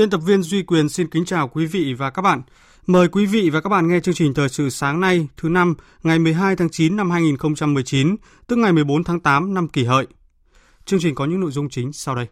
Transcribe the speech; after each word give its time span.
Biên 0.00 0.10
tập 0.10 0.20
viên 0.24 0.42
Duy 0.42 0.62
Quyền 0.62 0.88
xin 0.88 1.08
kính 1.08 1.24
chào 1.24 1.48
quý 1.48 1.66
vị 1.66 1.94
và 1.98 2.10
các 2.10 2.22
bạn. 2.22 2.42
Mời 2.86 3.08
quý 3.08 3.26
vị 3.26 3.50
và 3.50 3.60
các 3.60 3.68
bạn 3.68 3.88
nghe 3.88 4.00
chương 4.00 4.14
trình 4.14 4.34
thời 4.34 4.48
sự 4.48 4.70
sáng 4.70 5.00
nay, 5.00 5.28
thứ 5.36 5.48
năm, 5.48 5.74
ngày 6.02 6.18
12 6.18 6.56
tháng 6.56 6.68
9 6.70 6.96
năm 6.96 7.10
2019, 7.10 8.16
tức 8.46 8.56
ngày 8.56 8.72
14 8.72 9.04
tháng 9.04 9.20
8 9.20 9.54
năm 9.54 9.68
kỷ 9.68 9.84
hợi. 9.84 10.06
Chương 10.84 11.00
trình 11.00 11.14
có 11.14 11.24
những 11.24 11.40
nội 11.40 11.50
dung 11.50 11.68
chính 11.68 11.92
sau 11.92 12.14
đây. 12.14 12.26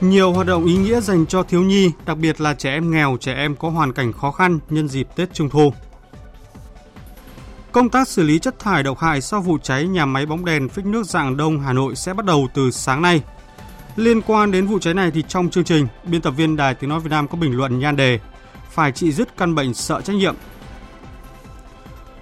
Nhiều 0.00 0.32
hoạt 0.32 0.46
động 0.46 0.64
ý 0.64 0.76
nghĩa 0.76 1.00
dành 1.00 1.26
cho 1.26 1.42
thiếu 1.42 1.62
nhi, 1.62 1.90
đặc 2.06 2.18
biệt 2.18 2.40
là 2.40 2.54
trẻ 2.54 2.70
em 2.70 2.90
nghèo, 2.90 3.16
trẻ 3.20 3.34
em 3.34 3.56
có 3.56 3.70
hoàn 3.70 3.92
cảnh 3.92 4.12
khó 4.12 4.30
khăn 4.30 4.58
nhân 4.70 4.88
dịp 4.88 5.08
Tết 5.16 5.34
Trung 5.34 5.50
thu. 5.50 5.72
Công 7.74 7.88
tác 7.88 8.08
xử 8.08 8.22
lý 8.22 8.38
chất 8.38 8.58
thải 8.58 8.82
độc 8.82 8.98
hại 8.98 9.20
sau 9.20 9.40
vụ 9.40 9.58
cháy 9.58 9.86
nhà 9.86 10.06
máy 10.06 10.26
bóng 10.26 10.44
đèn 10.44 10.68
phích 10.68 10.86
nước 10.86 11.06
dạng 11.06 11.36
đông 11.36 11.60
Hà 11.60 11.72
Nội 11.72 11.96
sẽ 11.96 12.14
bắt 12.14 12.26
đầu 12.26 12.48
từ 12.54 12.70
sáng 12.70 13.02
nay. 13.02 13.22
Liên 13.96 14.20
quan 14.22 14.52
đến 14.52 14.66
vụ 14.66 14.78
cháy 14.78 14.94
này 14.94 15.10
thì 15.10 15.24
trong 15.28 15.50
chương 15.50 15.64
trình, 15.64 15.86
biên 16.04 16.20
tập 16.20 16.30
viên 16.30 16.56
Đài 16.56 16.74
Tiếng 16.74 16.90
Nói 16.90 17.00
Việt 17.00 17.10
Nam 17.10 17.28
có 17.28 17.36
bình 17.36 17.56
luận 17.56 17.78
nhan 17.78 17.96
đề 17.96 18.18
Phải 18.70 18.92
trị 18.92 19.12
dứt 19.12 19.36
căn 19.36 19.54
bệnh 19.54 19.74
sợ 19.74 20.00
trách 20.00 20.16
nhiệm. 20.16 20.34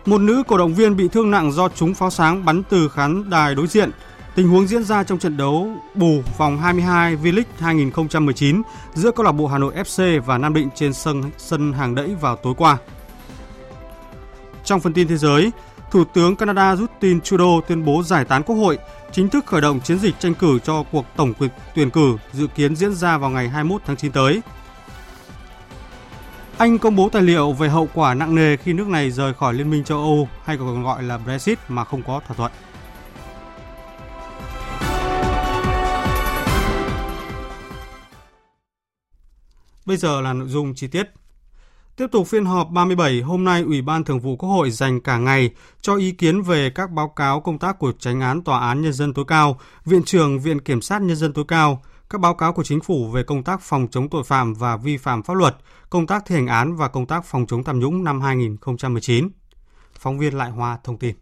Một 0.06 0.20
nữ 0.20 0.42
cổ 0.48 0.59
động 0.59 0.75
viên 0.75 0.97
bị 0.97 1.09
thương 1.09 1.31
nặng 1.31 1.53
do 1.53 1.69
trúng 1.69 1.94
pháo 1.94 2.11
sáng 2.11 2.44
bắn 2.44 2.62
từ 2.62 2.89
khán 2.89 3.31
đài 3.31 3.55
đối 3.55 3.66
diện. 3.66 3.91
Tình 4.34 4.48
huống 4.48 4.66
diễn 4.66 4.84
ra 4.84 5.05
trong 5.05 5.19
trận 5.19 5.37
đấu 5.37 5.70
bù 5.94 6.22
vòng 6.39 6.59
22 6.59 7.16
V-League 7.16 7.42
2019 7.59 8.62
giữa 8.94 9.11
câu 9.11 9.25
lạc 9.25 9.33
bộ 9.33 9.47
Hà 9.47 9.59
Nội 9.59 9.75
FC 9.75 10.20
và 10.20 10.39
Nam 10.39 10.55
Định 10.55 10.69
trên 10.75 10.92
sân 10.92 11.22
sân 11.39 11.72
hàng 11.72 11.94
đẫy 11.94 12.14
vào 12.20 12.37
tối 12.37 12.55
qua. 12.56 12.78
Trong 14.64 14.80
phần 14.80 14.92
tin 14.92 15.08
thế 15.08 15.16
giới, 15.16 15.50
Thủ 15.91 16.05
tướng 16.05 16.36
Canada 16.36 16.74
Justin 16.74 17.20
Trudeau 17.20 17.60
tuyên 17.68 17.84
bố 17.84 18.02
giải 18.02 18.24
tán 18.24 18.42
Quốc 18.42 18.56
hội, 18.56 18.78
chính 19.12 19.28
thức 19.28 19.46
khởi 19.46 19.60
động 19.60 19.80
chiến 19.80 19.98
dịch 19.98 20.14
tranh 20.19 20.34
cử 20.34 20.58
cho 20.58 20.82
cuộc 20.92 21.06
tổng 21.16 21.32
tuyển 21.74 21.91
cử 21.91 22.16
dự 22.32 22.46
kiến 22.46 22.77
diễn 22.77 22.94
ra 22.94 23.19
vào 23.19 23.30
ngày 23.30 23.48
21 23.48 23.82
tháng 23.86 23.96
9 23.96 24.12
tới. 24.12 24.41
Anh 26.58 26.78
công 26.78 26.96
bố 26.96 27.08
tài 27.08 27.22
liệu 27.22 27.52
về 27.52 27.69
hậu 27.69 27.88
quả 27.94 28.14
nặng 28.14 28.34
nề 28.34 28.56
khi 28.56 28.72
nước 28.72 28.88
này 28.88 29.10
rời 29.10 29.34
khỏi 29.34 29.54
Liên 29.54 29.70
minh 29.70 29.84
châu 29.84 29.98
Âu 29.98 30.28
hay 30.44 30.56
còn 30.56 30.82
gọi 30.82 31.02
là 31.02 31.19
Brexit 31.19 31.58
mà 31.69 31.84
không 31.84 32.02
có 32.02 32.20
thỏa 32.26 32.36
thuận. 32.36 32.52
Bây 39.87 39.97
giờ 39.97 40.20
là 40.20 40.32
nội 40.32 40.48
dung 40.48 40.75
chi 40.75 40.87
tiết. 40.87 41.22
Tiếp 41.97 42.06
tục 42.12 42.26
phiên 42.26 42.44
họp 42.44 42.70
37, 42.70 43.20
hôm 43.20 43.44
nay 43.44 43.62
Ủy 43.62 43.82
ban 43.82 44.04
Thường 44.04 44.20
vụ 44.20 44.36
Quốc 44.36 44.48
hội 44.48 44.70
dành 44.70 45.00
cả 45.00 45.19
ngày 45.19 45.50
cho 45.80 45.97
ý 45.97 46.12
kiến 46.12 46.42
về 46.42 46.70
các 46.70 46.91
báo 46.91 47.08
cáo 47.08 47.41
công 47.41 47.58
tác 47.58 47.78
của 47.78 47.92
Tránh 47.98 48.20
án 48.20 48.42
Tòa 48.42 48.58
án 48.58 48.82
Nhân 48.82 48.92
dân 48.92 49.14
tối 49.14 49.25
cao, 49.28 49.58
Viện 49.84 50.02
trưởng 50.02 50.41
Viện 50.41 50.60
Kiểm 50.60 50.81
sát 50.81 51.02
Nhân 51.02 51.16
dân 51.16 51.32
tối 51.32 51.44
cao, 51.48 51.82
các 52.10 52.20
báo 52.20 52.34
cáo 52.34 52.52
của 52.52 52.64
chính 52.64 52.81
phủ 52.81 53.10
về 53.10 53.22
công 53.22 53.42
tác 53.42 53.60
phòng 53.60 53.88
chống 53.91 54.08
tội 54.08 54.25
phạm 54.25 54.54
và 54.54 54.76
vi 54.76 54.97
phạm 54.97 55.22
pháp 55.22 55.34
luật, 55.34 55.56
công 55.91 56.06
tác 56.06 56.22
thi 56.26 56.34
hành 56.34 56.47
án 56.47 56.76
và 56.76 56.88
công 56.88 57.06
tác 57.06 57.25
phòng 57.25 57.47
chống 57.47 57.64
tham 57.64 57.78
nhũng 57.78 58.04
năm 58.04 58.20
2019. 58.20 59.28
Phóng 59.98 60.19
viên 60.19 60.34
Lại 60.34 60.50
Hoa 60.50 60.78
thông 60.84 60.98
tin. 60.98 61.22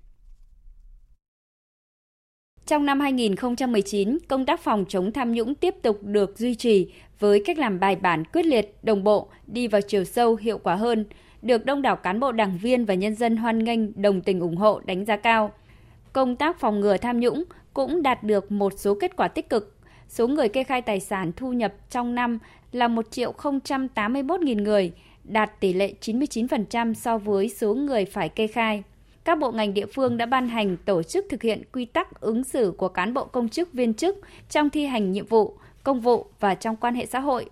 Trong 2.71 2.87
năm 2.87 3.01
2019, 3.01 4.19
công 4.29 4.47
tác 4.47 4.61
phòng 4.61 4.85
chống 4.89 5.13
tham 5.13 5.33
nhũng 5.33 5.55
tiếp 5.55 5.75
tục 5.83 5.99
được 6.03 6.39
duy 6.39 6.55
trì 6.55 6.93
với 7.19 7.43
cách 7.47 7.59
làm 7.59 7.81
bài 7.81 7.97
bản 7.97 8.25
quyết 8.25 8.47
liệt, 8.47 8.75
đồng 8.83 9.05
bộ, 9.05 9.29
đi 9.47 9.69
vào 9.69 9.81
chiều 9.81 10.05
sâu, 10.05 10.37
hiệu 10.37 10.59
quả 10.59 10.75
hơn, 10.75 11.05
được 11.43 11.65
đông 11.65 11.83
đảo 11.83 11.97
cán 11.97 12.21
bộ 12.21 12.33
đảng 12.33 12.59
viên 12.59 12.85
và 12.85 12.95
nhân 12.95 13.15
dân 13.15 13.37
hoan 13.37 13.65
nghênh, 13.65 14.03
đồng 14.03 14.21
tình 14.21 14.41
ủng 14.41 14.57
hộ, 14.57 14.81
đánh 14.85 15.05
giá 15.05 15.17
cao. 15.17 15.53
Công 16.13 16.37
tác 16.37 16.61
phòng 16.61 16.81
ngừa 16.81 16.97
tham 16.97 17.21
nhũng 17.21 17.45
cũng 17.75 18.03
đạt 18.03 18.23
được 18.25 18.53
một 18.53 18.73
số 18.77 18.95
kết 18.95 19.17
quả 19.17 19.29
tích 19.29 19.49
cực. 19.49 19.77
Số 20.09 20.29
người 20.29 20.49
kê 20.49 20.65
khai 20.65 20.83
tài 20.83 21.01
sản 21.01 21.33
thu 21.37 21.53
nhập 21.53 21.73
trong 21.91 22.15
năm 22.15 22.39
là 22.73 22.89
1 22.89 23.11
triệu 23.11 23.33
081 23.95 24.41
nghìn 24.41 24.65
người, 24.65 24.93
đạt 25.25 25.61
tỷ 25.61 25.73
lệ 25.73 25.95
99% 26.01 26.95
so 26.95 27.19
với 27.19 27.49
số 27.49 27.75
người 27.75 28.05
phải 28.05 28.29
kê 28.29 28.47
khai 28.47 28.83
các 29.31 29.39
bộ 29.39 29.51
ngành 29.51 29.75
địa 29.75 29.87
phương 29.87 30.17
đã 30.17 30.27
ban 30.27 30.49
hành 30.49 30.77
tổ 30.77 31.03
chức 31.03 31.27
thực 31.31 31.43
hiện 31.43 31.63
quy 31.73 31.85
tắc 31.85 32.21
ứng 32.21 32.45
xử 32.45 32.75
của 32.77 32.89
cán 32.89 33.15
bộ 33.15 33.25
công 33.25 33.49
chức 33.49 33.73
viên 33.73 33.95
chức 33.95 34.19
trong 34.49 34.71
thi 34.71 34.87
hành 34.87 35.13
nhiệm 35.13 35.27
vụ, 35.27 35.59
công 35.85 36.01
vụ 36.01 36.27
và 36.41 36.55
trong 36.55 36.77
quan 36.77 36.95
hệ 36.95 37.07
xã 37.07 37.21
hội. 37.21 37.47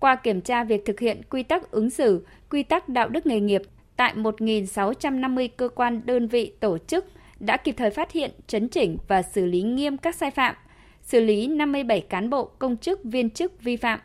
Qua 0.00 0.14
kiểm 0.14 0.40
tra 0.40 0.64
việc 0.64 0.84
thực 0.84 1.00
hiện 1.00 1.20
quy 1.30 1.42
tắc 1.42 1.70
ứng 1.70 1.90
xử, 1.90 2.26
quy 2.50 2.62
tắc 2.62 2.88
đạo 2.88 3.08
đức 3.08 3.26
nghề 3.26 3.40
nghiệp 3.40 3.62
tại 3.96 4.14
1.650 4.14 5.48
cơ 5.56 5.68
quan 5.68 6.00
đơn 6.04 6.28
vị 6.28 6.52
tổ 6.60 6.78
chức 6.78 7.04
đã 7.40 7.56
kịp 7.56 7.74
thời 7.78 7.90
phát 7.90 8.12
hiện, 8.12 8.30
chấn 8.46 8.68
chỉnh 8.68 8.96
và 9.08 9.22
xử 9.22 9.44
lý 9.44 9.62
nghiêm 9.62 9.96
các 9.96 10.14
sai 10.14 10.30
phạm, 10.30 10.54
xử 11.02 11.20
lý 11.20 11.46
57 11.46 12.00
cán 12.00 12.30
bộ 12.30 12.44
công 12.44 12.76
chức 12.76 13.04
viên 13.04 13.30
chức 13.30 13.62
vi 13.62 13.76
phạm. 13.76 14.00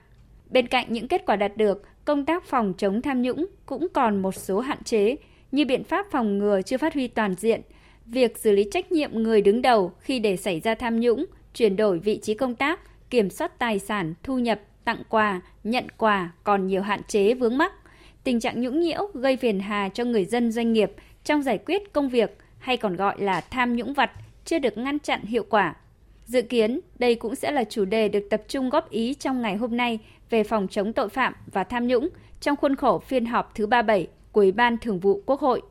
Bên 0.50 0.68
cạnh 0.68 0.86
những 0.90 1.08
kết 1.08 1.26
quả 1.26 1.36
đạt 1.36 1.58
được, 1.58 1.84
công 2.06 2.26
tác 2.26 2.46
phòng 2.46 2.74
chống 2.78 3.02
tham 3.02 3.22
nhũng 3.22 3.46
cũng 3.66 3.88
còn 3.94 4.22
một 4.22 4.36
số 4.36 4.60
hạn 4.60 4.84
chế, 4.84 5.16
như 5.54 5.66
biện 5.66 5.84
pháp 5.84 6.06
phòng 6.12 6.38
ngừa 6.38 6.62
chưa 6.62 6.78
phát 6.78 6.94
huy 6.94 7.08
toàn 7.08 7.36
diện, 7.36 7.62
việc 8.06 8.38
xử 8.38 8.52
lý 8.52 8.66
trách 8.72 8.92
nhiệm 8.92 9.24
người 9.24 9.42
đứng 9.42 9.62
đầu 9.62 9.92
khi 10.00 10.20
để 10.20 10.38
xảy 10.38 10.60
ra 10.60 10.76
tham 10.76 11.00
nhũng, 11.00 11.26
chuyển 11.54 11.76
đổi 11.76 12.00
vị 12.00 12.20
trí 12.22 12.34
công 12.34 12.56
tác, 12.56 12.80
kiểm 13.10 13.30
soát 13.30 13.60
tài 13.60 13.80
sản, 13.80 14.14
thu 14.24 14.40
nhập, 14.40 14.62
tặng 14.86 15.04
quà, 15.10 15.42
nhận 15.64 15.86
quà 15.98 16.32
còn 16.44 16.68
nhiều 16.68 16.82
hạn 16.82 17.02
chế 17.08 17.34
vướng 17.34 17.58
mắc. 17.58 17.74
Tình 18.24 18.40
trạng 18.40 18.62
nhũng 18.62 18.80
nhiễu 18.80 19.12
gây 19.14 19.38
phiền 19.38 19.60
hà 19.60 19.90
cho 19.90 20.04
người 20.04 20.26
dân 20.26 20.52
doanh 20.52 20.74
nghiệp 20.74 20.92
trong 21.24 21.44
giải 21.44 21.58
quyết 21.58 21.94
công 21.94 22.10
việc 22.10 22.38
hay 22.60 22.78
còn 22.78 22.96
gọi 22.96 23.22
là 23.22 23.42
tham 23.42 23.76
nhũng 23.76 23.94
vặt 23.94 24.12
chưa 24.46 24.60
được 24.60 24.78
ngăn 24.78 25.00
chặn 25.00 25.22
hiệu 25.24 25.46
quả. 25.50 25.76
Dự 26.26 26.42
kiến, 26.42 26.80
đây 27.00 27.16
cũng 27.16 27.36
sẽ 27.36 27.52
là 27.52 27.64
chủ 27.64 27.86
đề 27.86 28.08
được 28.08 28.28
tập 28.30 28.42
trung 28.48 28.70
góp 28.70 28.90
ý 28.90 29.14
trong 29.14 29.42
ngày 29.42 29.56
hôm 29.56 29.78
nay 29.78 30.00
về 30.30 30.44
phòng 30.44 30.68
chống 30.68 30.94
tội 30.94 31.10
phạm 31.10 31.34
và 31.52 31.64
tham 31.64 31.88
nhũng 31.88 32.10
trong 32.42 32.56
khuôn 32.56 32.76
khổ 32.76 33.00
phiên 33.00 33.26
họp 33.26 33.56
thứ 33.56 33.68
37 33.68 34.08
của 34.34 34.42
Ủy 34.42 34.52
ban 34.52 34.78
Thường 34.78 35.00
vụ 35.00 35.24
Quốc 35.26 35.40
hội. 35.40 35.62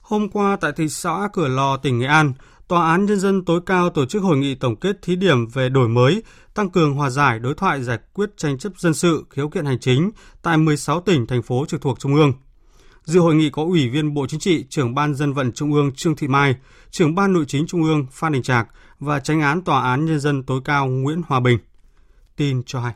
Hôm 0.00 0.28
qua 0.28 0.56
tại 0.60 0.72
thị 0.76 0.88
xã 0.88 1.28
Cửa 1.32 1.48
Lò, 1.48 1.76
tỉnh 1.76 1.98
Nghệ 1.98 2.06
An, 2.06 2.32
Tòa 2.68 2.90
án 2.90 3.06
Nhân 3.06 3.20
dân 3.20 3.44
tối 3.44 3.60
cao 3.66 3.90
tổ 3.90 4.06
chức 4.06 4.22
hội 4.22 4.36
nghị 4.36 4.54
tổng 4.54 4.76
kết 4.76 5.02
thí 5.02 5.16
điểm 5.16 5.46
về 5.46 5.68
đổi 5.68 5.88
mới, 5.88 6.22
tăng 6.54 6.70
cường 6.70 6.94
hòa 6.94 7.10
giải 7.10 7.38
đối 7.38 7.54
thoại 7.54 7.82
giải 7.82 7.98
quyết 8.12 8.30
tranh 8.36 8.58
chấp 8.58 8.72
dân 8.78 8.94
sự, 8.94 9.24
khiếu 9.30 9.48
kiện 9.48 9.64
hành 9.64 9.78
chính 9.78 10.10
tại 10.42 10.56
16 10.56 11.00
tỉnh, 11.00 11.26
thành 11.26 11.42
phố 11.42 11.64
trực 11.68 11.80
thuộc 11.80 12.00
Trung 12.00 12.14
ương. 12.14 12.32
Dự 13.04 13.20
hội 13.20 13.34
nghị 13.34 13.50
có 13.50 13.62
Ủy 13.62 13.88
viên 13.88 14.14
Bộ 14.14 14.26
Chính 14.26 14.40
trị, 14.40 14.64
trưởng 14.70 14.94
Ban 14.94 15.14
Dân 15.14 15.32
vận 15.32 15.52
Trung 15.52 15.72
ương 15.72 15.92
Trương 15.92 16.16
Thị 16.16 16.28
Mai, 16.28 16.56
trưởng 16.90 17.14
Ban 17.14 17.32
Nội 17.32 17.44
chính 17.48 17.66
Trung 17.66 17.82
ương 17.82 18.06
Phan 18.10 18.32
Đình 18.32 18.42
Trạc 18.42 18.68
và 19.00 19.20
tranh 19.20 19.40
án 19.40 19.62
Tòa 19.62 19.82
án 19.82 20.04
Nhân 20.04 20.20
dân 20.20 20.42
tối 20.42 20.60
cao 20.64 20.86
Nguyễn 20.86 21.22
Hòa 21.26 21.40
Bình. 21.40 21.58
Tin 22.36 22.62
cho 22.66 22.80
hay. 22.80 22.92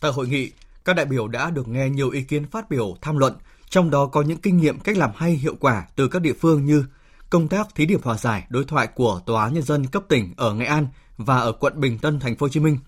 Tại 0.00 0.12
hội 0.12 0.28
nghị, 0.28 0.50
các 0.86 0.96
đại 0.96 1.06
biểu 1.06 1.28
đã 1.28 1.50
được 1.50 1.68
nghe 1.68 1.88
nhiều 1.88 2.10
ý 2.10 2.22
kiến 2.22 2.46
phát 2.50 2.70
biểu 2.70 2.96
tham 3.00 3.16
luận, 3.16 3.32
trong 3.68 3.90
đó 3.90 4.06
có 4.06 4.22
những 4.22 4.38
kinh 4.38 4.56
nghiệm 4.56 4.80
cách 4.80 4.96
làm 4.96 5.10
hay 5.16 5.30
hiệu 5.30 5.54
quả 5.60 5.86
từ 5.96 6.08
các 6.08 6.22
địa 6.22 6.32
phương 6.32 6.64
như 6.64 6.84
công 7.30 7.48
tác 7.48 7.74
thí 7.74 7.86
điểm 7.86 8.00
hòa 8.02 8.16
giải 8.16 8.46
đối 8.48 8.64
thoại 8.64 8.86
của 8.86 9.20
Tòa 9.26 9.44
án 9.44 9.54
nhân 9.54 9.62
dân 9.62 9.86
cấp 9.86 10.02
tỉnh 10.08 10.34
ở 10.36 10.54
Nghệ 10.54 10.64
An 10.64 10.86
và 11.16 11.36
ở 11.38 11.52
quận 11.52 11.80
Bình 11.80 11.98
Tân, 11.98 12.20
thành 12.20 12.36
phố 12.36 12.44
Hồ 12.44 12.48
Chí 12.48 12.60
Minh. 12.60 12.78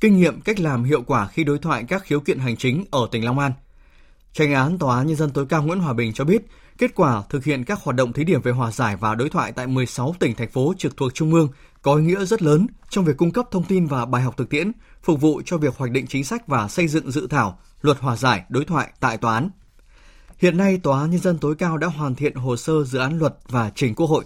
Kinh 0.00 0.16
nghiệm 0.16 0.40
cách 0.40 0.60
làm 0.60 0.84
hiệu 0.84 1.02
quả 1.02 1.26
khi 1.26 1.44
đối 1.44 1.58
thoại 1.58 1.84
các 1.88 2.02
khiếu 2.04 2.20
kiện 2.20 2.38
hành 2.38 2.56
chính 2.56 2.84
ở 2.90 3.08
tỉnh 3.10 3.24
Long 3.24 3.38
An. 3.38 3.52
Tranh 4.32 4.52
án 4.52 4.78
Tòa 4.78 4.96
án 4.96 5.06
nhân 5.06 5.16
dân 5.16 5.30
tối 5.30 5.46
cao 5.48 5.62
Nguyễn 5.62 5.80
Hòa 5.80 5.92
Bình 5.92 6.12
cho 6.12 6.24
biết, 6.24 6.42
kết 6.78 6.94
quả 6.94 7.22
thực 7.28 7.44
hiện 7.44 7.64
các 7.64 7.78
hoạt 7.82 7.96
động 7.96 8.12
thí 8.12 8.24
điểm 8.24 8.42
về 8.42 8.52
hòa 8.52 8.70
giải 8.70 8.96
và 8.96 9.14
đối 9.14 9.28
thoại 9.28 9.52
tại 9.52 9.66
16 9.66 10.14
tỉnh 10.18 10.34
thành 10.34 10.50
phố 10.50 10.74
trực 10.78 10.96
thuộc 10.96 11.14
trung 11.14 11.32
ương 11.34 11.48
có 11.82 11.94
ý 11.94 12.02
nghĩa 12.02 12.24
rất 12.24 12.42
lớn 12.42 12.66
trong 12.88 13.04
việc 13.04 13.16
cung 13.16 13.30
cấp 13.30 13.46
thông 13.50 13.64
tin 13.64 13.86
và 13.86 14.04
bài 14.04 14.22
học 14.22 14.36
thực 14.36 14.50
tiễn, 14.50 14.72
phục 15.02 15.20
vụ 15.20 15.42
cho 15.44 15.58
việc 15.58 15.76
hoạch 15.76 15.90
định 15.90 16.06
chính 16.06 16.24
sách 16.24 16.48
và 16.48 16.68
xây 16.68 16.88
dựng 16.88 17.10
dự 17.10 17.26
thảo 17.26 17.58
luật 17.82 17.98
hòa 17.98 18.16
giải 18.16 18.44
đối 18.48 18.64
thoại 18.64 18.92
tại 19.00 19.18
tòa 19.18 19.34
án. 19.34 19.50
Hiện 20.38 20.56
nay, 20.56 20.80
Tòa 20.82 21.00
án 21.00 21.10
Nhân 21.10 21.20
dân 21.20 21.38
tối 21.38 21.54
cao 21.54 21.78
đã 21.78 21.86
hoàn 21.86 22.14
thiện 22.14 22.34
hồ 22.34 22.56
sơ 22.56 22.84
dự 22.84 22.98
án 22.98 23.18
luật 23.18 23.34
và 23.48 23.70
trình 23.74 23.94
Quốc 23.94 24.06
hội. 24.06 24.24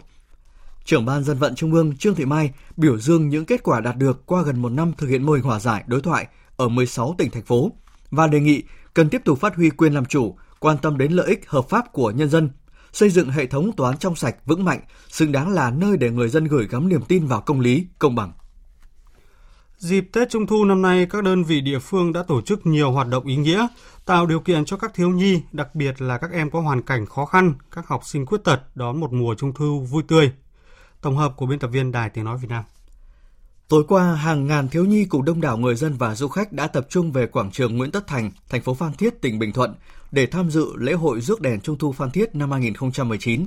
Trưởng 0.84 1.04
ban 1.04 1.24
dân 1.24 1.38
vận 1.38 1.54
Trung 1.54 1.72
ương 1.72 1.96
Trương 1.96 2.14
Thị 2.14 2.24
Mai 2.24 2.50
biểu 2.76 2.98
dương 2.98 3.28
những 3.28 3.44
kết 3.44 3.62
quả 3.62 3.80
đạt 3.80 3.96
được 3.96 4.26
qua 4.26 4.42
gần 4.42 4.62
một 4.62 4.68
năm 4.68 4.92
thực 4.98 5.06
hiện 5.06 5.22
mô 5.22 5.32
hình 5.32 5.44
hòa 5.44 5.60
giải 5.60 5.84
đối 5.86 6.00
thoại 6.00 6.26
ở 6.56 6.68
16 6.68 7.14
tỉnh 7.18 7.30
thành 7.30 7.42
phố 7.42 7.72
và 8.10 8.26
đề 8.26 8.40
nghị 8.40 8.62
cần 8.94 9.08
tiếp 9.08 9.22
tục 9.24 9.38
phát 9.40 9.56
huy 9.56 9.70
quyền 9.70 9.94
làm 9.94 10.04
chủ, 10.04 10.36
quan 10.58 10.78
tâm 10.78 10.98
đến 10.98 11.12
lợi 11.12 11.26
ích 11.26 11.48
hợp 11.48 11.68
pháp 11.68 11.92
của 11.92 12.10
nhân 12.10 12.30
dân, 12.30 12.50
xây 12.96 13.10
dựng 13.10 13.30
hệ 13.30 13.46
thống 13.46 13.72
tòa 13.76 13.90
án 13.90 13.98
trong 13.98 14.16
sạch, 14.16 14.36
vững 14.46 14.64
mạnh, 14.64 14.80
xứng 15.08 15.32
đáng 15.32 15.52
là 15.52 15.70
nơi 15.70 15.96
để 15.96 16.10
người 16.10 16.28
dân 16.28 16.44
gửi 16.44 16.66
gắm 16.70 16.88
niềm 16.88 17.02
tin 17.08 17.26
vào 17.26 17.40
công 17.40 17.60
lý, 17.60 17.86
công 17.98 18.14
bằng. 18.14 18.32
Dịp 19.78 20.08
Tết 20.12 20.30
Trung 20.30 20.46
thu 20.46 20.64
năm 20.64 20.82
nay, 20.82 21.06
các 21.10 21.24
đơn 21.24 21.44
vị 21.44 21.60
địa 21.60 21.78
phương 21.78 22.12
đã 22.12 22.22
tổ 22.22 22.42
chức 22.42 22.66
nhiều 22.66 22.92
hoạt 22.92 23.08
động 23.08 23.26
ý 23.26 23.36
nghĩa, 23.36 23.66
tạo 24.06 24.26
điều 24.26 24.40
kiện 24.40 24.64
cho 24.64 24.76
các 24.76 24.94
thiếu 24.94 25.10
nhi, 25.10 25.42
đặc 25.52 25.74
biệt 25.74 26.02
là 26.02 26.18
các 26.18 26.32
em 26.32 26.50
có 26.50 26.60
hoàn 26.60 26.82
cảnh 26.82 27.06
khó 27.06 27.24
khăn, 27.24 27.54
các 27.70 27.88
học 27.88 28.00
sinh 28.04 28.26
khuyết 28.26 28.44
tật 28.44 28.60
đón 28.74 29.00
một 29.00 29.12
mùa 29.12 29.34
Trung 29.34 29.52
thu 29.54 29.80
vui 29.80 30.02
tươi. 30.08 30.32
Tổng 31.00 31.16
hợp 31.16 31.32
của 31.36 31.46
biên 31.46 31.58
tập 31.58 31.68
viên 31.68 31.92
Đài 31.92 32.10
Tiếng 32.10 32.24
Nói 32.24 32.38
Việt 32.38 32.48
Nam. 32.50 32.64
Tối 33.68 33.84
qua, 33.88 34.14
hàng 34.14 34.46
ngàn 34.46 34.68
thiếu 34.68 34.84
nhi 34.84 35.04
cùng 35.04 35.24
đông 35.24 35.40
đảo 35.40 35.58
người 35.58 35.74
dân 35.74 35.96
và 35.98 36.14
du 36.14 36.28
khách 36.28 36.52
đã 36.52 36.66
tập 36.66 36.86
trung 36.88 37.12
về 37.12 37.26
quảng 37.26 37.50
trường 37.50 37.76
Nguyễn 37.76 37.90
Tất 37.90 38.06
Thành, 38.06 38.30
thành 38.48 38.62
phố 38.62 38.74
Phan 38.74 38.92
Thiết, 38.92 39.22
tỉnh 39.22 39.38
Bình 39.38 39.52
Thuận 39.52 39.74
để 40.12 40.26
tham 40.26 40.50
dự 40.50 40.76
lễ 40.76 40.92
hội 40.92 41.20
rước 41.20 41.40
đèn 41.40 41.60
Trung 41.60 41.78
thu 41.78 41.92
Phan 41.92 42.10
Thiết 42.10 42.34
năm 42.34 42.52
2019. 42.52 43.46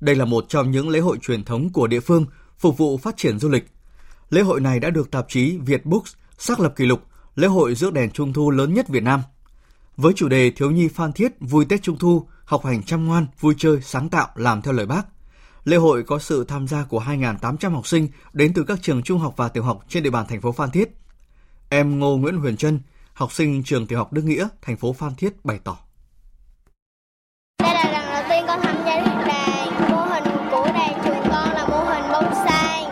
Đây 0.00 0.16
là 0.16 0.24
một 0.24 0.44
trong 0.48 0.70
những 0.70 0.88
lễ 0.88 0.98
hội 0.98 1.18
truyền 1.22 1.44
thống 1.44 1.72
của 1.72 1.86
địa 1.86 2.00
phương 2.00 2.26
phục 2.58 2.78
vụ 2.78 2.98
phát 2.98 3.16
triển 3.16 3.38
du 3.38 3.48
lịch. 3.48 3.64
Lễ 4.30 4.42
hội 4.42 4.60
này 4.60 4.80
đã 4.80 4.90
được 4.90 5.10
tạp 5.10 5.26
chí 5.28 5.58
Việt 5.58 5.86
Books 5.86 6.12
xác 6.38 6.60
lập 6.60 6.72
kỷ 6.76 6.86
lục 6.86 7.00
lễ 7.34 7.48
hội 7.48 7.74
rước 7.74 7.92
đèn 7.92 8.10
Trung 8.10 8.32
thu 8.32 8.50
lớn 8.50 8.74
nhất 8.74 8.88
Việt 8.88 9.02
Nam. 9.02 9.20
Với 9.96 10.12
chủ 10.16 10.28
đề 10.28 10.50
Thiếu 10.50 10.70
nhi 10.70 10.88
Phan 10.88 11.12
Thiết 11.12 11.32
vui 11.40 11.64
Tết 11.64 11.82
Trung 11.82 11.98
thu, 11.98 12.26
học 12.44 12.64
hành 12.64 12.82
chăm 12.82 13.06
ngoan, 13.06 13.26
vui 13.40 13.54
chơi, 13.58 13.80
sáng 13.82 14.08
tạo 14.08 14.28
làm 14.34 14.62
theo 14.62 14.72
lời 14.72 14.86
bác. 14.86 15.02
Lễ 15.64 15.76
hội 15.76 16.02
có 16.02 16.18
sự 16.18 16.44
tham 16.44 16.68
gia 16.68 16.84
của 16.84 17.00
2.800 17.00 17.70
học 17.70 17.86
sinh 17.86 18.08
đến 18.32 18.52
từ 18.54 18.64
các 18.64 18.78
trường 18.82 19.02
trung 19.02 19.18
học 19.18 19.34
và 19.36 19.48
tiểu 19.48 19.62
học 19.62 19.84
trên 19.88 20.02
địa 20.02 20.10
bàn 20.10 20.26
thành 20.28 20.40
phố 20.40 20.52
Phan 20.52 20.70
Thiết. 20.70 20.88
Em 21.68 21.98
Ngô 21.98 22.16
Nguyễn 22.16 22.36
Huyền 22.36 22.56
Trân, 22.56 22.80
học 23.14 23.32
sinh 23.32 23.62
trường 23.64 23.86
tiểu 23.86 23.98
học 23.98 24.12
Đức 24.12 24.22
Nghĩa, 24.24 24.48
thành 24.62 24.76
phố 24.76 24.92
Phan 24.92 25.14
Thiết 25.14 25.44
bày 25.44 25.58
tỏ. 25.64 25.76
Đây 27.62 27.74
là 27.74 27.92
lần 27.92 28.12
đầu 28.12 28.22
tiên 28.28 28.44
con 28.46 28.60
tham 28.62 28.76
gia 28.86 29.00
rước 29.00 29.24
đàn. 29.26 29.90
Mô 29.90 30.04
hình 30.04 30.24
của 30.50 30.66
đàn 30.74 31.04
trường 31.04 31.30
con 31.30 31.48
là 31.54 31.66
mô 31.68 31.84
hình 31.84 32.04
bông 32.12 32.34
sen. 32.34 32.90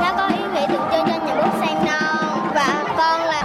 Nó 0.00 0.14
có 0.16 0.28
ý 0.28 0.42
nghĩa 0.54 0.66
tượng 0.68 0.88
trưng 0.92 1.06
cho 1.06 1.26
những 1.26 1.36
bông 1.36 1.60
sen 1.60 1.74
non. 1.86 2.50
Và 2.54 2.94
con 2.98 3.20
là 3.20 3.42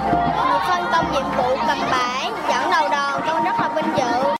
một 0.52 0.60
phân 0.68 0.84
công 0.92 1.14
nhiệm 1.14 1.38
vụ 1.38 1.58
cầm 1.68 1.78
bảng, 1.92 2.32
dẫn 2.50 2.72
đầu 2.72 2.90
đoàn. 2.90 3.22
Con 3.28 3.44
rất 3.44 3.56
là 3.60 3.74
vinh 3.76 3.98
dự. 3.98 4.36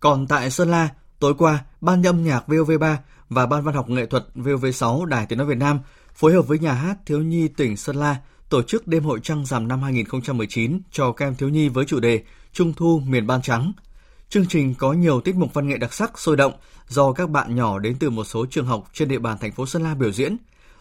Còn 0.00 0.26
tại 0.26 0.50
Sơn 0.50 0.70
La, 0.70 0.88
tối 1.18 1.34
qua, 1.38 1.64
Ban 1.80 2.06
âm 2.06 2.24
nhạc 2.24 2.48
VOV3 2.48 2.96
và 3.28 3.46
Ban 3.46 3.64
văn 3.64 3.74
học 3.74 3.88
nghệ 3.88 4.06
thuật 4.06 4.24
VOV6 4.34 5.04
Đài 5.04 5.26
Tiếng 5.26 5.38
Nói 5.38 5.46
Việt 5.46 5.58
Nam 5.58 5.80
phối 6.14 6.32
hợp 6.32 6.42
với 6.42 6.58
Nhà 6.58 6.72
hát 6.72 6.96
Thiếu 7.06 7.20
nhi 7.20 7.48
tỉnh 7.48 7.76
Sơn 7.76 7.96
La 7.96 8.16
tổ 8.48 8.62
chức 8.62 8.86
đêm 8.86 9.04
hội 9.04 9.20
trăng 9.22 9.46
rằm 9.46 9.68
năm 9.68 9.82
2019 9.82 10.80
cho 10.90 11.12
các 11.12 11.26
em 11.26 11.34
thiếu 11.34 11.48
nhi 11.48 11.68
với 11.68 11.84
chủ 11.84 12.00
đề 12.00 12.22
Trung 12.52 12.72
thu 12.72 13.02
miền 13.06 13.26
Ban 13.26 13.42
Trắng. 13.42 13.72
Chương 14.28 14.46
trình 14.48 14.74
có 14.74 14.92
nhiều 14.92 15.20
tiết 15.20 15.36
mục 15.36 15.54
văn 15.54 15.68
nghệ 15.68 15.76
đặc 15.76 15.92
sắc 15.92 16.18
sôi 16.18 16.36
động 16.36 16.52
do 16.88 17.12
các 17.12 17.30
bạn 17.30 17.54
nhỏ 17.54 17.78
đến 17.78 17.96
từ 18.00 18.10
một 18.10 18.24
số 18.24 18.46
trường 18.50 18.66
học 18.66 18.90
trên 18.92 19.08
địa 19.08 19.18
bàn 19.18 19.38
thành 19.38 19.52
phố 19.52 19.66
Sơn 19.66 19.82
La 19.82 19.94
biểu 19.94 20.12
diễn. 20.12 20.36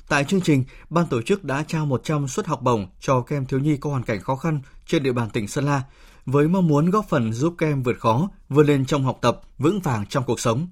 Tại 0.07 0.23
chương 0.23 0.41
trình, 0.41 0.63
ban 0.89 1.05
tổ 1.05 1.21
chức 1.21 1.43
đã 1.43 1.63
trao 1.67 1.85
100 1.85 2.27
suất 2.27 2.47
học 2.47 2.61
bổng 2.61 2.87
cho 2.99 3.21
các 3.21 3.35
em 3.35 3.45
thiếu 3.45 3.59
nhi 3.59 3.77
có 3.77 3.89
hoàn 3.89 4.03
cảnh 4.03 4.21
khó 4.21 4.35
khăn 4.35 4.61
trên 4.85 5.03
địa 5.03 5.11
bàn 5.11 5.29
tỉnh 5.29 5.47
Sơn 5.47 5.65
La 5.65 5.83
với 6.25 6.47
mong 6.47 6.67
muốn 6.67 6.89
góp 6.89 7.09
phần 7.09 7.33
giúp 7.33 7.55
các 7.57 7.67
em 7.67 7.83
vượt 7.83 7.99
khó, 7.99 8.29
vươn 8.49 8.67
lên 8.67 8.85
trong 8.85 9.03
học 9.03 9.17
tập, 9.21 9.41
vững 9.57 9.79
vàng 9.79 10.05
trong 10.05 10.23
cuộc 10.23 10.39
sống. 10.39 10.67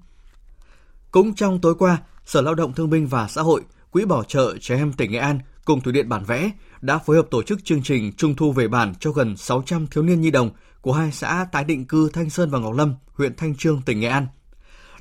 Cũng 1.10 1.34
trong 1.34 1.60
tối 1.60 1.74
qua, 1.74 1.98
Sở 2.24 2.40
Lao 2.40 2.54
động 2.54 2.72
Thương 2.72 2.90
binh 2.90 3.06
và 3.06 3.28
Xã 3.28 3.42
hội, 3.42 3.62
Quỹ 3.90 4.04
Bảo 4.04 4.24
trợ 4.24 4.56
Trẻ 4.60 4.76
Em 4.76 4.92
tỉnh 4.92 5.12
Nghệ 5.12 5.18
An 5.18 5.38
cùng 5.66 5.80
Thủy 5.80 5.92
điện 5.92 6.08
Bản 6.08 6.24
Vẽ 6.24 6.50
đã 6.80 6.98
phối 6.98 7.16
hợp 7.16 7.26
tổ 7.30 7.42
chức 7.42 7.64
chương 7.64 7.82
trình 7.82 8.12
Trung 8.12 8.34
thu 8.36 8.52
về 8.52 8.68
bản 8.68 8.94
cho 9.00 9.10
gần 9.10 9.36
600 9.36 9.86
thiếu 9.86 10.04
niên 10.04 10.20
nhi 10.20 10.30
đồng 10.30 10.50
của 10.80 10.92
hai 10.92 11.12
xã 11.12 11.46
tái 11.52 11.64
định 11.64 11.84
cư 11.84 12.10
Thanh 12.12 12.30
Sơn 12.30 12.50
và 12.50 12.58
Ngọc 12.58 12.74
Lâm, 12.74 12.94
huyện 13.12 13.36
Thanh 13.36 13.54
Trương, 13.54 13.82
tỉnh 13.82 14.00
Nghệ 14.00 14.08
An. 14.08 14.26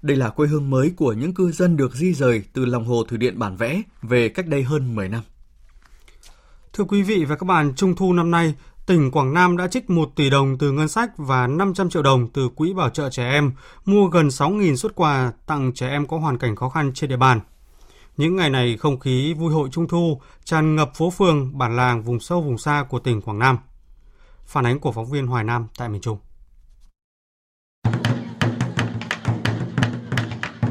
Đây 0.01 0.17
là 0.17 0.29
quê 0.29 0.47
hương 0.47 0.69
mới 0.69 0.91
của 0.97 1.13
những 1.13 1.33
cư 1.33 1.51
dân 1.51 1.77
được 1.77 1.95
di 1.95 2.13
rời 2.13 2.43
từ 2.53 2.65
lòng 2.65 2.85
hồ 2.85 3.03
thủy 3.03 3.17
điện 3.17 3.39
Bản 3.39 3.57
Vẽ 3.57 3.81
về 4.01 4.29
cách 4.29 4.47
đây 4.47 4.63
hơn 4.63 4.95
10 4.95 5.09
năm. 5.09 5.21
Thưa 6.73 6.83
quý 6.83 7.01
vị 7.01 7.25
và 7.25 7.35
các 7.35 7.45
bạn, 7.45 7.73
Trung 7.75 7.95
thu 7.95 8.13
năm 8.13 8.31
nay, 8.31 8.53
tỉnh 8.85 9.11
Quảng 9.11 9.33
Nam 9.33 9.57
đã 9.57 9.67
trích 9.67 9.89
1 9.89 10.11
tỷ 10.15 10.29
đồng 10.29 10.57
từ 10.57 10.71
ngân 10.71 10.87
sách 10.87 11.11
và 11.17 11.47
500 11.47 11.89
triệu 11.89 12.03
đồng 12.03 12.27
từ 12.33 12.49
Quỹ 12.55 12.73
Bảo 12.73 12.89
trợ 12.89 13.09
Trẻ 13.09 13.29
Em, 13.29 13.51
mua 13.85 14.07
gần 14.07 14.27
6.000 14.27 14.75
xuất 14.75 14.95
quà 14.95 15.31
tặng 15.45 15.71
trẻ 15.73 15.89
em 15.89 16.07
có 16.07 16.17
hoàn 16.17 16.37
cảnh 16.37 16.55
khó 16.55 16.69
khăn 16.69 16.91
trên 16.93 17.09
địa 17.09 17.17
bàn. 17.17 17.39
Những 18.17 18.35
ngày 18.35 18.49
này, 18.49 18.77
không 18.77 18.99
khí 18.99 19.33
vui 19.33 19.53
hội 19.53 19.69
Trung 19.71 19.87
thu 19.87 20.21
tràn 20.43 20.75
ngập 20.75 20.91
phố 20.95 21.09
phường, 21.09 21.57
bản 21.57 21.75
làng, 21.75 22.03
vùng 22.03 22.19
sâu 22.19 22.41
vùng 22.41 22.57
xa 22.57 22.85
của 22.89 22.99
tỉnh 22.99 23.21
Quảng 23.21 23.39
Nam. 23.39 23.57
Phản 24.45 24.65
ánh 24.65 24.79
của 24.79 24.91
phóng 24.91 25.05
viên 25.05 25.27
Hoài 25.27 25.43
Nam 25.43 25.67
tại 25.77 25.89
miền 25.89 26.01
Trung. 26.01 26.17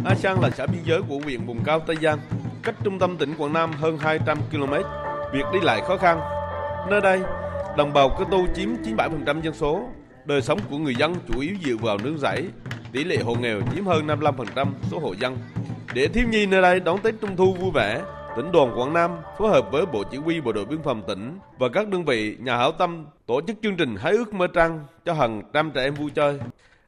A 0.05 0.14
Sang 0.14 0.41
là 0.41 0.50
xã 0.50 0.67
biên 0.67 0.82
giới 0.85 1.02
của 1.02 1.19
huyện 1.25 1.46
vùng 1.46 1.64
cao 1.64 1.81
Tây 1.81 1.96
Giang, 2.02 2.19
cách 2.62 2.75
trung 2.85 2.99
tâm 2.99 3.17
tỉnh 3.17 3.35
Quảng 3.38 3.52
Nam 3.52 3.73
hơn 3.73 3.99
200 3.99 4.38
km. 4.50 4.73
Việc 5.32 5.44
đi 5.52 5.58
lại 5.62 5.82
khó 5.88 5.96
khăn. 5.96 6.20
Nơi 6.91 7.00
đây, 7.00 7.20
đồng 7.76 7.93
bào 7.93 8.17
cơ 8.19 8.25
tu 8.31 8.46
chiếm 8.55 8.69
97% 8.96 9.43
dân 9.43 9.55
số. 9.55 9.88
Đời 10.25 10.43
sống 10.43 10.58
của 10.70 10.79
người 10.79 10.94
dân 10.94 11.14
chủ 11.29 11.41
yếu 11.41 11.56
dựa 11.64 11.76
vào 11.76 11.99
nương 11.99 12.19
rẫy. 12.19 12.49
Tỷ 12.93 13.05
lệ 13.05 13.17
hộ 13.17 13.35
nghèo 13.35 13.61
chiếm 13.75 13.87
hơn 13.87 14.06
55% 14.06 14.67
số 14.91 14.99
hộ 14.99 15.12
dân. 15.12 15.38
Để 15.93 16.09
thiếu 16.09 16.29
nhi 16.29 16.47
nơi 16.47 16.63
đây 16.63 16.81
đón 16.81 16.99
Tết 16.99 17.15
Trung 17.21 17.37
thu 17.37 17.55
vui 17.55 17.71
vẻ, 17.75 18.03
tỉnh 18.37 18.53
đoàn 18.53 18.79
Quảng 18.79 18.93
Nam 18.93 19.11
phối 19.39 19.51
hợp 19.51 19.73
với 19.73 19.87
Bộ 19.87 20.03
Chỉ 20.11 20.17
huy 20.17 20.41
Bộ 20.41 20.53
đội 20.53 20.65
Biên 20.65 20.83
phòng 20.83 21.03
tỉnh 21.09 21.39
và 21.59 21.69
các 21.73 21.89
đơn 21.89 22.05
vị 22.05 22.37
nhà 22.41 22.57
hảo 22.57 22.73
tâm 22.73 23.07
tổ 23.27 23.41
chức 23.47 23.57
chương 23.63 23.77
trình 23.77 23.97
hái 23.97 24.13
ước 24.13 24.35
mơ 24.35 24.47
trăng 24.55 24.81
cho 25.05 25.13
hàng 25.13 25.43
trăm 25.53 25.71
trẻ 25.71 25.83
em 25.83 25.95
vui 25.95 26.11
chơi. 26.15 26.41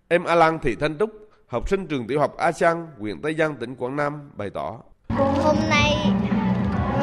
Em 0.09 0.25
A 0.25 0.35
Lan 0.35 0.59
Thị 0.59 0.77
Thanh 0.81 0.99
Trúc, 0.99 1.11
học 1.47 1.69
sinh 1.69 1.87
trường 1.87 2.07
tiểu 2.07 2.21
học 2.21 2.37
A 2.37 2.53
Sang, 2.53 2.87
huyện 2.99 3.23
Tây 3.23 3.35
Giang, 3.35 3.57
tỉnh 3.57 3.77
Quảng 3.77 3.97
Nam 3.97 4.31
bày 4.37 4.51
tỏ. 4.51 4.77
Hôm 5.43 5.57
nay 5.71 5.93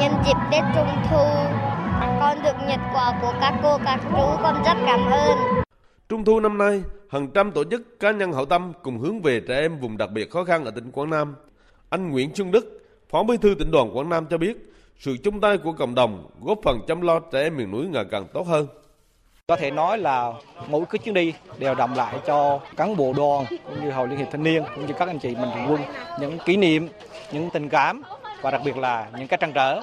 nhân 0.00 0.12
dịp 0.26 0.36
Tết 0.52 0.62
Trung 0.74 0.88
thu, 1.10 1.24
con 2.20 2.42
được 2.42 2.56
nhận 2.68 2.80
quà 2.94 3.18
của 3.22 3.32
các 3.40 3.54
cô 3.62 3.78
các 3.84 4.00
chú, 4.02 4.42
con 4.42 4.62
rất 4.64 4.76
cảm 4.86 5.10
ơn. 5.10 5.38
Trung 6.08 6.24
thu 6.24 6.40
năm 6.40 6.58
nay, 6.58 6.82
hàng 7.10 7.28
trăm 7.34 7.52
tổ 7.52 7.64
chức 7.64 8.00
cá 8.00 8.10
nhân 8.10 8.32
hảo 8.32 8.44
tâm 8.44 8.72
cùng 8.82 8.98
hướng 8.98 9.22
về 9.22 9.40
trẻ 9.48 9.60
em 9.60 9.78
vùng 9.78 9.96
đặc 9.96 10.10
biệt 10.10 10.30
khó 10.30 10.44
khăn 10.44 10.64
ở 10.64 10.70
tỉnh 10.70 10.90
Quảng 10.90 11.10
Nam. 11.10 11.34
Anh 11.94 12.10
Nguyễn 12.10 12.34
Xuân 12.34 12.50
Đức, 12.50 12.82
Phó 13.08 13.22
Bí 13.22 13.36
thư 13.36 13.54
tỉnh 13.58 13.70
đoàn 13.70 13.96
Quảng 13.96 14.08
Nam 14.08 14.26
cho 14.30 14.38
biết, 14.38 14.72
sự 14.98 15.16
chung 15.24 15.40
tay 15.40 15.58
của 15.58 15.72
cộng 15.72 15.94
đồng 15.94 16.30
góp 16.42 16.58
phần 16.64 16.80
chăm 16.86 17.00
lo 17.00 17.20
trẻ 17.20 17.42
em 17.42 17.56
miền 17.56 17.70
núi 17.70 17.86
ngày 17.86 18.04
càng 18.10 18.26
tốt 18.32 18.46
hơn. 18.46 18.66
Có 19.46 19.56
thể 19.56 19.70
nói 19.70 19.98
là 19.98 20.32
mỗi 20.68 20.84
cái 20.90 20.98
chuyến 20.98 21.14
đi 21.14 21.34
đều 21.58 21.74
đậm 21.74 21.94
lại 21.94 22.18
cho 22.26 22.60
cán 22.76 22.96
bộ 22.96 23.12
đoàn 23.16 23.44
cũng 23.64 23.84
như 23.84 23.90
hội 23.90 24.08
liên 24.08 24.18
hiệp 24.18 24.28
thanh 24.30 24.42
niên 24.42 24.62
cũng 24.74 24.86
như 24.86 24.94
các 24.98 25.08
anh 25.08 25.18
chị 25.18 25.34
mạnh 25.34 25.50
thường 25.54 25.66
quân 25.70 25.80
những 26.20 26.38
kỷ 26.44 26.56
niệm, 26.56 26.88
những 27.32 27.50
tình 27.52 27.68
cảm 27.68 28.02
và 28.42 28.50
đặc 28.50 28.62
biệt 28.64 28.76
là 28.76 29.10
những 29.18 29.28
cái 29.28 29.38
trăn 29.40 29.52
trở. 29.52 29.80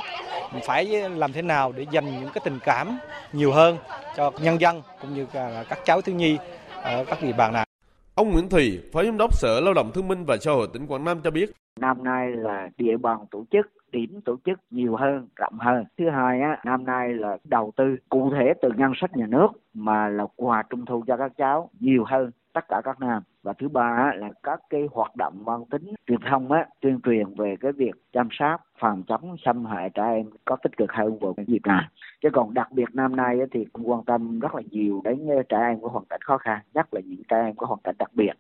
Mình 0.54 0.64
phải 0.66 0.86
làm 1.10 1.34
thế 1.34 1.42
nào 1.42 1.72
để 1.72 1.86
dành 1.92 2.06
những 2.06 2.30
cái 2.34 2.42
tình 2.44 2.60
cảm 2.64 2.98
nhiều 3.34 3.52
hơn 3.52 3.78
cho 4.18 4.32
nhân 4.42 4.62
dân 4.62 4.82
cũng 5.02 5.14
như 5.14 5.26
các 5.70 5.86
cháu 5.86 6.02
thiếu 6.02 6.16
nhi 6.16 6.38
ở 6.82 7.06
các 7.06 7.24
địa 7.24 7.34
bàn 7.34 7.54
này. 7.54 7.66
Ông 8.16 8.32
Nguyễn 8.32 8.50
Thùy, 8.50 8.80
Phó 8.94 9.04
Giám 9.04 9.18
đốc 9.18 9.38
Sở 9.38 9.60
Lao 9.60 9.74
động 9.74 9.92
Thương 9.94 10.08
binh 10.08 10.26
và 10.26 10.38
Xã 10.42 10.52
hội 10.52 10.68
tỉnh 10.74 10.88
Quảng 10.88 11.06
Nam 11.06 11.22
cho 11.24 11.32
biết. 11.32 11.52
Năm 11.80 12.04
nay 12.04 12.32
là 12.32 12.70
địa 12.78 12.98
bàn 12.98 13.20
tổ 13.32 13.46
chức 13.52 13.68
điểm 13.92 14.22
tổ 14.26 14.38
chức 14.46 14.60
nhiều 14.70 14.96
hơn, 14.96 15.28
rộng 15.36 15.58
hơn. 15.60 15.86
Thứ 15.98 16.10
hai 16.10 16.42
á, 16.42 16.60
năm 16.66 16.86
nay 16.86 17.14
là 17.14 17.38
đầu 17.44 17.72
tư 17.76 17.96
cụ 18.10 18.32
thể 18.32 18.54
từ 18.62 18.70
ngân 18.78 18.92
sách 18.96 19.18
nhà 19.18 19.26
nước 19.28 19.48
mà 19.74 20.10
là 20.10 20.26
quà 20.36 20.64
trung 20.70 20.86
thu 20.86 21.04
cho 21.08 21.18
các 21.18 21.32
cháu 21.38 21.70
nhiều 21.80 22.04
hơn 22.08 22.32
tất 22.54 22.68
cả 22.68 22.82
các 22.84 23.00
năm. 23.00 23.24
Và 23.44 23.54
thứ 23.54 23.68
ba 23.70 23.96
á, 23.98 24.14
là 24.16 24.30
các 24.44 24.60
cái 24.70 24.88
hoạt 24.92 25.16
động 25.16 25.46
mang 25.46 25.66
tính 25.66 25.94
truyền 26.08 26.20
thông 26.30 26.52
á 26.52 26.66
tuyên 26.80 27.00
truyền 27.04 27.34
về 27.38 27.56
cái 27.60 27.72
việc 27.72 27.92
chăm 28.14 28.28
sóc 28.32 28.62
phòng 28.80 29.04
chống 29.08 29.36
xâm 29.46 29.66
hại 29.66 29.90
trẻ 29.90 30.04
em 30.04 30.26
có 30.46 30.56
tích 30.56 30.78
cực 30.78 30.92
hơn 30.92 31.20
vào 31.20 31.34
cái 31.34 31.46
dịp 31.46 31.62
này 31.66 31.86
chứ 32.22 32.30
còn 32.34 32.54
đặc 32.54 32.72
biệt 32.72 32.86
năm 32.94 33.16
nay 33.16 33.40
á, 33.40 33.46
thì 33.52 33.66
cũng 33.74 33.90
quan 33.90 34.04
tâm 34.04 34.40
rất 34.40 34.56
là 34.56 34.62
nhiều 34.72 35.02
đến 35.04 35.28
ờ, 35.28 35.44
trẻ 35.50 35.58
em 35.58 35.82
có 35.82 35.88
hoàn 35.90 36.06
cảnh 36.06 36.22
khó 36.22 36.38
khăn 36.38 36.60
nhất 36.74 36.94
là 36.94 37.02
những 37.06 37.24
trẻ 37.28 37.38
em 37.38 37.56
có 37.56 37.68
hoàn 37.68 37.80
cảnh 37.84 37.96
đặc 38.00 38.10
biệt. 38.14 38.32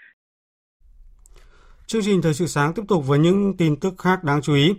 Chương 1.87 2.01
trình 2.01 2.21
Thời 2.21 2.33
sự 2.33 2.47
sáng 2.47 2.73
tiếp 2.73 2.83
tục 2.87 3.07
với 3.07 3.19
những 3.19 3.57
tin 3.57 3.75
tức 3.75 3.93
khác 3.97 4.23
đáng 4.23 4.41
chú 4.41 4.53
ý. 4.53 4.73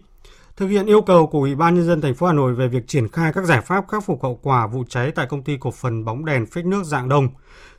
thực 0.56 0.66
hiện 0.66 0.86
yêu 0.86 1.02
cầu 1.02 1.26
của 1.26 1.38
Ủy 1.38 1.54
ban 1.54 1.74
nhân 1.74 1.86
dân 1.86 2.00
thành 2.00 2.14
phố 2.14 2.26
Hà 2.26 2.32
Nội 2.32 2.54
về 2.54 2.68
việc 2.68 2.88
triển 2.88 3.08
khai 3.08 3.32
các 3.32 3.44
giải 3.44 3.60
pháp 3.60 3.84
khắc 3.88 4.04
phục 4.04 4.22
hậu 4.22 4.38
quả 4.42 4.66
vụ 4.66 4.84
cháy 4.88 5.10
tại 5.14 5.26
công 5.26 5.42
ty 5.42 5.56
cổ 5.60 5.70
phần 5.70 6.04
bóng 6.04 6.24
đèn 6.24 6.46
phích 6.46 6.64
nước 6.64 6.84
Dạng 6.84 7.08
Đông. 7.08 7.28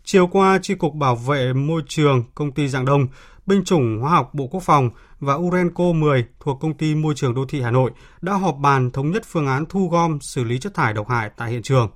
Chiều 0.03 0.27
qua, 0.27 0.59
tri 0.61 0.75
cục 0.75 0.93
Bảo 0.93 1.15
vệ 1.15 1.53
môi 1.53 1.81
trường 1.87 2.23
công 2.35 2.51
ty 2.51 2.67
Dạng 2.67 2.85
Đông, 2.85 3.07
Binh 3.45 3.63
chủng 3.63 3.99
Hóa 4.01 4.11
học 4.11 4.33
Bộ 4.33 4.47
Quốc 4.47 4.63
phòng 4.63 4.89
và 5.19 5.33
Urenco 5.33 5.83
10 5.83 6.25
thuộc 6.39 6.57
công 6.61 6.73
ty 6.73 6.95
Môi 6.95 7.13
trường 7.15 7.33
đô 7.33 7.45
thị 7.45 7.61
Hà 7.61 7.71
Nội 7.71 7.91
đã 8.21 8.33
họp 8.33 8.57
bàn 8.57 8.91
thống 8.91 9.11
nhất 9.11 9.23
phương 9.25 9.47
án 9.47 9.65
thu 9.69 9.89
gom 9.89 10.21
xử 10.21 10.43
lý 10.43 10.59
chất 10.59 10.73
thải 10.73 10.93
độc 10.93 11.09
hại 11.09 11.29
tại 11.37 11.51
hiện 11.51 11.61
trường. 11.61 11.89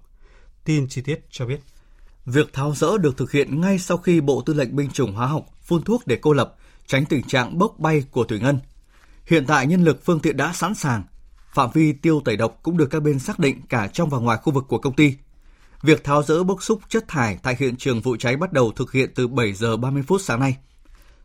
Tin 0.63 0.87
chi 0.87 1.01
tiết 1.01 1.25
cho 1.31 1.45
biết. 1.45 1.59
Việc 2.25 2.53
tháo 2.53 2.73
rỡ 2.75 2.97
được 2.97 3.17
thực 3.17 3.31
hiện 3.31 3.61
ngay 3.61 3.79
sau 3.79 3.97
khi 3.97 4.21
Bộ 4.21 4.41
Tư 4.45 4.53
lệnh 4.53 4.75
Binh 4.75 4.89
chủng 4.89 5.13
Hóa 5.13 5.27
học 5.27 5.45
phun 5.63 5.83
thuốc 5.83 6.07
để 6.07 6.17
cô 6.21 6.33
lập, 6.33 6.55
tránh 6.87 7.05
tình 7.05 7.23
trạng 7.23 7.57
bốc 7.57 7.79
bay 7.79 8.03
của 8.11 8.23
thủy 8.23 8.39
ngân. 8.39 8.59
Hiện 9.25 9.45
tại 9.45 9.67
nhân 9.67 9.83
lực 9.83 10.05
phương 10.05 10.19
tiện 10.19 10.37
đã 10.37 10.53
sẵn 10.53 10.75
sàng. 10.75 11.03
Phạm 11.53 11.69
vi 11.73 11.93
tiêu 11.93 12.21
tẩy 12.25 12.37
độc 12.37 12.59
cũng 12.63 12.77
được 12.77 12.87
các 12.91 13.03
bên 13.03 13.19
xác 13.19 13.39
định 13.39 13.61
cả 13.69 13.87
trong 13.87 14.09
và 14.09 14.17
ngoài 14.17 14.37
khu 14.43 14.53
vực 14.53 14.65
của 14.67 14.77
công 14.77 14.93
ty. 14.93 15.13
Việc 15.81 16.03
tháo 16.03 16.23
rỡ 16.23 16.43
bốc 16.43 16.63
xúc 16.63 16.81
chất 16.89 17.07
thải 17.07 17.39
tại 17.43 17.55
hiện 17.59 17.75
trường 17.75 18.01
vụ 18.01 18.17
cháy 18.17 18.35
bắt 18.35 18.53
đầu 18.53 18.71
thực 18.71 18.91
hiện 18.91 19.11
từ 19.15 19.27
7 19.27 19.53
giờ 19.53 19.77
30 19.77 20.03
phút 20.07 20.21
sáng 20.21 20.39
nay. 20.39 20.57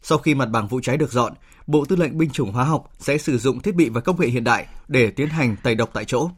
Sau 0.03 0.19
khi 0.19 0.35
mặt 0.35 0.47
bằng 0.47 0.69
vụ 0.69 0.81
cháy 0.81 0.97
được 0.97 1.13
dọn, 1.13 1.33
Bộ 1.67 1.85
Tư 1.85 1.97
lệnh 1.97 2.19
Binh 2.19 2.31
chủng 2.31 2.53
Hóa 2.53 2.65
học 2.65 2.91
sẽ 2.99 3.19
sử 3.19 3.39
dụng 3.39 3.61
thiết 3.61 3.75
bị 3.75 3.89
và 3.89 4.01
công 4.01 4.21
nghệ 4.21 4.29
hiện 4.29 4.45
đại 4.45 4.67
để 4.89 5.11
tiến 5.11 5.29
hành 5.29 5.57
tẩy 5.63 5.75
độc 5.75 5.91
tại 5.93 6.05
chỗ. 6.05 6.31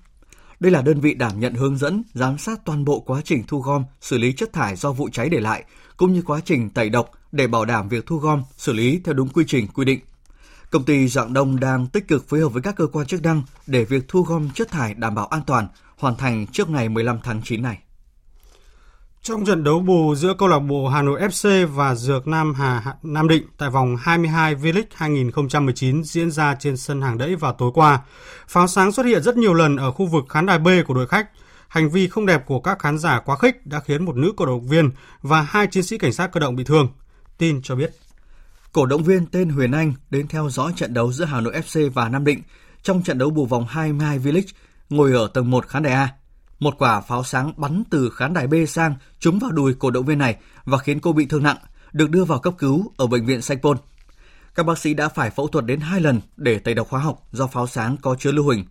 Đây 0.61 0.73
là 0.73 0.83
đơn 0.83 1.01
vị 1.01 1.15
đảm 1.15 1.41
nhận 1.41 1.55
hướng 1.55 1.79
dẫn, 1.79 2.03
giám 2.15 2.39
sát 2.39 2.61
toàn 2.65 2.85
bộ 2.85 3.01
quá 3.01 3.21
trình 3.25 3.43
thu 3.49 3.61
gom, 3.61 3.85
xử 4.01 4.19
lý 4.19 4.33
chất 4.33 4.53
thải 4.53 4.77
do 4.77 4.93
vụ 4.93 5.09
cháy 5.13 5.29
để 5.29 5.41
lại, 5.41 5.65
cũng 5.97 6.13
như 6.13 6.23
quá 6.23 6.41
trình 6.45 6.71
tẩy 6.71 6.89
độc 6.89 7.11
để 7.35 7.47
bảo 7.47 7.65
đảm 7.65 7.89
việc 7.89 8.07
thu 8.07 8.17
gom, 8.17 8.43
xử 8.57 8.73
lý 8.73 9.01
theo 9.05 9.15
đúng 9.15 9.29
quy 9.29 9.45
trình 9.47 9.67
quy 9.67 9.85
định. 9.85 10.01
Công 10.71 10.85
ty 10.85 11.09
Dạng 11.09 11.33
Đông 11.33 11.61
đang 11.61 11.87
tích 11.87 12.09
cực 12.09 12.29
phối 12.29 12.41
hợp 12.41 12.49
với 12.49 12.63
các 12.63 12.77
cơ 12.77 12.87
quan 12.87 13.07
chức 13.07 13.23
năng 13.23 13.43
để 13.67 13.85
việc 13.85 14.05
thu 14.09 14.23
gom 14.23 14.51
chất 14.51 14.71
thải 14.71 14.95
đảm 14.95 15.15
bảo 15.15 15.27
an 15.27 15.43
toàn, 15.47 15.69
hoàn 15.99 16.17
thành 16.17 16.47
trước 16.47 16.69
ngày 16.69 16.89
15 16.89 17.19
tháng 17.25 17.43
9 17.45 17.63
này. 17.63 17.79
Trong 19.23 19.45
trận 19.45 19.65
đấu 19.65 19.81
bù 19.81 20.15
giữa 20.15 20.35
câu 20.39 20.49
lạc 20.49 20.59
bộ 20.59 20.89
Hà 20.89 21.03
Nội 21.03 21.21
FC 21.21 21.67
và 21.67 21.95
Dược 21.95 22.27
Nam 22.27 22.55
Hà 22.55 22.95
Nam 23.03 23.29
Định 23.29 23.43
tại 23.59 23.71
vòng 23.71 23.97
22 24.01 24.55
V-League 24.55 24.83
2019 24.95 26.05
diễn 26.05 26.31
ra 26.31 26.57
trên 26.61 26.77
sân 26.77 27.03
hàng 27.03 27.19
đẫy 27.19 27.37
vào 27.37 27.53
tối 27.53 27.71
qua, 27.75 28.01
pháo 28.49 28.67
sáng 28.67 28.93
xuất 28.93 29.07
hiện 29.07 29.23
rất 29.23 29.37
nhiều 29.37 29.55
lần 29.55 29.77
ở 29.77 29.91
khu 29.91 30.07
vực 30.07 30.25
khán 30.29 30.47
đài 30.47 30.59
B 30.59 30.69
của 30.87 30.95
đội 30.95 31.07
khách. 31.07 31.27
Hành 31.69 31.91
vi 31.91 32.09
không 32.09 32.27
đẹp 32.27 32.47
của 32.47 32.61
các 32.61 32.79
khán 32.79 32.99
giả 32.99 33.21
quá 33.21 33.37
khích 33.37 33.67
đã 33.67 33.81
khiến 33.81 34.05
một 34.05 34.17
nữ 34.17 34.33
cổ 34.37 34.47
động 34.47 34.69
viên 34.69 34.91
và 35.23 35.43
hai 35.43 35.67
chiến 35.67 35.83
sĩ 35.83 35.99
cảnh 35.99 36.13
sát 36.13 36.33
cơ 36.33 36.41
động 36.41 36.57
bị 36.57 36.65
thương. 36.65 36.89
Tin 37.39 37.63
cho 37.63 37.75
biết. 37.75 37.91
Cổ 38.73 38.87
động 38.87 39.05
viên 39.05 39.27
tên 39.27 39.49
Huyền 39.49 39.73
Anh 39.73 39.93
đến 40.11 40.29
theo 40.29 40.51
dõi 40.51 40.73
trận 40.77 40.95
đấu 40.95 41.13
giữa 41.13 41.25
Hà 41.25 41.41
Nội 41.41 41.55
FC 41.55 41.91
và 41.91 42.09
Nam 42.09 42.25
Định 42.25 42.43
trong 42.83 43.03
trận 43.03 43.19
đấu 43.19 43.31
bù 43.31 43.47
vòng 43.47 43.67
22 43.69 44.19
V-League 44.19 44.53
ngồi 44.91 45.13
ở 45.13 45.27
tầng 45.35 45.51
1 45.51 45.67
khán 45.67 45.83
đài 45.83 45.93
A 45.93 46.09
một 46.65 46.75
quả 46.79 47.01
pháo 47.01 47.25
sáng 47.25 47.53
bắn 47.57 47.83
từ 47.91 48.11
khán 48.11 48.35
đài 48.35 48.47
B 48.47 48.55
sang 48.69 48.95
trúng 49.19 49.39
vào 49.39 49.51
đùi 49.51 49.75
cổ 49.75 49.91
động 49.91 50.05
viên 50.05 50.19
này 50.19 50.37
và 50.65 50.79
khiến 50.79 51.01
cô 51.01 51.13
bị 51.13 51.27
thương 51.27 51.43
nặng, 51.43 51.57
được 51.93 52.11
đưa 52.11 52.25
vào 52.25 52.39
cấp 52.39 52.55
cứu 52.59 52.93
ở 52.97 53.07
bệnh 53.07 53.27
viện 53.27 53.43
Sanh 53.43 53.59
Pôn. 53.59 53.77
Các 54.55 54.67
bác 54.67 54.79
sĩ 54.79 54.95
đã 54.95 55.09
phải 55.09 55.31
phẫu 55.31 55.49
thuật 55.49 55.65
đến 55.65 55.81
hai 55.81 56.01
lần 56.01 56.21
để 56.37 56.59
tẩy 56.59 56.75
độc 56.75 56.89
hóa 56.89 57.01
học 57.01 57.23
do 57.33 57.47
pháo 57.47 57.67
sáng 57.67 57.97
có 58.03 58.17
chứa 58.19 58.33
lưu 58.33 58.45
huỳnh. 58.45 58.65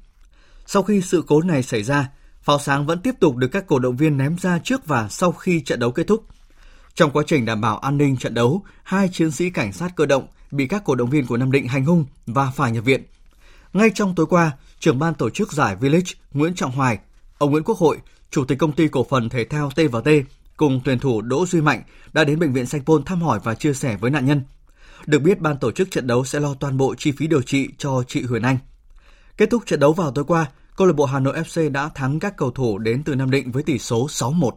Sau 0.65 0.83
khi 0.83 1.01
sự 1.01 1.23
cố 1.27 1.41
này 1.41 1.63
xảy 1.63 1.83
ra, 1.83 2.09
pháo 2.41 2.59
sáng 2.59 2.85
vẫn 2.85 2.99
tiếp 2.99 3.15
tục 3.19 3.35
được 3.35 3.47
các 3.47 3.67
cổ 3.67 3.79
động 3.79 3.97
viên 3.97 4.17
ném 4.17 4.37
ra 4.37 4.59
trước 4.59 4.85
và 4.85 5.09
sau 5.09 5.31
khi 5.31 5.61
trận 5.61 5.79
đấu 5.79 5.91
kết 5.91 6.07
thúc. 6.07 6.25
Trong 6.95 7.11
quá 7.11 7.23
trình 7.27 7.45
đảm 7.45 7.61
bảo 7.61 7.77
an 7.77 7.97
ninh 7.97 8.17
trận 8.17 8.33
đấu, 8.33 8.63
hai 8.83 9.09
chiến 9.11 9.31
sĩ 9.31 9.49
cảnh 9.49 9.73
sát 9.73 9.89
cơ 9.95 10.05
động 10.05 10.27
bị 10.51 10.67
các 10.67 10.83
cổ 10.85 10.95
động 10.95 11.09
viên 11.09 11.25
của 11.25 11.37
Nam 11.37 11.51
Định 11.51 11.67
hành 11.67 11.85
hung 11.85 12.05
và 12.25 12.51
phải 12.55 12.71
nhập 12.71 12.85
viện. 12.85 13.03
Ngay 13.73 13.89
trong 13.95 14.15
tối 14.15 14.25
qua, 14.25 14.51
trưởng 14.79 14.99
ban 14.99 15.13
tổ 15.13 15.29
chức 15.29 15.53
giải 15.53 15.75
Village 15.75 16.11
Nguyễn 16.33 16.55
Trọng 16.55 16.71
Hoài 16.71 16.99
Ông 17.37 17.51
Nguyễn 17.51 17.63
Quốc 17.63 17.77
Hội, 17.77 17.97
Chủ 18.31 18.45
tịch 18.45 18.57
công 18.57 18.71
ty 18.71 18.87
cổ 18.87 19.05
phần 19.09 19.29
thể 19.29 19.45
thao 19.45 19.69
T&T 19.75 20.09
cùng 20.57 20.81
tuyển 20.85 20.99
thủ 20.99 21.21
Đỗ 21.21 21.45
Duy 21.45 21.61
Mạnh 21.61 21.83
đã 22.13 22.23
đến 22.23 22.39
bệnh 22.39 22.53
viện 22.53 22.65
Sanh 22.65 22.83
Pôn 22.83 23.03
thăm 23.03 23.21
hỏi 23.21 23.39
và 23.43 23.55
chia 23.55 23.73
sẻ 23.73 23.97
với 24.01 24.11
nạn 24.11 24.25
nhân. 24.25 24.41
Được 25.05 25.19
biết 25.19 25.39
ban 25.39 25.57
tổ 25.57 25.71
chức 25.71 25.91
trận 25.91 26.07
đấu 26.07 26.25
sẽ 26.25 26.39
lo 26.39 26.53
toàn 26.59 26.77
bộ 26.77 26.95
chi 26.97 27.11
phí 27.11 27.27
điều 27.27 27.41
trị 27.41 27.67
cho 27.77 28.03
chị 28.07 28.23
Huyền 28.23 28.41
Anh. 28.41 28.57
Kết 29.37 29.49
thúc 29.49 29.63
trận 29.65 29.79
đấu 29.79 29.93
vào 29.93 30.11
tối 30.11 30.25
qua, 30.25 30.45
câu 30.75 30.87
lạc 30.87 30.93
bộ 30.93 31.05
Hà 31.05 31.19
Nội 31.19 31.41
FC 31.41 31.71
đã 31.71 31.89
thắng 31.95 32.19
các 32.19 32.37
cầu 32.37 32.51
thủ 32.51 32.77
đến 32.77 33.03
từ 33.03 33.15
Nam 33.15 33.31
Định 33.31 33.51
với 33.51 33.63
tỷ 33.63 33.79
số 33.79 34.07
6-1. 34.07 34.51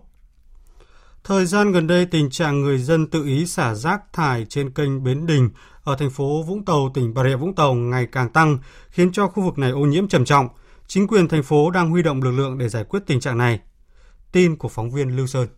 Thời 1.29 1.47
gian 1.47 1.73
gần 1.73 1.87
đây, 1.87 2.07
tình 2.07 2.31
trạng 2.31 2.61
người 2.61 2.79
dân 2.79 3.07
tự 3.07 3.25
ý 3.25 3.47
xả 3.47 3.75
rác 3.75 4.13
thải 4.13 4.47
trên 4.49 4.71
kênh 4.71 5.05
Bến 5.05 5.27
Đình 5.27 5.51
ở 5.85 5.97
thành 5.99 6.11
phố 6.11 6.43
Vũng 6.43 6.65
Tàu, 6.65 6.91
tỉnh 6.95 7.15
Bà 7.15 7.25
Rịa 7.25 7.37
Vũng 7.37 7.55
Tàu 7.55 7.75
ngày 7.75 8.07
càng 8.13 8.29
tăng, 8.29 8.59
khiến 8.91 9.13
cho 9.13 9.27
khu 9.27 9.43
vực 9.43 9.59
này 9.59 9.71
ô 9.71 9.81
nhiễm 9.81 10.09
trầm 10.09 10.25
trọng– 10.25 10.49
chính 10.87 11.07
quyền 11.07 11.29
thành 11.29 11.43
phố 11.43 11.71
đang 11.71 11.91
huy 11.91 12.03
động 12.03 12.23
lực 12.23 12.31
lượng 12.31 12.59
để 12.59 12.69
giải 12.69 12.85
quyết 12.85 13.01
tình 13.07 13.21
trạng 13.21 13.39
này. 13.39 13.61
Tin 14.33 14.57
của 14.57 14.69
phóng 14.69 14.91
viên 14.91 15.17
Lưu 15.17 15.27
Sơn. 15.27 15.49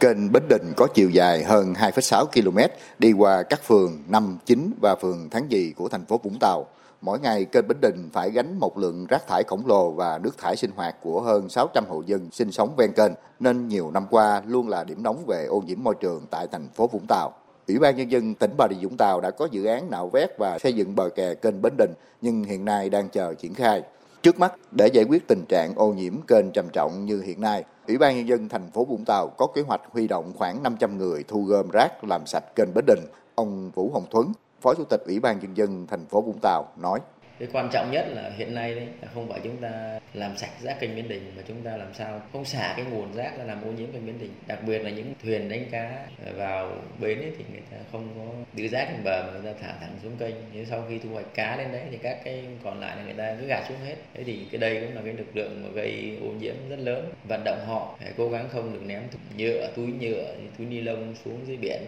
Kênh 0.00 0.32
Bến 0.32 0.42
Đình 0.48 0.72
có 0.76 0.86
chiều 0.94 1.10
dài 1.10 1.44
hơn 1.44 1.72
2,6 1.72 2.26
km 2.26 2.58
đi 2.98 3.12
qua 3.12 3.42
các 3.42 3.60
phường 3.64 4.02
5, 4.08 4.38
9 4.46 4.72
và 4.80 4.96
phường 4.96 5.28
Tháng 5.30 5.48
Dì 5.50 5.72
của 5.76 5.88
thành 5.88 6.06
phố 6.06 6.20
Vũng 6.22 6.38
Tàu. 6.40 6.66
Mỗi 7.00 7.20
ngày 7.20 7.44
kênh 7.44 7.68
Bến 7.68 7.78
Đình 7.80 8.08
phải 8.12 8.30
gánh 8.30 8.58
một 8.58 8.78
lượng 8.78 9.06
rác 9.06 9.26
thải 9.26 9.42
khổng 9.42 9.66
lồ 9.66 9.90
và 9.90 10.18
nước 10.18 10.38
thải 10.38 10.56
sinh 10.56 10.70
hoạt 10.76 10.96
của 11.02 11.20
hơn 11.20 11.48
600 11.48 11.84
hộ 11.88 12.02
dân 12.06 12.28
sinh 12.32 12.52
sống 12.52 12.76
ven 12.76 12.92
kênh, 12.92 13.12
nên 13.40 13.68
nhiều 13.68 13.90
năm 13.90 14.06
qua 14.10 14.42
luôn 14.46 14.68
là 14.68 14.84
điểm 14.84 15.02
nóng 15.02 15.24
về 15.26 15.46
ô 15.46 15.62
nhiễm 15.66 15.78
môi 15.82 15.94
trường 16.00 16.26
tại 16.30 16.46
thành 16.52 16.68
phố 16.74 16.86
Vũng 16.86 17.06
Tàu. 17.08 17.32
Ủy 17.68 17.78
ban 17.78 17.96
Nhân 17.96 18.10
dân 18.10 18.34
tỉnh 18.34 18.50
Bà 18.58 18.66
Rịa 18.70 18.88
Vũng 18.88 18.96
Tàu 18.96 19.20
đã 19.20 19.30
có 19.30 19.48
dự 19.50 19.64
án 19.64 19.90
nạo 19.90 20.08
vét 20.08 20.38
và 20.38 20.58
xây 20.58 20.72
dựng 20.72 20.94
bờ 20.96 21.08
kè 21.08 21.34
kênh 21.34 21.62
Bến 21.62 21.72
Đình 21.78 21.92
nhưng 22.20 22.44
hiện 22.44 22.64
nay 22.64 22.90
đang 22.90 23.08
chờ 23.08 23.34
triển 23.34 23.54
khai. 23.54 23.82
Trước 24.22 24.38
mắt, 24.38 24.52
để 24.70 24.86
giải 24.86 25.04
quyết 25.04 25.28
tình 25.28 25.44
trạng 25.48 25.74
ô 25.76 25.92
nhiễm 25.92 26.22
kênh 26.22 26.52
trầm 26.52 26.66
trọng 26.72 27.04
như 27.04 27.20
hiện 27.20 27.40
nay, 27.40 27.64
Ủy 27.88 27.98
ban 27.98 28.16
Nhân 28.16 28.28
dân 28.28 28.48
thành 28.48 28.70
phố 28.70 28.84
Vũng 28.84 29.04
Tàu 29.04 29.28
có 29.38 29.46
kế 29.54 29.62
hoạch 29.62 29.80
huy 29.90 30.08
động 30.08 30.32
khoảng 30.36 30.62
500 30.62 30.98
người 30.98 31.24
thu 31.28 31.42
gom 31.42 31.70
rác 31.72 32.04
làm 32.04 32.26
sạch 32.26 32.44
kênh 32.54 32.74
Bến 32.74 32.84
Đình. 32.86 33.00
Ông 33.34 33.70
Vũ 33.74 33.90
Hồng 33.94 34.06
Thuấn, 34.10 34.32
Phó 34.66 34.74
Chủ 34.74 34.84
tịch 34.84 35.00
Ủy 35.06 35.20
ban 35.20 35.38
Nhân 35.40 35.56
dân 35.56 35.86
thành 35.86 36.06
phố 36.06 36.22
Vũng 36.22 36.38
Tàu 36.42 36.68
nói. 36.82 37.00
Cái 37.38 37.48
quan 37.52 37.68
trọng 37.72 37.90
nhất 37.92 38.06
là 38.08 38.30
hiện 38.36 38.54
nay 38.54 38.74
đấy, 38.74 38.86
là 39.02 39.08
không 39.14 39.28
phải 39.28 39.40
chúng 39.44 39.56
ta 39.56 40.00
làm 40.14 40.36
sạch 40.36 40.50
rác 40.62 40.80
kênh 40.80 40.96
Biến 40.96 41.08
đình, 41.08 41.32
mà 41.36 41.42
chúng 41.48 41.62
ta 41.62 41.76
làm 41.76 41.94
sao 41.94 42.20
không 42.32 42.44
xả 42.44 42.74
cái 42.76 42.86
nguồn 42.86 43.14
rác 43.14 43.38
ra 43.38 43.44
làm 43.44 43.62
ô 43.64 43.72
nhiễm 43.72 43.92
kênh 43.92 44.06
Biến 44.06 44.18
đình. 44.18 44.30
Đặc 44.46 44.58
biệt 44.66 44.78
là 44.78 44.90
những 44.90 45.14
thuyền 45.22 45.48
đánh 45.48 45.64
cá 45.70 46.06
vào 46.36 46.72
bến 47.00 47.18
ấy 47.18 47.32
thì 47.38 47.44
người 47.52 47.62
ta 47.70 47.76
không 47.92 48.08
có 48.16 48.32
đưa 48.54 48.68
rác 48.68 48.88
lên 48.92 49.04
bờ 49.04 49.22
mà 49.26 49.32
người 49.32 49.52
ta 49.52 49.58
thả 49.62 49.74
thẳng 49.80 49.98
xuống 50.02 50.16
kênh. 50.18 50.34
Nếu 50.52 50.64
sau 50.64 50.84
khi 50.88 50.98
thu 50.98 51.10
hoạch 51.12 51.34
cá 51.34 51.56
lên 51.56 51.72
đấy 51.72 51.82
thì 51.90 51.96
các 51.96 52.18
cái 52.24 52.44
còn 52.64 52.80
lại 52.80 52.96
là 52.96 53.04
người 53.04 53.14
ta 53.14 53.36
cứ 53.40 53.46
gạt 53.46 53.64
xuống 53.68 53.78
hết. 53.86 53.96
Thế 54.14 54.24
thì 54.24 54.46
cái 54.50 54.58
đây 54.58 54.80
cũng 54.80 54.94
là 54.94 55.02
cái 55.04 55.14
lực 55.14 55.36
lượng 55.36 55.62
mà 55.62 55.68
gây 55.74 56.18
ô 56.22 56.28
nhiễm 56.40 56.54
rất 56.68 56.78
lớn. 56.78 57.12
Vận 57.28 57.42
động 57.44 57.58
họ 57.66 57.96
phải 58.00 58.12
cố 58.16 58.28
gắng 58.28 58.48
không 58.52 58.72
được 58.72 58.82
ném 58.86 59.02
nhựa, 59.36 59.70
túi 59.76 59.86
nhựa, 59.86 60.34
túi 60.58 60.66
ni 60.66 60.80
lông 60.80 61.14
xuống 61.24 61.38
dưới 61.46 61.56
biển. 61.56 61.82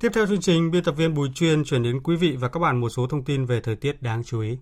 Tiếp 0.00 0.12
theo 0.14 0.26
chương 0.26 0.40
trình, 0.40 0.70
biên 0.70 0.84
tập 0.84 0.94
viên 0.96 1.14
Bùi 1.14 1.28
Chuyên 1.34 1.64
chuyển 1.64 1.82
đến 1.82 2.00
quý 2.00 2.16
vị 2.16 2.36
và 2.40 2.48
các 2.48 2.60
bạn 2.60 2.80
một 2.80 2.88
số 2.88 3.06
thông 3.06 3.24
tin 3.24 3.44
về 3.44 3.60
thời 3.60 3.76
tiết 3.76 4.02
đáng 4.02 4.24
chú 4.24 4.40
ý. 4.40 4.58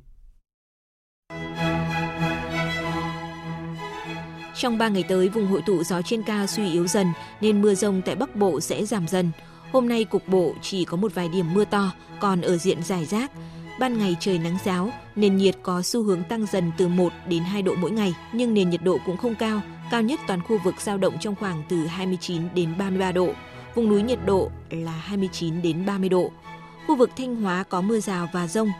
Trong 4.54 4.78
3 4.78 4.88
ngày 4.88 5.04
tới, 5.08 5.28
vùng 5.28 5.46
hội 5.46 5.62
tụ 5.66 5.84
gió 5.84 6.02
trên 6.02 6.22
cao 6.22 6.46
suy 6.46 6.72
yếu 6.72 6.86
dần 6.86 7.06
nên 7.40 7.62
mưa 7.62 7.74
rông 7.74 8.02
tại 8.02 8.16
Bắc 8.16 8.36
Bộ 8.36 8.60
sẽ 8.60 8.84
giảm 8.84 9.08
dần. 9.08 9.30
Hôm 9.72 9.88
nay 9.88 10.04
cục 10.04 10.28
bộ 10.28 10.54
chỉ 10.62 10.84
có 10.84 10.96
một 10.96 11.14
vài 11.14 11.28
điểm 11.28 11.54
mưa 11.54 11.64
to, 11.64 11.92
còn 12.20 12.40
ở 12.40 12.56
diện 12.56 12.82
dài 12.82 13.04
rác. 13.04 13.30
Ban 13.80 13.98
ngày 13.98 14.16
trời 14.20 14.38
nắng 14.38 14.58
giáo, 14.64 14.90
nền 15.16 15.36
nhiệt 15.36 15.56
có 15.62 15.82
xu 15.82 16.02
hướng 16.02 16.24
tăng 16.24 16.46
dần 16.46 16.72
từ 16.78 16.88
1 16.88 17.12
đến 17.28 17.42
2 17.42 17.62
độ 17.62 17.74
mỗi 17.74 17.90
ngày, 17.90 18.14
nhưng 18.32 18.54
nền 18.54 18.70
nhiệt 18.70 18.82
độ 18.82 18.98
cũng 19.06 19.16
không 19.16 19.34
cao, 19.34 19.60
cao 19.90 20.02
nhất 20.02 20.20
toàn 20.26 20.42
khu 20.42 20.58
vực 20.64 20.74
giao 20.80 20.98
động 20.98 21.14
trong 21.20 21.34
khoảng 21.34 21.62
từ 21.68 21.86
29 21.86 22.42
đến 22.54 22.74
33 22.78 23.12
độ 23.12 23.34
vùng 23.76 23.88
núi 23.88 24.02
nhiệt 24.02 24.18
độ 24.26 24.50
là 24.70 24.92
29 24.92 25.62
đến 25.62 25.86
30 25.86 26.08
độ. 26.08 26.30
Khu 26.86 26.96
vực 26.96 27.10
Thanh 27.16 27.36
Hóa 27.36 27.64
có 27.68 27.80
mưa 27.80 28.00
rào 28.00 28.28
và 28.32 28.46
rông. 28.46 28.72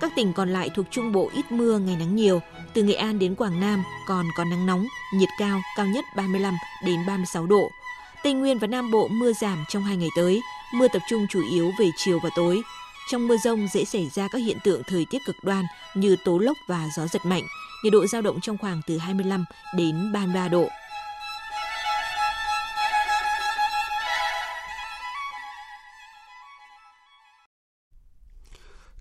Các 0.00 0.12
tỉnh 0.16 0.32
còn 0.32 0.48
lại 0.48 0.70
thuộc 0.74 0.86
Trung 0.90 1.12
Bộ 1.12 1.30
ít 1.34 1.52
mưa, 1.52 1.78
ngày 1.78 1.96
nắng 1.96 2.16
nhiều. 2.16 2.40
Từ 2.74 2.82
Nghệ 2.82 2.94
An 2.94 3.18
đến 3.18 3.34
Quảng 3.34 3.60
Nam 3.60 3.82
còn 4.06 4.26
có 4.36 4.44
nắng 4.44 4.66
nóng, 4.66 4.86
nhiệt 5.14 5.28
cao, 5.38 5.60
cao 5.76 5.86
nhất 5.86 6.04
35 6.16 6.54
đến 6.84 7.06
36 7.06 7.46
độ. 7.46 7.70
Tây 8.22 8.32
Nguyên 8.32 8.58
và 8.58 8.66
Nam 8.66 8.90
Bộ 8.90 9.08
mưa 9.08 9.32
giảm 9.32 9.64
trong 9.68 9.82
hai 9.82 9.96
ngày 9.96 10.08
tới, 10.16 10.40
mưa 10.74 10.88
tập 10.88 11.02
trung 11.10 11.26
chủ 11.30 11.42
yếu 11.52 11.72
về 11.78 11.90
chiều 11.96 12.18
và 12.22 12.30
tối. 12.36 12.62
Trong 13.10 13.28
mưa 13.28 13.36
rông 13.44 13.68
dễ 13.72 13.84
xảy 13.84 14.10
ra 14.14 14.28
các 14.28 14.38
hiện 14.38 14.58
tượng 14.64 14.82
thời 14.86 15.06
tiết 15.10 15.18
cực 15.26 15.36
đoan 15.42 15.64
như 15.94 16.16
tố 16.24 16.38
lốc 16.38 16.56
và 16.66 16.88
gió 16.96 17.06
giật 17.06 17.26
mạnh, 17.26 17.42
nhiệt 17.84 17.92
độ 17.92 18.06
giao 18.06 18.22
động 18.22 18.40
trong 18.40 18.58
khoảng 18.58 18.80
từ 18.86 18.98
25 18.98 19.44
đến 19.76 20.12
33 20.12 20.48
độ. 20.48 20.68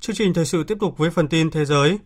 Chương 0.07 0.15
trình 0.15 0.33
thời 0.33 0.45
sự 0.45 0.63
tiếp 0.63 0.77
tục 0.79 0.97
với 0.97 1.09
phần 1.09 1.27
tin 1.27 1.51
thế 1.51 1.65
giới. 1.65 1.99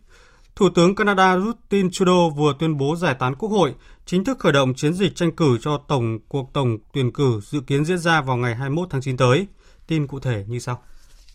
Thủ 0.56 0.70
tướng 0.76 0.96
Canada 0.96 1.38
Justin 1.38 1.90
Trudeau 1.90 2.30
vừa 2.30 2.54
tuyên 2.60 2.78
bố 2.78 2.96
giải 2.96 3.16
tán 3.20 3.36
quốc 3.36 3.50
hội, 3.50 3.76
chính 4.06 4.24
thức 4.24 4.40
khởi 4.40 4.52
động 4.52 4.74
chiến 4.74 4.94
dịch 4.94 5.16
tranh 5.16 5.36
cử 5.36 5.58
cho 5.62 5.82
tổng 5.88 6.20
cuộc 6.28 6.54
tổng 6.54 6.78
tuyển 6.94 7.12
cử 7.12 7.40
dự 7.44 7.60
kiến 7.60 7.86
diễn 7.86 7.98
ra 7.98 8.22
vào 8.22 8.38
ngày 8.38 8.56
21 8.56 8.88
tháng 8.90 9.02
9 9.02 9.18
tới. 9.18 9.48
Tin 9.88 10.08
cụ 10.08 10.20
thể 10.20 10.46
như 10.48 10.60
sau. 10.60 10.84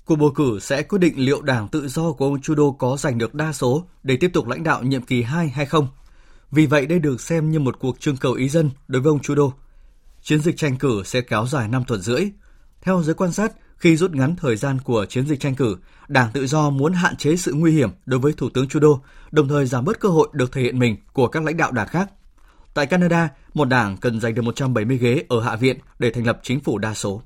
Cuộc 0.04 0.16
bầu 0.16 0.30
cử 0.30 0.58
sẽ 0.60 0.82
quyết 0.82 0.98
định 0.98 1.14
liệu 1.16 1.42
đảng 1.42 1.68
tự 1.68 1.88
do 1.88 2.12
của 2.12 2.26
ông 2.26 2.42
Trudeau 2.42 2.76
có 2.78 2.96
giành 2.96 3.18
được 3.18 3.34
đa 3.34 3.52
số 3.52 3.86
để 4.02 4.16
tiếp 4.16 4.30
tục 4.32 4.46
lãnh 4.46 4.62
đạo 4.62 4.82
nhiệm 4.82 5.02
kỳ 5.02 5.22
2 5.22 5.48
hay 5.48 5.66
không. 5.66 5.88
Vì 6.50 6.66
vậy 6.66 6.86
đây 6.86 6.98
được 6.98 7.20
xem 7.20 7.50
như 7.50 7.60
một 7.60 7.78
cuộc 7.80 8.00
trưng 8.00 8.16
cầu 8.16 8.32
ý 8.32 8.48
dân 8.48 8.70
đối 8.88 9.02
với 9.02 9.10
ông 9.10 9.20
Trudeau. 9.20 9.52
Chiến 10.22 10.40
dịch 10.40 10.56
tranh 10.56 10.76
cử 10.76 11.02
sẽ 11.04 11.20
kéo 11.20 11.46
dài 11.46 11.68
5 11.68 11.84
tuần 11.86 12.00
rưỡi. 12.00 12.24
Theo 12.80 13.02
giới 13.02 13.14
quan 13.14 13.32
sát, 13.32 13.52
khi 13.76 13.96
rút 13.96 14.10
ngắn 14.10 14.36
thời 14.36 14.56
gian 14.56 14.78
của 14.78 15.06
chiến 15.06 15.26
dịch 15.26 15.40
tranh 15.40 15.54
cử, 15.54 15.76
Đảng 16.08 16.30
Tự 16.32 16.46
do 16.46 16.70
muốn 16.70 16.92
hạn 16.92 17.16
chế 17.16 17.36
sự 17.36 17.52
nguy 17.52 17.72
hiểm 17.72 17.90
đối 18.06 18.20
với 18.20 18.32
Thủ 18.32 18.48
tướng 18.54 18.68
Trudeau, 18.68 19.04
đồng 19.30 19.48
thời 19.48 19.66
giảm 19.66 19.84
bớt 19.84 20.00
cơ 20.00 20.08
hội 20.08 20.28
được 20.32 20.52
thể 20.52 20.62
hiện 20.62 20.78
mình 20.78 20.96
của 21.12 21.28
các 21.28 21.42
lãnh 21.42 21.56
đạo 21.56 21.72
đảng 21.72 21.88
khác. 21.88 22.10
Tại 22.74 22.86
Canada, 22.86 23.28
một 23.54 23.68
đảng 23.68 23.96
cần 23.96 24.20
giành 24.20 24.34
được 24.34 24.42
170 24.42 24.98
ghế 24.98 25.22
ở 25.28 25.40
Hạ 25.40 25.56
viện 25.56 25.78
để 25.98 26.10
thành 26.10 26.26
lập 26.26 26.40
chính 26.42 26.60
phủ 26.60 26.78
đa 26.78 26.94
số. 26.94 27.22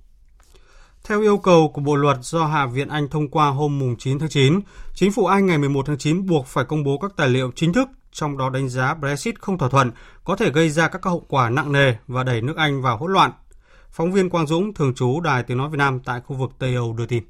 Theo 1.04 1.21
yêu 1.21 1.38
cầu 1.38 1.71
của 1.75 1.80
Bộ 1.80 1.97
Luật 1.97 2.16
do 2.21 2.47
Hạ 2.47 2.66
viện 2.66 2.88
Anh 2.88 3.09
thông 3.09 3.28
qua 3.28 3.49
hôm 3.49 3.97
9 3.99 4.19
tháng 4.19 4.28
9, 4.28 4.61
Chính 4.95 5.12
phủ 5.12 5.26
Anh 5.26 5.47
ngày 5.47 5.59
11 5.59 5.87
tháng 5.87 5.99
9 5.99 6.26
buộc 6.26 6.47
phải 6.47 6.64
công 6.64 6.85
bố 6.85 6.99
các 6.99 7.12
tài 7.16 7.28
liệu 7.28 7.50
chính 7.54 7.73
thức, 7.73 7.88
trong 8.12 8.38
đó 8.38 8.50
đánh 8.50 8.69
giá 8.69 8.95
Brexit 8.95 9.40
không 9.40 9.59
thỏa 9.59 9.69
thuận 9.69 9.90
có 10.25 10.37
thể 10.37 10.50
gây 10.50 10.71
ra 10.71 10.88
các 10.88 11.04
hậu 11.04 11.26
quả 11.28 11.50
nặng 11.50 11.73
nề 11.73 11.95
và 12.07 12.25
đẩy 12.25 12.42
nước 12.42 12.57
Anh 12.57 12.83
vào 12.83 12.97
hỗn 12.97 13.12
loạn. 13.12 13.33
Phóng 13.92 14.12
viên 14.12 14.30
Quang 14.30 14.47
Dũng, 14.47 14.75
thường 14.75 14.94
trú 14.94 15.20
Đài 15.20 15.42
Tiếng 15.42 15.59
Nói 15.59 15.70
Việt 15.70 15.78
Nam 15.78 16.00
tại 16.04 16.20
khu 16.20 16.37
vực 16.37 16.50
Tây 16.59 16.75
Âu 16.75 16.92
đưa 16.92 17.06
tin. 17.06 17.23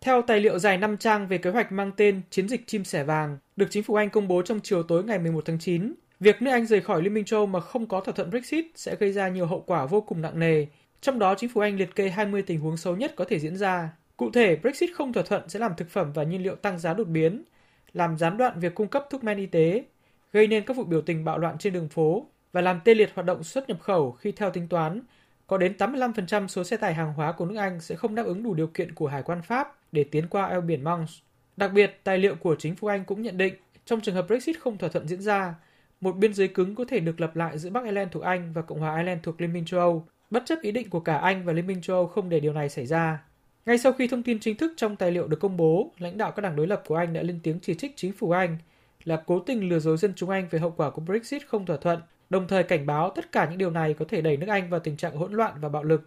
Theo 0.00 0.22
tài 0.22 0.40
liệu 0.40 0.58
dài 0.58 0.78
5 0.78 0.96
trang 0.96 1.28
về 1.28 1.38
kế 1.38 1.50
hoạch 1.50 1.72
mang 1.72 1.92
tên 1.96 2.20
Chiến 2.30 2.48
dịch 2.48 2.66
chim 2.66 2.84
sẻ 2.84 3.04
vàng, 3.04 3.38
được 3.56 3.66
chính 3.70 3.82
phủ 3.82 3.94
Anh 3.94 4.10
công 4.10 4.28
bố 4.28 4.42
trong 4.42 4.60
chiều 4.62 4.82
tối 4.82 5.04
ngày 5.04 5.18
11 5.18 5.44
tháng 5.46 5.58
9, 5.58 5.94
việc 6.20 6.42
nước 6.42 6.50
Anh 6.50 6.66
rời 6.66 6.80
khỏi 6.80 7.02
Liên 7.02 7.14
minh 7.14 7.24
châu 7.24 7.46
mà 7.46 7.60
không 7.60 7.86
có 7.86 8.00
thỏa 8.00 8.14
thuận 8.14 8.30
Brexit 8.30 8.64
sẽ 8.74 8.96
gây 8.96 9.12
ra 9.12 9.28
nhiều 9.28 9.46
hậu 9.46 9.60
quả 9.60 9.86
vô 9.86 10.00
cùng 10.00 10.22
nặng 10.22 10.38
nề. 10.38 10.66
Trong 11.00 11.18
đó, 11.18 11.34
chính 11.38 11.50
phủ 11.50 11.60
Anh 11.60 11.76
liệt 11.76 11.94
kê 11.94 12.08
20 12.08 12.42
tình 12.42 12.60
huống 12.60 12.76
xấu 12.76 12.96
nhất 12.96 13.12
có 13.16 13.24
thể 13.28 13.38
diễn 13.38 13.56
ra. 13.56 13.90
Cụ 14.16 14.30
thể, 14.30 14.56
Brexit 14.56 14.90
không 14.94 15.12
thỏa 15.12 15.22
thuận 15.22 15.48
sẽ 15.48 15.58
làm 15.58 15.72
thực 15.76 15.90
phẩm 15.90 16.12
và 16.12 16.22
nhiên 16.22 16.42
liệu 16.42 16.54
tăng 16.54 16.78
giá 16.78 16.94
đột 16.94 17.08
biến, 17.08 17.44
làm 17.92 18.18
gián 18.18 18.36
đoạn 18.36 18.60
việc 18.60 18.74
cung 18.74 18.88
cấp 18.88 19.06
thuốc 19.10 19.24
men 19.24 19.38
y 19.38 19.46
tế, 19.46 19.84
gây 20.32 20.46
nên 20.46 20.64
các 20.64 20.76
vụ 20.76 20.84
biểu 20.84 21.00
tình 21.00 21.24
bạo 21.24 21.38
loạn 21.38 21.58
trên 21.58 21.72
đường 21.72 21.88
phố 21.88 22.26
và 22.52 22.60
làm 22.60 22.80
tê 22.84 22.94
liệt 22.94 23.10
hoạt 23.14 23.26
động 23.26 23.44
xuất 23.44 23.68
nhập 23.68 23.80
khẩu 23.80 24.12
khi 24.12 24.32
theo 24.32 24.50
tính 24.50 24.68
toán, 24.68 25.00
có 25.46 25.58
đến 25.58 25.74
85% 25.78 26.46
số 26.46 26.64
xe 26.64 26.76
tải 26.76 26.94
hàng 26.94 27.12
hóa 27.12 27.32
của 27.32 27.46
nước 27.46 27.56
Anh 27.56 27.80
sẽ 27.80 27.94
không 27.94 28.14
đáp 28.14 28.26
ứng 28.26 28.42
đủ 28.42 28.54
điều 28.54 28.66
kiện 28.66 28.94
của 28.94 29.06
Hải 29.06 29.22
quan 29.22 29.42
Pháp 29.42 29.76
để 29.92 30.04
tiến 30.04 30.28
qua 30.28 30.46
eo 30.46 30.60
biển 30.60 30.84
Manch. 30.84 31.08
Đặc 31.56 31.72
biệt, 31.72 32.00
tài 32.04 32.18
liệu 32.18 32.34
của 32.34 32.56
chính 32.58 32.74
phủ 32.74 32.88
Anh 32.88 33.04
cũng 33.04 33.22
nhận 33.22 33.38
định, 33.38 33.54
trong 33.84 34.00
trường 34.00 34.14
hợp 34.14 34.26
Brexit 34.28 34.60
không 34.60 34.78
thỏa 34.78 34.88
thuận 34.88 35.08
diễn 35.08 35.20
ra, 35.20 35.54
một 36.00 36.16
biên 36.16 36.34
giới 36.34 36.48
cứng 36.48 36.74
có 36.74 36.84
thể 36.84 37.00
được 37.00 37.20
lập 37.20 37.36
lại 37.36 37.58
giữa 37.58 37.70
Bắc 37.70 37.84
Ireland 37.84 38.12
thuộc 38.12 38.22
Anh 38.22 38.52
và 38.52 38.62
Cộng 38.62 38.80
hòa 38.80 38.96
Ireland 38.96 39.20
thuộc 39.22 39.40
Liên 39.40 39.52
minh 39.52 39.64
châu 39.64 39.80
Âu, 39.80 40.04
bất 40.30 40.42
chấp 40.46 40.58
ý 40.62 40.72
định 40.72 40.90
của 40.90 41.00
cả 41.00 41.16
Anh 41.16 41.44
và 41.44 41.52
Liên 41.52 41.66
minh 41.66 41.80
châu 41.82 41.96
Âu 41.96 42.06
không 42.06 42.28
để 42.28 42.40
điều 42.40 42.52
này 42.52 42.68
xảy 42.68 42.86
ra. 42.86 43.24
Ngay 43.66 43.78
sau 43.78 43.92
khi 43.92 44.08
thông 44.08 44.22
tin 44.22 44.40
chính 44.40 44.56
thức 44.56 44.72
trong 44.76 44.96
tài 44.96 45.10
liệu 45.10 45.28
được 45.28 45.40
công 45.40 45.56
bố, 45.56 45.90
lãnh 45.98 46.18
đạo 46.18 46.32
các 46.32 46.42
đảng 46.42 46.56
đối 46.56 46.66
lập 46.66 46.82
của 46.86 46.96
Anh 46.96 47.12
đã 47.12 47.22
lên 47.22 47.40
tiếng 47.42 47.60
chỉ 47.62 47.74
trích 47.74 47.92
chính 47.96 48.12
phủ 48.12 48.30
Anh 48.30 48.58
là 49.04 49.22
cố 49.26 49.40
tình 49.40 49.68
lừa 49.68 49.78
dối 49.78 49.96
dân 49.96 50.12
chúng 50.16 50.30
Anh 50.30 50.48
về 50.50 50.58
hậu 50.58 50.70
quả 50.70 50.90
của 50.90 51.02
Brexit 51.02 51.46
không 51.46 51.66
thỏa 51.66 51.76
thuận, 51.76 52.00
đồng 52.32 52.48
thời 52.48 52.62
cảnh 52.62 52.86
báo 52.86 53.12
tất 53.16 53.32
cả 53.32 53.46
những 53.50 53.58
điều 53.58 53.70
này 53.70 53.94
có 53.98 54.04
thể 54.08 54.20
đẩy 54.20 54.36
nước 54.36 54.46
Anh 54.48 54.70
vào 54.70 54.80
tình 54.80 54.96
trạng 54.96 55.16
hỗn 55.16 55.32
loạn 55.32 55.52
và 55.60 55.68
bạo 55.68 55.82
lực. 55.82 56.02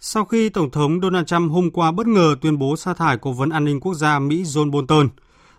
Sau 0.00 0.24
khi 0.24 0.48
Tổng 0.48 0.70
thống 0.70 1.00
Donald 1.02 1.26
Trump 1.26 1.52
hôm 1.52 1.70
qua 1.70 1.92
bất 1.92 2.06
ngờ 2.06 2.36
tuyên 2.40 2.58
bố 2.58 2.76
sa 2.76 2.94
thải 2.94 3.18
Cố 3.18 3.32
vấn 3.32 3.50
An 3.50 3.64
ninh 3.64 3.80
Quốc 3.80 3.94
gia 3.94 4.18
Mỹ 4.18 4.42
John 4.42 4.70
Bolton, 4.70 5.08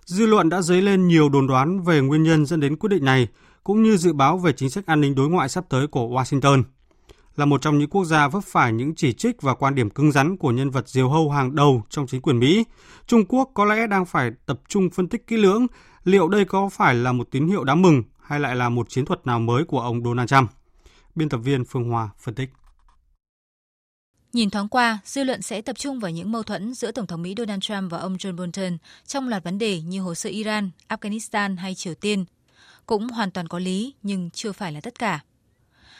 dư 0.06 0.26
luận 0.26 0.50
đã 0.50 0.62
dấy 0.62 0.82
lên 0.82 1.08
nhiều 1.08 1.30
đồn 1.30 1.48
đoán 1.48 1.84
về 1.84 2.02
nguyên 2.02 2.24
nhân 2.24 2.46
dẫn 2.46 2.60
đến 2.60 2.76
quyết 2.76 2.90
định 2.90 3.06
này, 3.06 3.28
cũng 3.64 3.84
như 3.84 3.98
dự 3.98 4.14
báo 4.14 4.38
về 4.38 4.54
chính 4.54 4.70
sách 4.70 4.86
an 4.86 5.02
ninh 5.02 5.16
đối 5.16 5.30
ngoại 5.30 5.50
sắp 5.50 5.66
tới 5.70 5.88
của 5.88 6.08
Washington. 6.08 6.64
Là 7.36 7.46
một 7.46 7.62
trong 7.62 7.78
những 7.80 7.90
quốc 7.90 8.06
gia 8.06 8.28
vấp 8.28 8.44
phải 8.44 8.74
những 8.74 8.96
chỉ 8.96 9.14
trích 9.14 9.42
và 9.42 9.54
quan 9.54 9.76
điểm 9.76 9.90
cứng 9.90 10.12
rắn 10.12 10.38
của 10.38 10.52
nhân 10.52 10.70
vật 10.70 10.90
diều 10.90 11.10
hâu 11.10 11.30
hàng 11.30 11.56
đầu 11.56 11.84
trong 11.90 12.08
chính 12.08 12.22
quyền 12.22 12.40
Mỹ, 12.40 12.64
Trung 13.08 13.26
Quốc 13.26 13.52
có 13.54 13.66
lẽ 13.66 13.88
đang 13.88 14.06
phải 14.06 14.32
tập 14.46 14.60
trung 14.68 14.90
phân 14.90 15.08
tích 15.08 15.28
kỹ 15.28 15.38
lưỡng 15.38 15.68
liệu 16.04 16.28
đây 16.28 16.46
có 16.46 16.70
phải 16.70 16.96
là 16.96 17.12
một 17.12 17.28
tín 17.32 17.48
hiệu 17.48 17.64
đáng 17.64 17.82
mừng 17.82 18.04
hay 18.26 18.40
lại 18.40 18.56
là 18.56 18.70
một 18.70 18.90
chiến 18.90 19.06
thuật 19.06 19.28
nào 19.28 19.40
mới 19.40 19.66
của 19.66 19.80
ông 19.82 20.04
Donald 20.04 20.30
Trump. 20.30 20.52
Biên 21.16 21.30
tập 21.30 21.38
viên 21.38 21.66
Phương 21.66 21.90
Hoa 21.90 22.10
phân 22.20 22.36
tích. 22.36 22.50
Nhìn 24.34 24.50
thoáng 24.50 24.68
qua, 24.68 25.00
dư 25.06 25.24
luận 25.24 25.42
sẽ 25.42 25.62
tập 25.62 25.78
trung 25.80 26.00
vào 26.00 26.12
những 26.12 26.32
mâu 26.32 26.44
thuẫn 26.44 26.74
giữa 26.74 26.92
Tổng 26.92 27.08
thống 27.08 27.22
Mỹ 27.22 27.34
Donald 27.38 27.62
Trump 27.62 27.92
và 27.92 27.98
ông 27.98 28.16
John 28.16 28.36
Bolton 28.36 28.78
trong 29.08 29.30
loạt 29.30 29.44
vấn 29.44 29.58
đề 29.58 29.82
như 29.82 30.02
hồ 30.02 30.16
sơ 30.16 30.30
Iran, 30.30 30.72
Afghanistan 30.90 31.58
hay 31.58 31.76
Triều 31.76 31.94
Tiên. 31.96 32.26
Cũng 32.86 33.10
hoàn 33.10 33.32
toàn 33.32 33.48
có 33.48 33.60
lý, 33.60 33.94
nhưng 34.04 34.30
chưa 34.30 34.52
phải 34.52 34.72
là 34.72 34.82
tất 34.82 35.00
cả. 35.00 35.20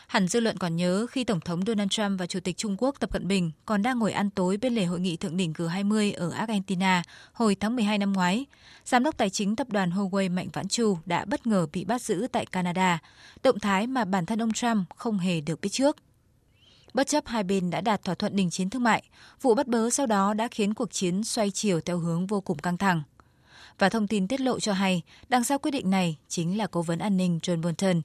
Hẳn 0.06 0.28
dư 0.28 0.40
luận 0.40 0.58
còn 0.58 0.76
nhớ 0.76 1.06
khi 1.10 1.24
Tổng 1.24 1.40
thống 1.40 1.64
Donald 1.66 1.90
Trump 1.90 2.20
và 2.20 2.26
Chủ 2.26 2.40
tịch 2.40 2.56
Trung 2.56 2.76
Quốc 2.78 2.96
Tập 3.00 3.10
Cận 3.12 3.28
Bình 3.28 3.50
còn 3.64 3.82
đang 3.82 3.98
ngồi 3.98 4.12
ăn 4.12 4.30
tối 4.30 4.56
bên 4.56 4.74
lề 4.74 4.84
hội 4.84 5.00
nghị 5.00 5.16
thượng 5.16 5.36
đỉnh 5.36 5.52
G20 5.52 6.12
ở 6.16 6.30
Argentina 6.30 7.02
hồi 7.32 7.54
tháng 7.54 7.76
12 7.76 7.98
năm 7.98 8.12
ngoái, 8.12 8.46
Giám 8.84 9.04
đốc 9.04 9.16
tài 9.16 9.30
chính 9.30 9.56
tập 9.56 9.66
đoàn 9.70 9.90
Huawei 9.90 10.30
Mạnh 10.30 10.48
Vãn 10.52 10.68
Chu 10.68 10.98
đã 11.06 11.24
bất 11.24 11.46
ngờ 11.46 11.66
bị 11.72 11.84
bắt 11.84 12.02
giữ 12.02 12.26
tại 12.32 12.46
Canada, 12.46 12.98
động 13.42 13.58
thái 13.58 13.86
mà 13.86 14.04
bản 14.04 14.26
thân 14.26 14.42
ông 14.42 14.52
Trump 14.52 14.86
không 14.96 15.18
hề 15.18 15.40
được 15.40 15.60
biết 15.60 15.68
trước. 15.72 15.96
Bất 16.94 17.06
chấp 17.06 17.26
hai 17.26 17.44
bên 17.44 17.70
đã 17.70 17.80
đạt 17.80 18.04
thỏa 18.04 18.14
thuận 18.14 18.36
đình 18.36 18.50
chiến 18.50 18.70
thương 18.70 18.82
mại, 18.82 19.02
vụ 19.42 19.54
bắt 19.54 19.66
bớ 19.66 19.90
sau 19.90 20.06
đó 20.06 20.34
đã 20.34 20.48
khiến 20.48 20.74
cuộc 20.74 20.92
chiến 20.92 21.24
xoay 21.24 21.50
chiều 21.50 21.80
theo 21.80 21.98
hướng 21.98 22.26
vô 22.26 22.40
cùng 22.40 22.58
căng 22.58 22.76
thẳng. 22.76 23.02
Và 23.78 23.88
thông 23.88 24.06
tin 24.06 24.28
tiết 24.28 24.40
lộ 24.40 24.60
cho 24.60 24.72
hay, 24.72 25.02
đằng 25.28 25.44
sau 25.44 25.58
quyết 25.58 25.70
định 25.70 25.90
này 25.90 26.16
chính 26.28 26.58
là 26.58 26.66
cố 26.66 26.82
vấn 26.82 26.98
an 26.98 27.16
ninh 27.16 27.38
John 27.42 27.62
Bolton. 27.62 28.02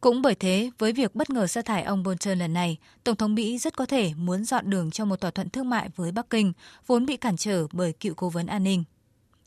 Cũng 0.00 0.22
bởi 0.22 0.34
thế, 0.34 0.70
với 0.78 0.92
việc 0.92 1.14
bất 1.14 1.30
ngờ 1.30 1.46
sa 1.46 1.62
thải 1.62 1.82
ông 1.82 2.02
Bolton 2.02 2.38
lần 2.38 2.52
này, 2.52 2.76
Tổng 3.04 3.16
thống 3.16 3.34
Mỹ 3.34 3.58
rất 3.58 3.76
có 3.76 3.86
thể 3.86 4.12
muốn 4.16 4.44
dọn 4.44 4.70
đường 4.70 4.90
cho 4.90 5.04
một 5.04 5.20
thỏa 5.20 5.30
thuận 5.30 5.50
thương 5.50 5.70
mại 5.70 5.88
với 5.96 6.12
Bắc 6.12 6.30
Kinh, 6.30 6.52
vốn 6.86 7.06
bị 7.06 7.16
cản 7.16 7.36
trở 7.36 7.66
bởi 7.72 7.92
cựu 7.92 8.14
cố 8.14 8.28
vấn 8.28 8.46
an 8.46 8.64
ninh. 8.64 8.84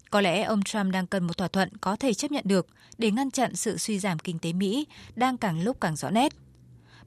Có 0.10 0.22
lẽ 0.22 0.44
ông 0.44 0.64
Trump 0.64 0.92
đang 0.94 1.08
cần 1.08 1.28
một 1.28 1.38
thỏa 1.38 1.48
thuận 1.48 1.78
có 1.78 1.96
thể 1.96 2.14
chấp 2.14 2.32
nhận 2.32 2.44
được 2.48 2.68
để 2.98 3.12
ngăn 3.12 3.32
chặn 3.32 3.56
sự 3.56 3.78
suy 3.78 4.00
giảm 4.00 4.20
kinh 4.20 4.40
tế 4.40 4.54
Mỹ 4.54 4.88
đang 5.16 5.38
càng 5.38 5.64
lúc 5.64 5.82
càng 5.82 5.96
rõ 5.96 6.10
nét. 6.10 6.34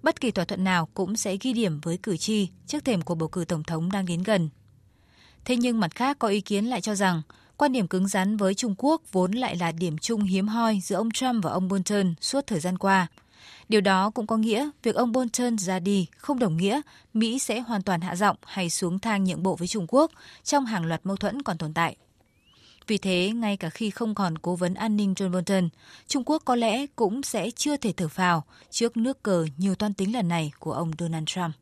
Bất 0.03 0.21
kỳ 0.21 0.31
thỏa 0.31 0.45
thuận 0.45 0.65
nào 0.65 0.89
cũng 0.95 1.17
sẽ 1.17 1.37
ghi 1.41 1.53
điểm 1.53 1.81
với 1.81 1.97
cử 1.97 2.17
tri 2.17 2.49
trước 2.67 2.85
thềm 2.85 3.03
của 3.03 3.15
bầu 3.15 3.29
cử 3.29 3.45
tổng 3.45 3.63
thống 3.63 3.93
đang 3.93 4.07
đến 4.07 4.23
gần. 4.23 4.49
Thế 5.45 5.57
nhưng 5.57 5.81
mặt 5.81 5.95
khác 5.95 6.19
có 6.19 6.29
ý 6.29 6.41
kiến 6.41 6.65
lại 6.65 6.81
cho 6.81 6.95
rằng 6.95 7.23
quan 7.57 7.73
điểm 7.73 7.89
cứng 7.89 8.09
rắn 8.09 8.37
với 8.37 8.55
Trung 8.55 8.75
Quốc 8.79 9.03
vốn 9.13 9.33
lại 9.33 9.57
là 9.57 9.73
điểm 9.73 9.99
chung 9.99 10.23
hiếm 10.23 10.49
hoi 10.49 10.81
giữa 10.83 10.97
ông 10.97 11.11
Trump 11.11 11.45
và 11.45 11.51
ông 11.51 11.69
Bolton 11.69 12.15
suốt 12.21 12.47
thời 12.47 12.61
gian 12.61 12.79
qua. 12.79 13.07
Điều 13.69 13.81
đó 13.81 14.11
cũng 14.11 14.27
có 14.27 14.37
nghĩa 14.37 14.71
việc 14.83 14.95
ông 14.95 15.13
Bolton 15.13 15.59
ra 15.59 15.79
đi 15.79 16.07
không 16.17 16.39
đồng 16.39 16.57
nghĩa 16.57 16.81
Mỹ 17.15 17.39
sẽ 17.39 17.61
hoàn 17.61 17.83
toàn 17.83 18.01
hạ 18.01 18.17
giọng 18.17 18.37
hay 18.43 18.71
xuống 18.71 18.99
thang 18.99 19.25
nhượng 19.25 19.43
bộ 19.43 19.57
với 19.57 19.69
Trung 19.69 19.87
Quốc 19.89 20.11
trong 20.45 20.67
hàng 20.67 20.85
loạt 20.85 21.01
mâu 21.05 21.17
thuẫn 21.17 21.43
còn 21.43 21.59
tồn 21.59 21.75
tại. 21.75 21.97
Vì 22.87 22.99
thế, 22.99 23.31
ngay 23.35 23.57
cả 23.57 23.71
khi 23.71 23.91
không 23.91 24.15
còn 24.15 24.39
cố 24.39 24.57
vấn 24.57 24.75
an 24.75 24.97
ninh 24.97 25.15
John 25.15 25.33
Bolton, 25.33 25.69
Trung 26.07 26.23
Quốc 26.27 26.43
có 26.45 26.57
lẽ 26.57 26.87
cũng 26.87 27.23
sẽ 27.23 27.51
chưa 27.51 27.77
thể 27.77 27.93
thở 27.97 28.09
phào 28.09 28.45
trước 28.71 28.97
nước 28.97 29.23
cờ 29.23 29.47
nhiều 29.57 29.75
toan 29.75 29.95
tính 29.95 30.13
lần 30.13 30.29
này 30.29 30.53
của 30.59 30.73
ông 30.73 30.91
Donald 30.99 31.25
Trump. 31.27 31.55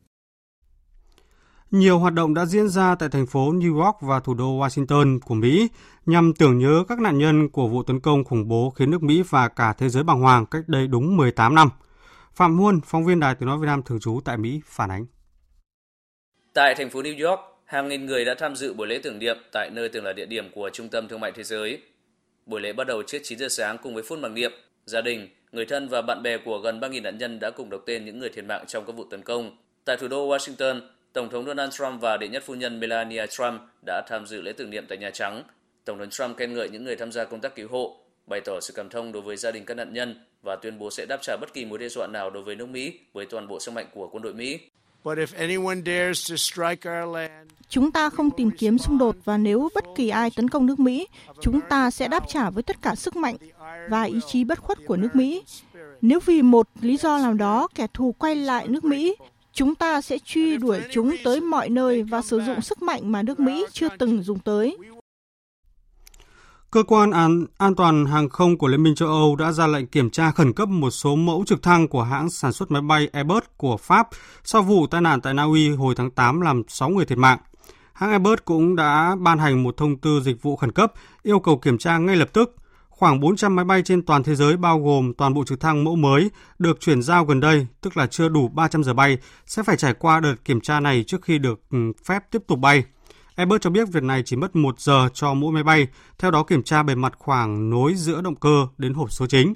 Nhiều 1.73 1.99
hoạt 1.99 2.13
động 2.13 2.33
đã 2.33 2.45
diễn 2.45 2.69
ra 2.69 2.95
tại 2.95 3.09
thành 3.09 3.25
phố 3.25 3.51
New 3.53 3.83
York 3.83 3.97
và 4.01 4.19
thủ 4.19 4.33
đô 4.33 4.59
Washington 4.59 5.19
của 5.19 5.35
Mỹ 5.35 5.67
nhằm 6.05 6.33
tưởng 6.33 6.59
nhớ 6.59 6.83
các 6.89 6.99
nạn 6.99 7.17
nhân 7.17 7.49
của 7.49 7.67
vụ 7.67 7.83
tấn 7.83 7.99
công 7.99 8.23
khủng 8.23 8.47
bố 8.47 8.69
khiến 8.69 8.91
nước 8.91 9.03
Mỹ 9.03 9.23
và 9.29 9.47
cả 9.47 9.73
thế 9.77 9.89
giới 9.89 10.03
bàng 10.03 10.21
hoàng 10.21 10.45
cách 10.45 10.63
đây 10.67 10.87
đúng 10.87 11.17
18 11.17 11.55
năm. 11.55 11.69
Phạm 12.35 12.57
Huân, 12.57 12.81
phóng 12.85 13.05
viên 13.05 13.19
Đài 13.19 13.35
Tiếng 13.35 13.47
Nói 13.47 13.57
Việt 13.57 13.65
Nam 13.65 13.83
thường 13.83 13.99
trú 13.99 14.19
tại 14.25 14.37
Mỹ, 14.37 14.61
phản 14.65 14.91
ánh. 14.91 15.05
Tại 16.53 16.75
thành 16.75 16.89
phố 16.89 17.01
New 17.01 17.29
York, 17.29 17.39
hàng 17.65 17.87
nghìn 17.87 18.05
người 18.05 18.25
đã 18.25 18.35
tham 18.39 18.55
dự 18.55 18.73
buổi 18.73 18.87
lễ 18.87 18.99
tưởng 19.03 19.19
niệm 19.19 19.37
tại 19.51 19.69
nơi 19.69 19.89
từng 19.89 20.03
là 20.03 20.13
địa 20.13 20.25
điểm 20.25 20.51
của 20.55 20.69
Trung 20.73 20.89
tâm 20.89 21.07
Thương 21.07 21.19
mại 21.19 21.31
Thế 21.31 21.43
giới. 21.43 21.81
Buổi 22.45 22.61
lễ 22.61 22.73
bắt 22.73 22.87
đầu 22.87 23.03
trước 23.07 23.19
9 23.23 23.39
giờ 23.39 23.47
sáng 23.49 23.77
cùng 23.83 23.93
với 23.93 24.03
phút 24.03 24.19
mặc 24.19 24.31
niệm. 24.31 24.51
Gia 24.85 25.01
đình, 25.01 25.29
người 25.51 25.65
thân 25.65 25.89
và 25.89 26.01
bạn 26.01 26.23
bè 26.23 26.37
của 26.37 26.59
gần 26.59 26.79
3.000 26.79 27.01
nạn 27.01 27.17
nhân 27.17 27.39
đã 27.39 27.51
cùng 27.51 27.69
đọc 27.69 27.81
tên 27.85 28.05
những 28.05 28.19
người 28.19 28.29
thiệt 28.29 28.45
mạng 28.45 28.63
trong 28.67 28.85
các 28.85 28.95
vụ 28.95 29.03
tấn 29.11 29.21
công. 29.21 29.57
Tại 29.85 29.97
thủ 29.97 30.07
đô 30.07 30.29
Washington, 30.29 30.81
Tổng 31.13 31.29
thống 31.29 31.45
Donald 31.45 31.73
Trump 31.73 32.01
và 32.01 32.17
đệ 32.17 32.27
nhất 32.27 32.43
phu 32.45 32.53
nhân 32.53 32.79
Melania 32.79 33.27
Trump 33.27 33.61
đã 33.85 34.01
tham 34.07 34.25
dự 34.25 34.41
lễ 34.41 34.53
tưởng 34.53 34.69
niệm 34.69 34.85
tại 34.89 34.97
Nhà 34.97 35.09
Trắng. 35.13 35.43
Tổng 35.85 35.99
thống 35.99 36.09
Trump 36.09 36.37
khen 36.37 36.53
ngợi 36.53 36.69
những 36.69 36.83
người 36.83 36.95
tham 36.95 37.11
gia 37.11 37.23
công 37.23 37.39
tác 37.39 37.55
cứu 37.55 37.67
hộ, 37.71 37.97
bày 38.27 38.41
tỏ 38.45 38.59
sự 38.61 38.73
cảm 38.75 38.89
thông 38.89 39.11
đối 39.11 39.21
với 39.21 39.37
gia 39.37 39.51
đình 39.51 39.65
các 39.65 39.73
nạn 39.73 39.93
nhân 39.93 40.25
và 40.43 40.55
tuyên 40.55 40.79
bố 40.79 40.91
sẽ 40.91 41.05
đáp 41.09 41.17
trả 41.21 41.37
bất 41.41 41.53
kỳ 41.53 41.65
mối 41.65 41.79
đe 41.79 41.89
dọa 41.89 42.07
nào 42.07 42.29
đối 42.29 42.43
với 42.43 42.55
nước 42.55 42.69
Mỹ 42.69 42.99
với 43.13 43.25
toàn 43.25 43.47
bộ 43.47 43.59
sức 43.59 43.71
mạnh 43.71 43.85
của 43.93 44.09
quân 44.11 44.23
đội 44.23 44.33
Mỹ. 44.33 44.59
Chúng 47.69 47.91
ta 47.91 48.09
không 48.09 48.31
tìm 48.31 48.51
kiếm 48.51 48.77
xung 48.77 48.97
đột 48.97 49.15
và 49.25 49.37
nếu 49.37 49.69
bất 49.75 49.83
kỳ 49.95 50.09
ai 50.09 50.29
tấn 50.35 50.49
công 50.49 50.65
nước 50.65 50.79
Mỹ, 50.79 51.07
chúng 51.41 51.59
ta 51.69 51.91
sẽ 51.91 52.07
đáp 52.07 52.23
trả 52.27 52.49
với 52.49 52.63
tất 52.63 52.81
cả 52.81 52.95
sức 52.95 53.15
mạnh 53.15 53.35
và 53.89 54.03
ý 54.03 54.19
chí 54.27 54.43
bất 54.43 54.59
khuất 54.59 54.77
của 54.87 54.97
nước 54.97 55.15
Mỹ. 55.15 55.43
Nếu 56.01 56.19
vì 56.25 56.41
một 56.41 56.67
lý 56.81 56.97
do 56.97 57.17
nào 57.17 57.33
đó 57.33 57.67
kẻ 57.75 57.87
thù 57.93 58.15
quay 58.19 58.35
lại 58.35 58.67
nước 58.67 58.83
Mỹ, 58.83 59.15
chúng 59.53 59.75
ta 59.75 60.01
sẽ 60.01 60.17
truy 60.25 60.57
đuổi 60.57 60.81
chúng 60.91 61.15
tới 61.23 61.41
mọi 61.41 61.69
nơi 61.69 62.03
và 62.03 62.21
sử 62.21 62.39
dụng 62.39 62.61
sức 62.61 62.81
mạnh 62.81 63.11
mà 63.11 63.23
nước 63.23 63.39
Mỹ 63.39 63.65
chưa 63.71 63.87
từng 63.99 64.23
dùng 64.23 64.39
tới. 64.39 64.77
Cơ 66.71 66.83
quan 66.83 67.11
an, 67.11 67.45
an 67.57 67.75
toàn 67.75 68.05
hàng 68.05 68.29
không 68.29 68.57
của 68.57 68.67
Liên 68.67 68.83
minh 68.83 68.95
châu 68.95 69.09
Âu 69.09 69.35
đã 69.35 69.51
ra 69.51 69.67
lệnh 69.67 69.87
kiểm 69.87 70.09
tra 70.09 70.31
khẩn 70.31 70.53
cấp 70.53 70.69
một 70.69 70.91
số 70.91 71.15
mẫu 71.15 71.43
trực 71.47 71.63
thăng 71.63 71.87
của 71.87 72.03
hãng 72.03 72.29
sản 72.29 72.53
xuất 72.53 72.71
máy 72.71 72.81
bay 72.81 73.09
Airbus 73.13 73.43
của 73.57 73.77
Pháp 73.77 74.07
sau 74.43 74.61
vụ 74.61 74.87
tai 74.87 75.01
nạn 75.01 75.21
tại 75.21 75.33
Na 75.33 75.43
Uy 75.43 75.69
hồi 75.69 75.95
tháng 75.97 76.11
8 76.11 76.41
làm 76.41 76.61
6 76.67 76.89
người 76.89 77.05
thiệt 77.05 77.17
mạng. 77.17 77.39
Hãng 77.93 78.11
Airbus 78.11 78.39
cũng 78.45 78.75
đã 78.75 79.15
ban 79.19 79.39
hành 79.39 79.63
một 79.63 79.77
thông 79.77 79.97
tư 79.97 80.21
dịch 80.21 80.41
vụ 80.41 80.55
khẩn 80.55 80.71
cấp 80.71 80.93
yêu 81.23 81.39
cầu 81.39 81.57
kiểm 81.57 81.77
tra 81.77 81.97
ngay 81.97 82.15
lập 82.15 82.29
tức. 82.33 82.55
Khoảng 82.97 83.19
400 83.19 83.55
máy 83.55 83.65
bay 83.65 83.81
trên 83.81 84.01
toàn 84.01 84.23
thế 84.23 84.35
giới 84.35 84.57
bao 84.57 84.79
gồm 84.79 85.13
toàn 85.13 85.33
bộ 85.33 85.43
trực 85.45 85.59
thăng 85.59 85.83
mẫu 85.83 85.95
mới 85.95 86.31
được 86.59 86.79
chuyển 86.79 87.01
giao 87.01 87.25
gần 87.25 87.39
đây, 87.39 87.67
tức 87.81 87.97
là 87.97 88.07
chưa 88.07 88.29
đủ 88.29 88.47
300 88.47 88.83
giờ 88.83 88.93
bay, 88.93 89.17
sẽ 89.45 89.63
phải 89.63 89.77
trải 89.77 89.93
qua 89.93 90.19
đợt 90.19 90.35
kiểm 90.45 90.61
tra 90.61 90.79
này 90.79 91.03
trước 91.07 91.21
khi 91.21 91.37
được 91.37 91.61
ừ, 91.71 91.77
phép 92.05 92.23
tiếp 92.31 92.41
tục 92.47 92.59
bay. 92.59 92.83
Airbus 93.35 93.61
cho 93.61 93.69
biết 93.69 93.87
việc 93.91 94.03
này 94.03 94.23
chỉ 94.25 94.35
mất 94.35 94.55
1 94.55 94.79
giờ 94.79 95.09
cho 95.13 95.33
mỗi 95.33 95.51
máy 95.51 95.63
bay, 95.63 95.87
theo 96.19 96.31
đó 96.31 96.43
kiểm 96.43 96.63
tra 96.63 96.83
bề 96.83 96.95
mặt 96.95 97.13
khoảng 97.17 97.69
nối 97.69 97.93
giữa 97.95 98.21
động 98.21 98.35
cơ 98.35 98.67
đến 98.77 98.93
hộp 98.93 99.11
số 99.11 99.27
chính. 99.27 99.53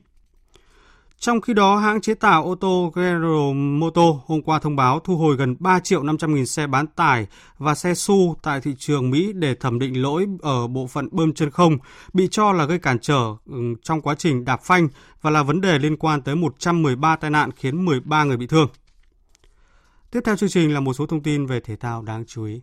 Trong 1.20 1.42
khi 1.42 1.54
đó, 1.54 1.78
hãng 1.78 2.02
chế 2.02 2.14
tạo 2.14 2.44
ô 2.44 2.56
tô 2.56 2.92
General 2.96 3.54
Motors 3.54 4.20
hôm 4.26 4.42
qua 4.42 4.60
thông 4.60 4.76
báo 4.76 5.00
thu 5.00 5.18
hồi 5.18 5.36
gần 5.36 5.56
3 5.60 5.80
triệu 5.80 6.04
500 6.04 6.36
nghìn 6.36 6.46
xe 6.46 6.68
bán 6.68 6.88
tải 6.88 7.28
và 7.58 7.76
xe 7.76 7.94
su 7.94 8.36
tại 8.44 8.62
thị 8.62 8.76
trường 8.78 9.10
Mỹ 9.10 9.34
để 9.34 9.56
thẩm 9.56 9.80
định 9.80 10.02
lỗi 10.02 10.28
ở 10.42 10.68
bộ 10.68 10.88
phận 10.88 11.08
bơm 11.12 11.34
chân 11.34 11.52
không, 11.52 11.78
bị 12.14 12.28
cho 12.32 12.52
là 12.52 12.66
gây 12.66 12.80
cản 12.80 13.00
trở 13.00 13.36
ừ, 13.46 13.58
trong 13.84 14.02
quá 14.02 14.16
trình 14.16 14.46
đạp 14.46 14.64
phanh 14.64 14.88
và 15.22 15.30
là 15.30 15.44
vấn 15.44 15.62
đề 15.62 15.80
liên 15.80 15.98
quan 15.98 16.22
tới 16.22 16.36
113 16.36 17.16
tai 17.16 17.32
nạn 17.32 17.52
khiến 17.52 17.86
13 17.86 18.24
người 18.24 18.38
bị 18.38 18.48
thương. 18.48 18.68
Tiếp 20.12 20.20
theo 20.26 20.36
chương 20.36 20.50
trình 20.50 20.74
là 20.74 20.80
một 20.80 20.94
số 20.94 21.06
thông 21.06 21.24
tin 21.24 21.46
về 21.46 21.60
thể 21.60 21.76
thao 21.76 22.02
đáng 22.02 22.26
chú 22.28 22.44
ý. 22.44 22.62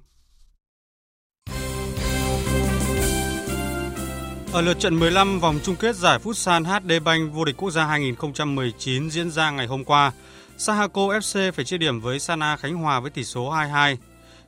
Ở 4.55 4.61
lượt 4.61 4.79
trận 4.81 4.99
15 5.01 5.41
vòng 5.41 5.59
chung 5.63 5.77
kết 5.77 5.97
giải 5.97 6.19
Futsal 6.25 6.65
HD 6.65 7.05
Bank 7.05 7.33
vô 7.33 7.45
địch 7.45 7.57
quốc 7.57 7.71
gia 7.71 7.85
2019 7.85 9.11
diễn 9.11 9.31
ra 9.31 9.51
ngày 9.51 9.67
hôm 9.67 9.85
qua, 9.85 10.13
Sahako 10.57 11.01
FC 11.01 11.53
phải 11.53 11.65
chia 11.65 11.79
điểm 11.79 12.01
với 12.01 12.19
Sana 12.19 12.57
Khánh 12.57 12.75
Hòa 12.75 13.01
với 13.01 13.11
tỷ 13.11 13.25
số 13.25 13.51
2-2. 13.51 13.97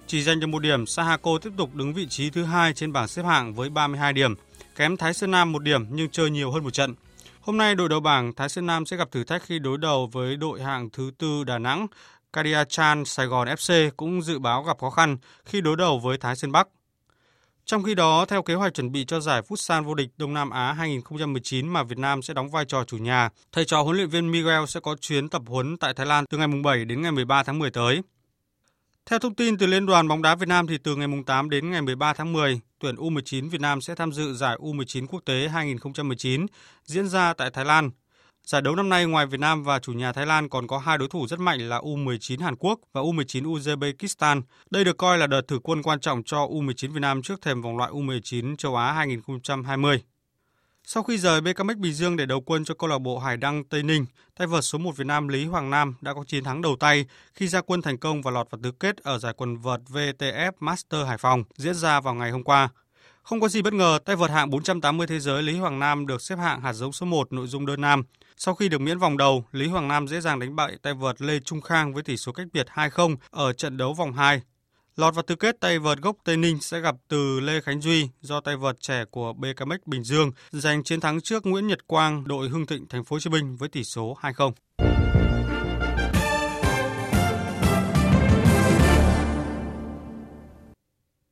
Chỉ 0.06 0.22
giành 0.22 0.40
được 0.40 0.46
một 0.46 0.58
điểm, 0.58 0.86
Sahako 0.86 1.38
tiếp 1.42 1.50
tục 1.56 1.74
đứng 1.74 1.94
vị 1.94 2.06
trí 2.08 2.30
thứ 2.30 2.44
hai 2.44 2.72
trên 2.72 2.92
bảng 2.92 3.08
xếp 3.08 3.22
hạng 3.22 3.54
với 3.54 3.70
32 3.70 4.12
điểm, 4.12 4.34
kém 4.76 4.96
Thái 4.96 5.14
Sơn 5.14 5.30
Nam 5.30 5.52
một 5.52 5.62
điểm 5.62 5.86
nhưng 5.90 6.08
chơi 6.08 6.30
nhiều 6.30 6.50
hơn 6.50 6.64
một 6.64 6.72
trận. 6.72 6.94
Hôm 7.40 7.58
nay 7.58 7.74
đội 7.74 7.88
đầu 7.88 8.00
bảng 8.00 8.34
Thái 8.34 8.48
Sơn 8.48 8.66
Nam 8.66 8.86
sẽ 8.86 8.96
gặp 8.96 9.10
thử 9.10 9.24
thách 9.24 9.42
khi 9.42 9.58
đối 9.58 9.78
đầu 9.78 10.10
với 10.12 10.36
đội 10.36 10.62
hạng 10.62 10.90
thứ 10.90 11.10
tư 11.18 11.44
Đà 11.44 11.58
Nẵng. 11.58 11.86
Cadia 12.32 12.64
Chan 12.68 13.04
Sài 13.04 13.26
Gòn 13.26 13.48
FC 13.48 13.90
cũng 13.96 14.22
dự 14.22 14.38
báo 14.38 14.62
gặp 14.62 14.78
khó 14.80 14.90
khăn 14.90 15.16
khi 15.44 15.60
đối 15.60 15.76
đầu 15.76 15.98
với 15.98 16.18
Thái 16.18 16.36
Sơn 16.36 16.52
Bắc. 16.52 16.68
Trong 17.66 17.82
khi 17.82 17.94
đó, 17.94 18.24
theo 18.28 18.42
kế 18.42 18.54
hoạch 18.54 18.74
chuẩn 18.74 18.92
bị 18.92 19.04
cho 19.04 19.20
giải 19.20 19.42
Futsal 19.42 19.82
vô 19.82 19.94
địch 19.94 20.08
Đông 20.16 20.34
Nam 20.34 20.50
Á 20.50 20.72
2019 20.72 21.68
mà 21.68 21.82
Việt 21.82 21.98
Nam 21.98 22.22
sẽ 22.22 22.34
đóng 22.34 22.50
vai 22.50 22.64
trò 22.64 22.84
chủ 22.84 22.96
nhà, 22.96 23.30
thầy 23.52 23.64
trò 23.64 23.82
huấn 23.82 23.96
luyện 23.96 24.08
viên 24.08 24.30
Miguel 24.30 24.64
sẽ 24.68 24.80
có 24.80 24.96
chuyến 25.00 25.28
tập 25.28 25.42
huấn 25.46 25.76
tại 25.76 25.94
Thái 25.94 26.06
Lan 26.06 26.24
từ 26.26 26.38
ngày 26.38 26.48
7 26.64 26.84
đến 26.84 27.02
ngày 27.02 27.12
13 27.12 27.42
tháng 27.42 27.58
10 27.58 27.70
tới. 27.70 28.00
Theo 29.06 29.18
thông 29.18 29.34
tin 29.34 29.58
từ 29.58 29.66
Liên 29.66 29.86
đoàn 29.86 30.08
bóng 30.08 30.22
đá 30.22 30.34
Việt 30.34 30.48
Nam 30.48 30.66
thì 30.66 30.78
từ 30.78 30.96
ngày 30.96 31.08
8 31.26 31.50
đến 31.50 31.70
ngày 31.70 31.82
13 31.82 32.12
tháng 32.12 32.32
10, 32.32 32.60
tuyển 32.78 32.94
U19 32.94 33.50
Việt 33.50 33.60
Nam 33.60 33.80
sẽ 33.80 33.94
tham 33.94 34.12
dự 34.12 34.34
giải 34.34 34.56
U19 34.56 35.06
quốc 35.06 35.20
tế 35.24 35.48
2019 35.48 36.46
diễn 36.84 37.08
ra 37.08 37.34
tại 37.34 37.50
Thái 37.50 37.64
Lan 37.64 37.90
Giải 38.46 38.62
đấu 38.62 38.74
năm 38.74 38.88
nay 38.88 39.06
ngoài 39.06 39.26
Việt 39.26 39.40
Nam 39.40 39.62
và 39.62 39.78
chủ 39.78 39.92
nhà 39.92 40.12
Thái 40.12 40.26
Lan 40.26 40.48
còn 40.48 40.66
có 40.66 40.78
hai 40.78 40.98
đối 40.98 41.08
thủ 41.08 41.26
rất 41.26 41.40
mạnh 41.40 41.68
là 41.68 41.78
U19 41.78 42.42
Hàn 42.44 42.56
Quốc 42.56 42.80
và 42.92 43.00
U19 43.00 43.42
Uzbekistan. 43.42 44.42
Đây 44.70 44.84
được 44.84 44.98
coi 44.98 45.18
là 45.18 45.26
đợt 45.26 45.40
thử 45.48 45.58
quân 45.58 45.82
quan 45.82 46.00
trọng 46.00 46.22
cho 46.22 46.46
U19 46.46 46.92
Việt 46.92 47.00
Nam 47.00 47.22
trước 47.22 47.42
thềm 47.42 47.62
vòng 47.62 47.76
loại 47.76 47.90
U19 47.90 48.56
châu 48.56 48.76
Á 48.76 48.92
2020. 48.92 50.02
Sau 50.84 51.02
khi 51.02 51.18
rời 51.18 51.40
BKMX 51.40 51.76
Bình 51.76 51.92
Dương 51.92 52.16
để 52.16 52.26
đầu 52.26 52.40
quân 52.40 52.64
cho 52.64 52.74
câu 52.74 52.90
lạc 52.90 52.98
bộ 52.98 53.18
Hải 53.18 53.36
Đăng 53.36 53.64
Tây 53.64 53.82
Ninh, 53.82 54.06
tay 54.38 54.46
vợt 54.46 54.64
số 54.64 54.78
1 54.78 54.96
Việt 54.96 55.06
Nam 55.06 55.28
Lý 55.28 55.44
Hoàng 55.44 55.70
Nam 55.70 55.94
đã 56.00 56.14
có 56.14 56.24
chiến 56.24 56.44
thắng 56.44 56.62
đầu 56.62 56.76
tay 56.80 57.06
khi 57.34 57.48
ra 57.48 57.60
quân 57.60 57.82
thành 57.82 57.98
công 57.98 58.22
và 58.22 58.30
lọt 58.30 58.50
vào 58.50 58.60
tứ 58.62 58.72
kết 58.72 58.96
ở 58.96 59.18
giải 59.18 59.32
quần 59.36 59.56
vợt 59.56 59.80
VTF 59.88 60.52
Master 60.60 61.06
Hải 61.06 61.18
Phòng 61.18 61.44
diễn 61.56 61.74
ra 61.74 62.00
vào 62.00 62.14
ngày 62.14 62.30
hôm 62.30 62.44
qua. 62.44 62.68
Không 63.26 63.40
có 63.40 63.48
gì 63.48 63.62
bất 63.62 63.72
ngờ, 63.72 63.98
tay 64.04 64.16
vợt 64.16 64.30
hạng 64.30 64.50
480 64.50 65.06
thế 65.06 65.20
giới 65.20 65.42
Lý 65.42 65.58
Hoàng 65.58 65.78
Nam 65.78 66.06
được 66.06 66.22
xếp 66.22 66.36
hạng 66.38 66.60
hạt 66.60 66.72
giống 66.72 66.92
số 66.92 67.06
1 67.06 67.32
nội 67.32 67.46
dung 67.46 67.66
đơn 67.66 67.80
nam. 67.80 68.02
Sau 68.36 68.54
khi 68.54 68.68
được 68.68 68.80
miễn 68.80 68.98
vòng 68.98 69.16
đầu, 69.16 69.44
Lý 69.52 69.66
Hoàng 69.66 69.88
Nam 69.88 70.08
dễ 70.08 70.20
dàng 70.20 70.38
đánh 70.38 70.56
bại 70.56 70.76
tay 70.82 70.94
vợt 70.94 71.22
Lê 71.22 71.40
Trung 71.40 71.60
Khang 71.60 71.94
với 71.94 72.02
tỷ 72.02 72.16
số 72.16 72.32
cách 72.32 72.46
biệt 72.52 72.66
2-0 72.74 73.16
ở 73.30 73.52
trận 73.52 73.76
đấu 73.76 73.94
vòng 73.94 74.12
2. 74.12 74.40
Lọt 74.96 75.14
vào 75.14 75.22
tứ 75.22 75.34
kết 75.34 75.60
tay 75.60 75.78
vợt 75.78 75.98
gốc 75.98 76.16
Tây 76.24 76.36
Ninh 76.36 76.60
sẽ 76.60 76.80
gặp 76.80 76.94
từ 77.08 77.40
Lê 77.40 77.60
Khánh 77.60 77.80
Duy 77.80 78.08
do 78.20 78.40
tay 78.40 78.56
vợt 78.56 78.76
trẻ 78.80 79.04
của 79.10 79.32
BKMX 79.32 79.78
Bình 79.86 80.04
Dương 80.04 80.30
giành 80.50 80.84
chiến 80.84 81.00
thắng 81.00 81.20
trước 81.20 81.46
Nguyễn 81.46 81.66
Nhật 81.66 81.86
Quang 81.86 82.28
đội 82.28 82.48
Hưng 82.48 82.66
Thịnh 82.66 82.88
Thành 82.88 83.04
phố 83.04 83.14
Hồ 83.14 83.20
Chí 83.20 83.30
Minh 83.30 83.56
với 83.56 83.68
tỷ 83.68 83.84
số 83.84 84.16
2-0. 84.20 84.52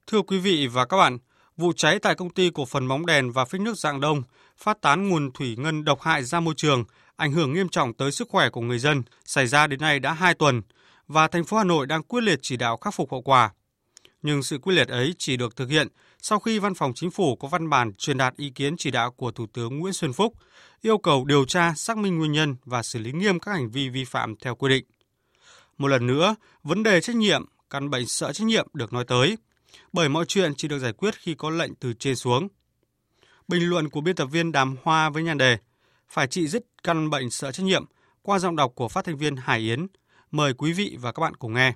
Thưa 0.06 0.22
quý 0.22 0.38
vị 0.38 0.66
và 0.66 0.86
các 0.86 0.96
bạn, 0.96 1.18
vụ 1.56 1.72
cháy 1.72 1.98
tại 1.98 2.14
công 2.14 2.30
ty 2.30 2.50
cổ 2.50 2.64
phần 2.64 2.88
bóng 2.88 3.06
đèn 3.06 3.32
và 3.32 3.44
phích 3.44 3.60
nước 3.60 3.78
Dạng 3.78 4.00
Đông 4.00 4.22
phát 4.56 4.80
tán 4.80 5.08
nguồn 5.08 5.32
thủy 5.32 5.56
ngân 5.58 5.84
độc 5.84 6.00
hại 6.00 6.24
ra 6.24 6.40
môi 6.40 6.54
trường, 6.56 6.84
ảnh 7.16 7.32
hưởng 7.32 7.52
nghiêm 7.52 7.68
trọng 7.68 7.94
tới 7.94 8.12
sức 8.12 8.28
khỏe 8.28 8.50
của 8.50 8.60
người 8.60 8.78
dân, 8.78 9.02
xảy 9.24 9.46
ra 9.46 9.66
đến 9.66 9.80
nay 9.80 10.00
đã 10.00 10.12
2 10.12 10.34
tuần 10.34 10.62
và 11.08 11.28
thành 11.28 11.44
phố 11.44 11.56
Hà 11.56 11.64
Nội 11.64 11.86
đang 11.86 12.02
quyết 12.02 12.20
liệt 12.20 12.38
chỉ 12.42 12.56
đạo 12.56 12.76
khắc 12.76 12.94
phục 12.94 13.12
hậu 13.12 13.22
quả. 13.22 13.50
Nhưng 14.22 14.42
sự 14.42 14.58
quyết 14.58 14.74
liệt 14.74 14.88
ấy 14.88 15.14
chỉ 15.18 15.36
được 15.36 15.56
thực 15.56 15.70
hiện 15.70 15.88
sau 16.22 16.38
khi 16.38 16.58
Văn 16.58 16.74
phòng 16.74 16.92
Chính 16.94 17.10
phủ 17.10 17.36
có 17.36 17.48
văn 17.48 17.70
bản 17.70 17.92
truyền 17.94 18.18
đạt 18.18 18.36
ý 18.36 18.50
kiến 18.50 18.76
chỉ 18.78 18.90
đạo 18.90 19.10
của 19.10 19.30
Thủ 19.30 19.46
tướng 19.52 19.78
Nguyễn 19.78 19.92
Xuân 19.92 20.12
Phúc, 20.12 20.32
yêu 20.82 20.98
cầu 20.98 21.24
điều 21.24 21.44
tra, 21.44 21.74
xác 21.76 21.98
minh 21.98 22.18
nguyên 22.18 22.32
nhân 22.32 22.56
và 22.64 22.82
xử 22.82 22.98
lý 22.98 23.12
nghiêm 23.12 23.40
các 23.40 23.52
hành 23.52 23.70
vi 23.70 23.88
vi 23.88 24.04
phạm 24.04 24.36
theo 24.36 24.54
quy 24.54 24.68
định. 24.68 24.84
Một 25.78 25.88
lần 25.88 26.06
nữa, 26.06 26.34
vấn 26.62 26.82
đề 26.82 27.00
trách 27.00 27.16
nhiệm, 27.16 27.44
căn 27.70 27.90
bệnh 27.90 28.06
sợ 28.06 28.32
trách 28.32 28.46
nhiệm 28.46 28.66
được 28.72 28.92
nói 28.92 29.04
tới, 29.04 29.36
bởi 29.92 30.08
mọi 30.08 30.24
chuyện 30.28 30.54
chỉ 30.56 30.68
được 30.68 30.78
giải 30.78 30.92
quyết 30.92 31.14
khi 31.14 31.34
có 31.34 31.50
lệnh 31.50 31.74
từ 31.74 31.92
trên 31.92 32.16
xuống. 32.16 32.48
Bình 33.48 33.68
luận 33.68 33.88
của 33.88 34.00
biên 34.00 34.16
tập 34.16 34.26
viên 34.26 34.52
Đàm 34.52 34.76
Hoa 34.82 35.10
với 35.10 35.22
nhan 35.22 35.38
đề 35.38 35.58
Phải 36.08 36.26
trị 36.26 36.48
dứt 36.48 36.66
căn 36.82 37.10
bệnh 37.10 37.30
sợ 37.30 37.52
trách 37.52 37.66
nhiệm 37.66 37.84
qua 38.22 38.38
giọng 38.38 38.56
đọc 38.56 38.72
của 38.74 38.88
phát 38.88 39.04
thanh 39.04 39.16
viên 39.16 39.36
Hải 39.36 39.60
Yến. 39.60 39.86
Mời 40.30 40.54
quý 40.54 40.72
vị 40.72 40.96
và 41.00 41.12
các 41.12 41.20
bạn 41.20 41.36
cùng 41.36 41.54
nghe. 41.54 41.74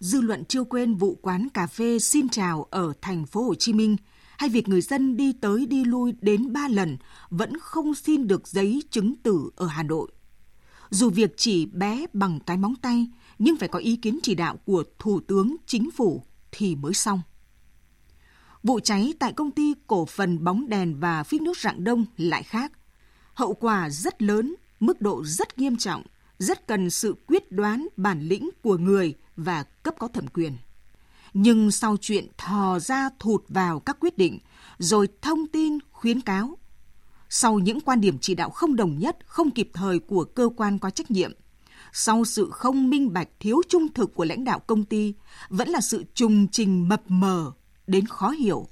Dư 0.00 0.20
luận 0.20 0.44
chưa 0.44 0.64
quên 0.64 0.94
vụ 0.94 1.18
quán 1.22 1.48
cà 1.54 1.66
phê 1.66 1.98
Xin 1.98 2.28
Chào 2.28 2.68
ở 2.70 2.92
thành 3.02 3.26
phố 3.26 3.42
Hồ 3.42 3.54
Chí 3.54 3.72
Minh 3.72 3.96
hay 4.38 4.50
việc 4.50 4.68
người 4.68 4.80
dân 4.80 5.16
đi 5.16 5.32
tới 5.40 5.66
đi 5.66 5.84
lui 5.84 6.12
đến 6.20 6.52
3 6.52 6.68
lần 6.68 6.96
vẫn 7.30 7.58
không 7.60 7.94
xin 7.94 8.26
được 8.26 8.48
giấy 8.48 8.82
chứng 8.90 9.14
tử 9.22 9.50
ở 9.56 9.66
Hà 9.66 9.82
Nội. 9.82 10.08
Dù 10.90 11.10
việc 11.10 11.30
chỉ 11.36 11.66
bé 11.66 12.06
bằng 12.12 12.40
cái 12.46 12.56
móng 12.56 12.74
tay, 12.82 13.06
nhưng 13.38 13.56
phải 13.56 13.68
có 13.68 13.78
ý 13.78 13.96
kiến 13.96 14.18
chỉ 14.22 14.34
đạo 14.34 14.56
của 14.56 14.84
Thủ 14.98 15.20
tướng 15.20 15.56
Chính 15.66 15.90
phủ 15.90 16.24
thì 16.52 16.76
mới 16.76 16.94
xong. 16.94 17.22
Vụ 18.62 18.80
cháy 18.80 19.14
tại 19.18 19.32
công 19.32 19.50
ty 19.50 19.74
cổ 19.86 20.06
phần 20.06 20.44
bóng 20.44 20.68
đèn 20.68 21.00
và 21.00 21.22
phích 21.22 21.42
nước 21.42 21.56
Rạng 21.58 21.84
Đông 21.84 22.04
lại 22.16 22.42
khác. 22.42 22.72
Hậu 23.34 23.54
quả 23.54 23.90
rất 23.90 24.22
lớn, 24.22 24.54
mức 24.80 25.00
độ 25.00 25.24
rất 25.24 25.58
nghiêm 25.58 25.76
trọng, 25.76 26.02
rất 26.38 26.66
cần 26.66 26.90
sự 26.90 27.14
quyết 27.26 27.52
đoán 27.52 27.88
bản 27.96 28.20
lĩnh 28.20 28.50
của 28.62 28.78
người 28.78 29.14
và 29.36 29.62
cấp 29.62 29.94
có 29.98 30.08
thẩm 30.08 30.26
quyền. 30.26 30.56
Nhưng 31.34 31.70
sau 31.70 31.96
chuyện 32.00 32.26
thò 32.38 32.78
ra 32.78 33.10
thụt 33.18 33.44
vào 33.48 33.80
các 33.80 33.96
quyết 34.00 34.18
định, 34.18 34.38
rồi 34.78 35.08
thông 35.22 35.46
tin 35.46 35.78
khuyến 35.92 36.20
cáo, 36.20 36.58
sau 37.28 37.58
những 37.58 37.80
quan 37.80 38.00
điểm 38.00 38.18
chỉ 38.20 38.34
đạo 38.34 38.50
không 38.50 38.76
đồng 38.76 38.98
nhất, 38.98 39.18
không 39.26 39.50
kịp 39.50 39.70
thời 39.74 39.98
của 39.98 40.24
cơ 40.24 40.48
quan 40.56 40.78
có 40.78 40.90
trách 40.90 41.10
nhiệm, 41.10 41.32
sau 41.98 42.24
sự 42.24 42.50
không 42.50 42.90
minh 42.90 43.12
bạch 43.12 43.28
thiếu 43.40 43.60
trung 43.68 43.92
thực 43.94 44.14
của 44.14 44.24
lãnh 44.24 44.44
đạo 44.44 44.60
công 44.60 44.84
ty, 44.84 45.14
vẫn 45.48 45.68
là 45.68 45.80
sự 45.80 46.04
trùng 46.14 46.48
trình 46.48 46.88
mập 46.88 47.02
mờ 47.08 47.52
đến 47.86 48.06
khó 48.06 48.30
hiểu. 48.30 48.68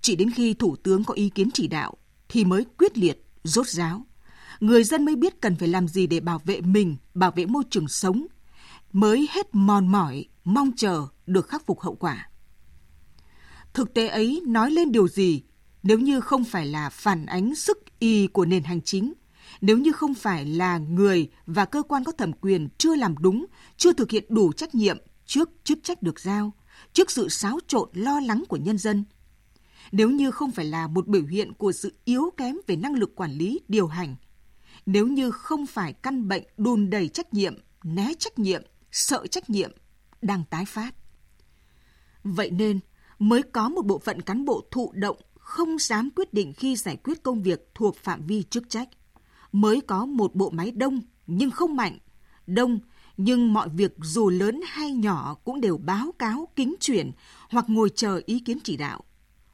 Chỉ 0.00 0.16
đến 0.16 0.30
khi 0.30 0.54
Thủ 0.54 0.76
tướng 0.76 1.04
có 1.04 1.14
ý 1.14 1.28
kiến 1.28 1.50
chỉ 1.54 1.66
đạo 1.66 1.94
thì 2.28 2.44
mới 2.44 2.66
quyết 2.78 2.98
liệt, 2.98 3.24
rốt 3.44 3.66
ráo. 3.68 4.06
Người 4.60 4.84
dân 4.84 5.04
mới 5.04 5.16
biết 5.16 5.40
cần 5.40 5.56
phải 5.56 5.68
làm 5.68 5.88
gì 5.88 6.06
để 6.06 6.20
bảo 6.20 6.38
vệ 6.44 6.60
mình, 6.60 6.96
bảo 7.14 7.30
vệ 7.30 7.46
môi 7.46 7.62
trường 7.70 7.88
sống, 7.88 8.26
mới 8.92 9.28
hết 9.30 9.46
mòn 9.52 9.88
mỏi, 9.88 10.24
mong 10.44 10.72
chờ 10.76 11.06
được 11.26 11.48
khắc 11.48 11.66
phục 11.66 11.80
hậu 11.80 11.94
quả. 11.94 12.30
Thực 13.74 13.94
tế 13.94 14.08
ấy 14.08 14.42
nói 14.46 14.70
lên 14.70 14.92
điều 14.92 15.08
gì 15.08 15.42
nếu 15.82 15.98
như 15.98 16.20
không 16.20 16.44
phải 16.44 16.66
là 16.66 16.90
phản 16.90 17.26
ánh 17.26 17.54
sức 17.54 17.78
y 17.98 18.26
của 18.26 18.44
nền 18.44 18.62
hành 18.62 18.80
chính, 18.82 19.12
nếu 19.60 19.78
như 19.78 19.92
không 19.92 20.14
phải 20.14 20.44
là 20.46 20.78
người 20.78 21.30
và 21.46 21.64
cơ 21.64 21.82
quan 21.82 22.04
có 22.04 22.12
thẩm 22.12 22.32
quyền 22.32 22.68
chưa 22.78 22.94
làm 22.94 23.14
đúng, 23.18 23.46
chưa 23.76 23.92
thực 23.92 24.10
hiện 24.10 24.24
đủ 24.28 24.52
trách 24.52 24.74
nhiệm 24.74 24.98
trước 25.26 25.50
chức 25.64 25.78
trách 25.82 26.02
được 26.02 26.20
giao, 26.20 26.52
trước 26.92 27.10
sự 27.10 27.28
xáo 27.28 27.58
trộn 27.66 27.88
lo 27.92 28.20
lắng 28.20 28.44
của 28.48 28.56
nhân 28.56 28.78
dân. 28.78 29.04
Nếu 29.92 30.10
như 30.10 30.30
không 30.30 30.50
phải 30.50 30.64
là 30.64 30.86
một 30.86 31.06
biểu 31.06 31.22
hiện 31.22 31.52
của 31.52 31.72
sự 31.72 31.92
yếu 32.04 32.30
kém 32.36 32.56
về 32.66 32.76
năng 32.76 32.94
lực 32.94 33.16
quản 33.16 33.32
lý, 33.32 33.60
điều 33.68 33.86
hành, 33.86 34.16
nếu 34.86 35.06
như 35.06 35.30
không 35.30 35.66
phải 35.66 35.92
căn 35.92 36.28
bệnh 36.28 36.42
đùn 36.56 36.90
đầy 36.90 37.08
trách 37.08 37.34
nhiệm, 37.34 37.54
né 37.82 38.12
trách 38.18 38.38
nhiệm, 38.38 38.62
sợ 38.92 39.26
trách 39.26 39.50
nhiệm 39.50 39.70
đang 40.22 40.44
tái 40.50 40.64
phát. 40.64 40.94
Vậy 42.24 42.50
nên 42.50 42.80
mới 43.18 43.42
có 43.42 43.68
một 43.68 43.86
bộ 43.86 43.98
phận 43.98 44.22
cán 44.22 44.44
bộ 44.44 44.64
thụ 44.70 44.92
động 44.94 45.16
không 45.38 45.78
dám 45.78 46.10
quyết 46.16 46.34
định 46.34 46.52
khi 46.52 46.76
giải 46.76 46.96
quyết 46.96 47.22
công 47.22 47.42
việc 47.42 47.68
thuộc 47.74 47.96
phạm 47.96 48.26
vi 48.26 48.42
chức 48.42 48.68
trách. 48.68 48.88
Mới 49.56 49.80
có 49.80 50.06
một 50.06 50.34
bộ 50.34 50.50
máy 50.50 50.70
đông 50.70 51.00
nhưng 51.26 51.50
không 51.50 51.76
mạnh, 51.76 51.98
đông 52.46 52.78
nhưng 53.16 53.52
mọi 53.52 53.68
việc 53.68 53.94
dù 54.02 54.30
lớn 54.30 54.60
hay 54.66 54.92
nhỏ 54.92 55.36
cũng 55.44 55.60
đều 55.60 55.76
báo 55.76 56.12
cáo 56.18 56.48
kính 56.56 56.74
chuyển 56.80 57.10
hoặc 57.50 57.64
ngồi 57.68 57.90
chờ 57.94 58.20
ý 58.26 58.40
kiến 58.40 58.58
chỉ 58.64 58.76
đạo. 58.76 59.04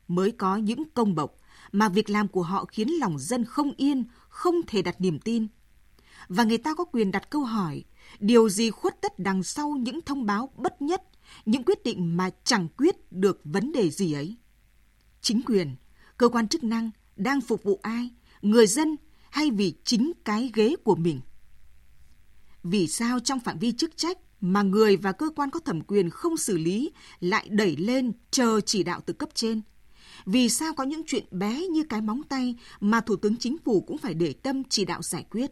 Mới 0.09 0.31
có 0.31 0.57
những 0.57 0.83
công 0.95 1.15
bộc 1.15 1.37
mà 1.73 1.89
việc 1.89 2.11
làm 2.11 2.29
của 2.29 2.43
họ 2.43 2.65
khiến 2.65 2.89
lòng 2.89 3.19
dân 3.19 3.45
không 3.45 3.73
yên, 3.77 4.05
không 4.29 4.55
thể 4.67 4.83
đặt 4.83 5.01
niềm 5.01 5.19
tin. 5.19 5.47
Và 6.29 6.45
người 6.45 6.59
ta 6.59 6.75
có 6.75 6.85
quyền 6.85 7.11
đặt 7.11 7.31
câu 7.31 7.45
hỏi, 7.45 7.85
điều 8.21 8.49
gì 8.49 8.71
khuất 8.71 9.01
tất 9.01 9.19
đằng 9.19 9.43
sau 9.43 9.71
những 9.71 10.01
thông 10.03 10.27
báo 10.27 10.51
bất 10.57 10.83
nhất, 10.83 11.03
những 11.47 11.65
quyết 11.65 11.85
định 11.85 12.17
mà 12.17 12.31
chẳng 12.45 12.69
quyết 12.77 13.13
được 13.13 13.41
vấn 13.45 13.73
đề 13.73 13.91
gì 13.91 14.13
ấy? 14.13 14.37
Chính 15.21 15.43
quyền, 15.47 15.77
cơ 16.17 16.29
quan 16.29 16.49
chức 16.49 16.65
năng 16.65 16.91
đang 17.17 17.41
phục 17.41 17.63
vụ 17.63 17.81
ai, 17.83 18.11
người 18.43 18.67
dân 18.67 18.97
hay 19.33 19.51
vì 19.51 19.75
chính 19.85 20.13
cái 20.25 20.51
ghế 20.55 20.75
của 20.85 20.95
mình? 20.95 21.21
Vì 22.63 22.89
sao 22.89 23.21
trong 23.21 23.41
phạm 23.41 23.59
vi 23.59 23.73
chức 23.73 23.97
trách 23.97 24.19
mà 24.41 24.63
người 24.63 24.97
và 24.97 25.13
cơ 25.13 25.31
quan 25.37 25.51
có 25.51 25.61
thẩm 25.61 25.81
quyền 25.81 26.11
không 26.11 26.37
xử 26.37 26.59
lý 26.59 26.91
lại 27.21 27.49
đẩy 27.51 27.77
lên 27.77 28.13
chờ 28.31 28.61
chỉ 28.61 28.83
đạo 28.83 29.01
từ 29.07 29.13
cấp 29.13 29.29
trên? 29.35 29.61
Vì 30.27 30.49
sao 30.49 30.75
có 30.75 30.85
những 30.85 31.03
chuyện 31.07 31.25
bé 31.31 31.67
như 31.67 31.85
cái 31.89 32.01
móng 32.01 32.23
tay 32.29 32.57
mà 32.81 33.01
Thủ 33.01 33.17
tướng 33.17 33.37
Chính 33.37 33.57
phủ 33.65 33.81
cũng 33.81 33.99
phải 33.99 34.15
để 34.15 34.33
tâm 34.33 34.63
chỉ 34.69 34.85
đạo 34.85 35.03
giải 35.03 35.27
quyết? 35.31 35.51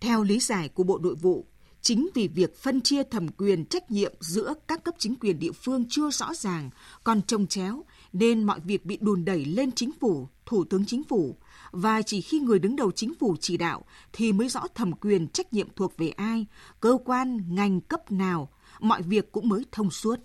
Theo 0.00 0.22
lý 0.22 0.38
giải 0.38 0.68
của 0.68 0.82
Bộ 0.82 0.98
Nội 0.98 1.14
vụ, 1.14 1.46
chính 1.80 2.08
vì 2.14 2.28
việc 2.28 2.56
phân 2.56 2.80
chia 2.80 3.02
thẩm 3.02 3.28
quyền 3.28 3.64
trách 3.64 3.90
nhiệm 3.90 4.12
giữa 4.20 4.54
các 4.68 4.84
cấp 4.84 4.94
chính 4.98 5.14
quyền 5.16 5.38
địa 5.38 5.52
phương 5.52 5.84
chưa 5.88 6.10
rõ 6.10 6.34
ràng, 6.34 6.70
còn 7.04 7.22
trông 7.22 7.46
chéo, 7.46 7.84
nên 8.12 8.44
mọi 8.44 8.60
việc 8.60 8.84
bị 8.84 8.98
đùn 9.00 9.24
đẩy 9.24 9.44
lên 9.44 9.72
chính 9.72 9.90
phủ, 10.00 10.28
thủ 10.46 10.64
tướng 10.64 10.84
chính 10.86 11.04
phủ, 11.04 11.36
và 11.72 12.02
chỉ 12.02 12.20
khi 12.20 12.40
người 12.40 12.58
đứng 12.58 12.76
đầu 12.76 12.90
chính 12.90 13.14
phủ 13.14 13.36
chỉ 13.40 13.56
đạo 13.56 13.84
thì 14.12 14.32
mới 14.32 14.48
rõ 14.48 14.66
thẩm 14.74 14.92
quyền 14.92 15.28
trách 15.28 15.52
nhiệm 15.52 15.68
thuộc 15.76 15.96
về 15.96 16.08
ai, 16.08 16.46
cơ 16.80 16.98
quan, 17.04 17.54
ngành 17.54 17.80
cấp 17.80 18.12
nào, 18.12 18.48
mọi 18.80 19.02
việc 19.02 19.32
cũng 19.32 19.48
mới 19.48 19.64
thông 19.72 19.90
suốt. 19.90 20.20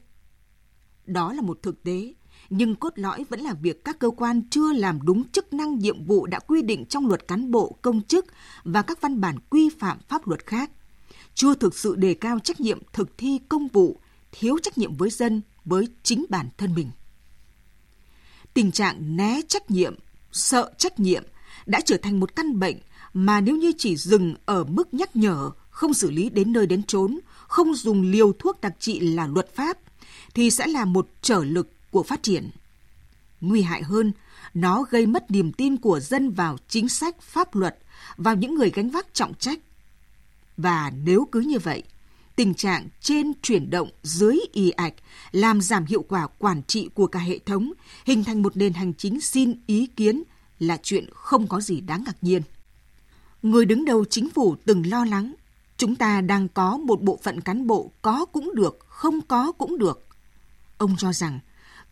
Đó 1.05 1.33
là 1.33 1.41
một 1.41 1.59
thực 1.61 1.83
tế, 1.83 2.13
nhưng 2.49 2.75
cốt 2.75 2.93
lõi 2.95 3.23
vẫn 3.29 3.39
là 3.39 3.53
việc 3.53 3.85
các 3.85 3.99
cơ 3.99 4.09
quan 4.09 4.41
chưa 4.49 4.73
làm 4.73 4.99
đúng 5.01 5.29
chức 5.29 5.53
năng 5.53 5.79
nhiệm 5.79 6.05
vụ 6.05 6.25
đã 6.27 6.39
quy 6.39 6.61
định 6.61 6.85
trong 6.85 7.07
luật 7.07 7.27
cán 7.27 7.51
bộ 7.51 7.77
công 7.81 8.01
chức 8.01 8.25
và 8.63 8.81
các 8.81 9.01
văn 9.01 9.21
bản 9.21 9.39
quy 9.49 9.69
phạm 9.79 9.99
pháp 10.07 10.27
luật 10.27 10.45
khác, 10.45 10.71
chưa 11.35 11.53
thực 11.53 11.77
sự 11.77 11.95
đề 11.95 12.13
cao 12.13 12.39
trách 12.39 12.59
nhiệm 12.59 12.79
thực 12.93 13.17
thi 13.17 13.39
công 13.49 13.67
vụ, 13.67 13.99
thiếu 14.31 14.57
trách 14.63 14.77
nhiệm 14.77 14.95
với 14.95 15.09
dân, 15.09 15.41
với 15.65 15.87
chính 16.03 16.25
bản 16.29 16.49
thân 16.57 16.73
mình. 16.75 16.91
Tình 18.53 18.71
trạng 18.71 19.17
né 19.17 19.41
trách 19.47 19.71
nhiệm, 19.71 19.95
sợ 20.31 20.71
trách 20.77 20.99
nhiệm 20.99 21.23
đã 21.65 21.81
trở 21.85 21.97
thành 21.97 22.19
một 22.19 22.35
căn 22.35 22.59
bệnh 22.59 22.77
mà 23.13 23.41
nếu 23.41 23.55
như 23.55 23.71
chỉ 23.77 23.95
dừng 23.95 24.35
ở 24.45 24.63
mức 24.63 24.93
nhắc 24.93 25.15
nhở, 25.15 25.51
không 25.69 25.93
xử 25.93 26.11
lý 26.11 26.29
đến 26.29 26.53
nơi 26.53 26.67
đến 26.67 26.83
chốn, 26.83 27.19
không 27.47 27.75
dùng 27.75 28.01
liều 28.01 28.33
thuốc 28.33 28.61
đặc 28.61 28.73
trị 28.79 28.99
là 28.99 29.27
luật 29.27 29.55
pháp, 29.55 29.77
thì 30.33 30.49
sẽ 30.49 30.67
là 30.67 30.85
một 30.85 31.07
trở 31.21 31.43
lực 31.43 31.71
của 31.91 32.03
phát 32.03 32.23
triển. 32.23 32.49
Nguy 33.41 33.61
hại 33.61 33.83
hơn, 33.83 34.11
nó 34.53 34.85
gây 34.89 35.05
mất 35.05 35.31
niềm 35.31 35.51
tin 35.51 35.77
của 35.77 35.99
dân 35.99 36.31
vào 36.31 36.57
chính 36.67 36.89
sách, 36.89 37.21
pháp 37.21 37.55
luật, 37.55 37.77
vào 38.17 38.35
những 38.35 38.55
người 38.55 38.69
gánh 38.69 38.89
vác 38.89 39.13
trọng 39.13 39.33
trách. 39.33 39.59
Và 40.57 40.91
nếu 41.03 41.27
cứ 41.31 41.39
như 41.39 41.59
vậy, 41.59 41.83
tình 42.35 42.53
trạng 42.53 42.87
trên 43.01 43.31
chuyển 43.41 43.69
động 43.69 43.89
dưới 44.03 44.39
y 44.53 44.69
ạch 44.69 44.93
làm 45.31 45.61
giảm 45.61 45.85
hiệu 45.85 46.05
quả 46.09 46.27
quản 46.27 46.63
trị 46.63 46.89
của 46.93 47.07
cả 47.07 47.19
hệ 47.19 47.39
thống, 47.39 47.73
hình 48.05 48.23
thành 48.23 48.41
một 48.41 48.57
nền 48.57 48.73
hành 48.73 48.93
chính 48.93 49.21
xin 49.21 49.53
ý 49.67 49.87
kiến 49.87 50.23
là 50.59 50.77
chuyện 50.83 51.09
không 51.13 51.47
có 51.47 51.61
gì 51.61 51.81
đáng 51.81 52.03
ngạc 52.05 52.17
nhiên. 52.21 52.41
Người 53.41 53.65
đứng 53.65 53.85
đầu 53.85 54.05
chính 54.05 54.29
phủ 54.29 54.55
từng 54.65 54.89
lo 54.89 55.05
lắng, 55.05 55.35
chúng 55.77 55.95
ta 55.95 56.21
đang 56.21 56.47
có 56.47 56.77
một 56.77 57.01
bộ 57.01 57.19
phận 57.23 57.41
cán 57.41 57.67
bộ 57.67 57.91
có 58.01 58.25
cũng 58.25 58.55
được, 58.55 58.79
không 58.87 59.21
có 59.21 59.51
cũng 59.51 59.77
được. 59.77 60.07
Ông 60.77 60.95
cho 60.97 61.13
rằng, 61.13 61.39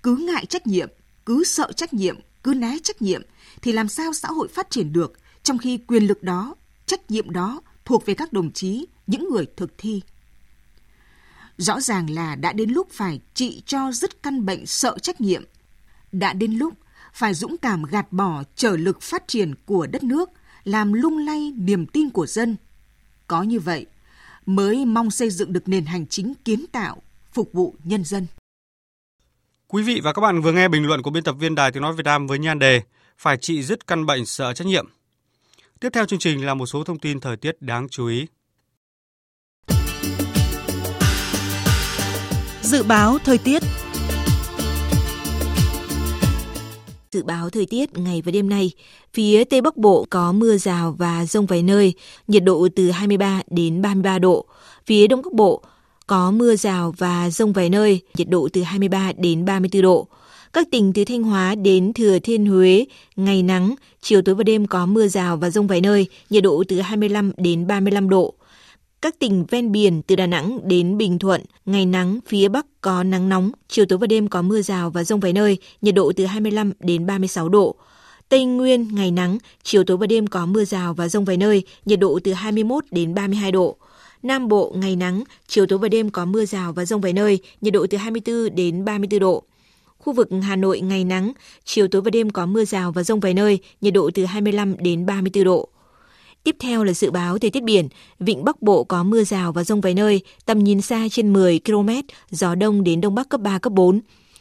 cứ 0.03 0.15
ngại 0.15 0.45
trách 0.45 0.67
nhiệm, 0.67 0.89
cứ 1.25 1.43
sợ 1.43 1.71
trách 1.71 1.93
nhiệm, 1.93 2.19
cứ 2.43 2.53
né 2.53 2.77
trách 2.83 3.01
nhiệm, 3.01 3.21
thì 3.61 3.71
làm 3.71 3.87
sao 3.87 4.13
xã 4.13 4.27
hội 4.27 4.47
phát 4.47 4.69
triển 4.69 4.93
được, 4.93 5.13
trong 5.43 5.57
khi 5.57 5.77
quyền 5.77 6.03
lực 6.07 6.23
đó, 6.23 6.55
trách 6.85 7.11
nhiệm 7.11 7.29
đó 7.29 7.61
thuộc 7.85 8.05
về 8.05 8.13
các 8.13 8.33
đồng 8.33 8.51
chí, 8.51 8.85
những 9.07 9.29
người 9.29 9.45
thực 9.57 9.71
thi. 9.77 10.01
Rõ 11.57 11.81
ràng 11.81 12.09
là 12.09 12.35
đã 12.35 12.53
đến 12.53 12.69
lúc 12.69 12.87
phải 12.91 13.19
trị 13.33 13.63
cho 13.65 13.91
dứt 13.91 14.23
căn 14.23 14.45
bệnh 14.45 14.65
sợ 14.65 14.97
trách 15.01 15.21
nhiệm. 15.21 15.43
Đã 16.11 16.33
đến 16.33 16.53
lúc 16.53 16.73
phải 17.15 17.33
dũng 17.33 17.57
cảm 17.57 17.83
gạt 17.83 18.11
bỏ 18.11 18.43
trở 18.55 18.77
lực 18.77 19.01
phát 19.01 19.27
triển 19.27 19.53
của 19.65 19.87
đất 19.87 20.03
nước, 20.03 20.29
làm 20.63 20.93
lung 20.93 21.17
lay 21.17 21.51
niềm 21.57 21.85
tin 21.85 22.09
của 22.09 22.25
dân. 22.25 22.55
Có 23.27 23.43
như 23.43 23.59
vậy, 23.59 23.85
mới 24.45 24.85
mong 24.85 25.11
xây 25.11 25.29
dựng 25.29 25.53
được 25.53 25.67
nền 25.67 25.85
hành 25.85 26.07
chính 26.07 26.33
kiến 26.45 26.65
tạo, 26.71 27.01
phục 27.33 27.53
vụ 27.53 27.75
nhân 27.83 28.03
dân. 28.03 28.27
Quý 29.67 29.83
vị 29.83 30.01
và 30.03 30.13
các 30.13 30.21
bạn 30.21 30.41
vừa 30.41 30.51
nghe 30.51 30.67
bình 30.67 30.87
luận 30.87 31.01
của 31.01 31.09
biên 31.09 31.23
tập 31.23 31.35
viên 31.39 31.55
Đài 31.55 31.71
Tiếng 31.71 31.83
Nói 31.83 31.93
Việt 31.93 32.05
Nam 32.05 32.27
với 32.27 32.39
nhan 32.39 32.59
đề 32.59 32.81
Phải 33.17 33.37
trị 33.37 33.63
dứt 33.63 33.87
căn 33.87 34.05
bệnh 34.05 34.25
sợ 34.25 34.53
trách 34.53 34.67
nhiệm. 34.67 34.87
Tiếp 35.79 35.89
theo 35.93 36.05
chương 36.05 36.19
trình 36.19 36.45
là 36.45 36.53
một 36.53 36.65
số 36.65 36.83
thông 36.83 36.99
tin 36.99 37.19
thời 37.19 37.37
tiết 37.37 37.61
đáng 37.61 37.87
chú 37.89 38.07
ý. 38.07 38.27
Dự 42.61 42.83
báo 42.83 43.17
thời 43.23 43.37
tiết 43.37 43.63
Dự 47.11 47.23
báo 47.23 47.49
thời 47.49 47.65
tiết 47.65 47.97
ngày 47.97 48.21
và 48.25 48.31
đêm 48.31 48.49
nay, 48.49 48.71
phía 49.13 49.43
Tây 49.43 49.61
Bắc 49.61 49.77
Bộ 49.77 50.05
có 50.09 50.31
mưa 50.31 50.57
rào 50.57 50.95
và 50.97 51.25
rông 51.25 51.45
vài 51.45 51.63
nơi, 51.63 51.93
nhiệt 52.27 52.43
độ 52.43 52.67
từ 52.75 52.91
23 52.91 53.41
đến 53.49 53.81
33 53.81 54.19
độ. 54.19 54.45
Phía 54.85 55.07
Đông 55.07 55.21
Bắc 55.21 55.33
Bộ 55.33 55.61
có 56.07 56.31
mưa 56.31 56.55
rào 56.55 56.93
và 56.97 57.29
rông 57.29 57.53
vài 57.53 57.69
nơi, 57.69 58.01
nhiệt 58.17 58.29
độ 58.29 58.49
từ 58.53 58.63
23 58.63 59.11
đến 59.17 59.45
34 59.45 59.81
độ. 59.81 60.07
Các 60.53 60.67
tỉnh 60.71 60.93
từ 60.93 61.05
Thanh 61.05 61.23
Hóa 61.23 61.55
đến 61.55 61.93
Thừa 61.93 62.19
Thiên 62.19 62.45
Huế, 62.45 62.85
ngày 63.15 63.43
nắng, 63.43 63.75
chiều 64.01 64.21
tối 64.21 64.35
và 64.35 64.43
đêm 64.43 64.67
có 64.67 64.85
mưa 64.85 65.07
rào 65.07 65.37
và 65.37 65.49
rông 65.49 65.67
vài 65.67 65.81
nơi, 65.81 66.07
nhiệt 66.29 66.43
độ 66.43 66.63
từ 66.67 66.81
25 66.81 67.31
đến 67.37 67.67
35 67.67 68.09
độ. 68.09 68.33
Các 69.05 69.19
tỉnh 69.19 69.45
ven 69.49 69.71
biển 69.71 70.01
từ 70.01 70.15
Đà 70.15 70.27
Nẵng 70.27 70.59
đến 70.63 70.97
Bình 70.97 71.19
Thuận, 71.19 71.41
ngày 71.65 71.85
nắng, 71.85 72.19
phía 72.27 72.47
Bắc 72.47 72.65
có 72.81 73.03
nắng 73.03 73.29
nóng, 73.29 73.51
chiều 73.67 73.85
tối 73.85 73.99
và 73.99 74.07
đêm 74.07 74.27
có 74.27 74.41
mưa 74.41 74.61
rào 74.61 74.89
và 74.89 75.03
rông 75.03 75.19
vài 75.19 75.33
nơi, 75.33 75.57
nhiệt 75.81 75.95
độ 75.95 76.11
từ 76.15 76.25
25 76.25 76.71
đến 76.79 77.05
36 77.05 77.49
độ. 77.49 77.75
Tây 78.29 78.45
Nguyên, 78.45 78.95
ngày 78.95 79.11
nắng, 79.11 79.37
chiều 79.63 79.83
tối 79.83 79.97
và 79.97 80.07
đêm 80.07 80.27
có 80.27 80.45
mưa 80.45 80.65
rào 80.65 80.93
và 80.93 81.07
rông 81.07 81.25
vài 81.25 81.37
nơi, 81.37 81.63
nhiệt 81.85 81.99
độ 81.99 82.19
từ 82.23 82.33
21 82.33 82.83
đến 82.91 83.13
32 83.13 83.51
độ. 83.51 83.75
Nam 84.23 84.47
Bộ, 84.47 84.73
ngày 84.75 84.95
nắng, 84.95 85.23
chiều 85.47 85.65
tối 85.65 85.79
và 85.79 85.87
đêm 85.87 86.09
có 86.09 86.25
mưa 86.25 86.45
rào 86.45 86.73
và 86.73 86.85
rông 86.85 87.01
vài 87.01 87.13
nơi, 87.13 87.39
nhiệt 87.61 87.73
độ 87.73 87.87
từ 87.89 87.97
24 87.97 88.55
đến 88.55 88.85
34 88.85 89.19
độ. 89.19 89.43
Khu 89.97 90.13
vực 90.13 90.29
Hà 90.43 90.55
Nội 90.55 90.81
ngày 90.81 91.03
nắng, 91.03 91.33
chiều 91.65 91.87
tối 91.87 92.01
và 92.01 92.09
đêm 92.09 92.29
có 92.29 92.45
mưa 92.45 92.65
rào 92.65 92.91
và 92.91 93.03
rông 93.03 93.19
vài 93.19 93.33
nơi, 93.33 93.59
nhiệt 93.81 93.93
độ 93.93 94.09
từ 94.13 94.25
25 94.25 94.75
đến 94.77 95.05
34 95.05 95.43
độ. 95.43 95.69
Tiếp 96.45 96.55
theo 96.59 96.83
là 96.83 96.93
dự 96.93 97.11
báo 97.11 97.37
thời 97.37 97.49
tiết 97.49 97.63
biển, 97.63 97.87
vịnh 98.19 98.43
Bắc 98.43 98.61
Bộ 98.61 98.83
có 98.83 99.03
mưa 99.03 99.23
rào 99.23 99.51
và 99.51 99.63
rông 99.63 99.81
vài 99.81 99.93
nơi, 99.93 100.21
tầm 100.45 100.59
nhìn 100.63 100.81
xa 100.81 101.07
trên 101.11 101.33
10 101.33 101.59
km, 101.65 101.89
gió 102.31 102.55
đông 102.55 102.83
đến 102.83 103.01
đông 103.01 103.15
bắc 103.15 103.29
cấp 103.29 103.41
3, 103.41 103.59
cấp 103.59 103.73
4. 103.73 103.99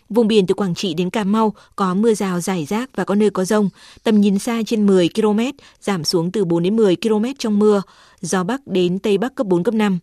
Vùng 0.09 0.29
biển 0.29 0.47
từ 0.47 0.55
Quảng 0.55 0.75
Trị 0.75 0.95
đến 0.95 1.11
Cà 1.11 1.25
Mau 1.25 1.55
có 1.77 1.95
mưa 1.95 2.15
rào 2.15 2.41
rải 2.41 2.65
rác 2.65 2.91
và 2.97 3.05
có 3.05 3.15
nơi 3.15 3.31
có 3.31 3.45
rông, 3.45 3.69
tầm 4.03 4.21
nhìn 4.21 4.39
xa 4.39 4.63
trên 4.67 4.87
10 4.87 5.09
km, 5.09 5.41
giảm 5.81 6.05
xuống 6.05 6.33
từ 6.33 6.45
4 6.45 6.63
đến 6.63 6.77
10 6.77 6.97
km 6.97 7.25
trong 7.39 7.59
mưa, 7.59 7.83
gió 8.21 8.45
Bắc 8.45 8.67
đến 8.67 8.99
Tây 8.99 9.19
Bắc 9.19 9.35
cấp 9.35 9.47
4, 9.47 9.63
cấp 9.63 9.75
5. 9.75 9.99